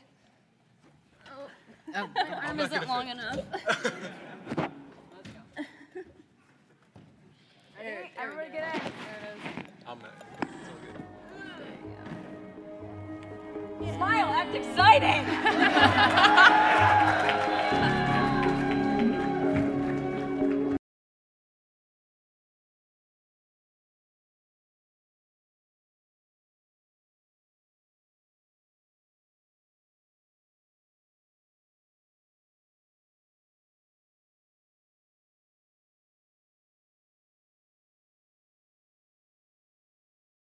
Oh, 1.27 1.49
Oh, 1.95 2.09
my 2.15 2.47
arm 2.47 2.59
isn't 2.59 2.87
long 2.87 3.09
enough. 3.09 3.39
Everybody 8.17 8.49
get 8.51 8.75
in. 8.75 8.81
I'm 9.87 9.99
Smile, 13.95 14.27
act 14.27 14.55
exciting. 14.55 15.25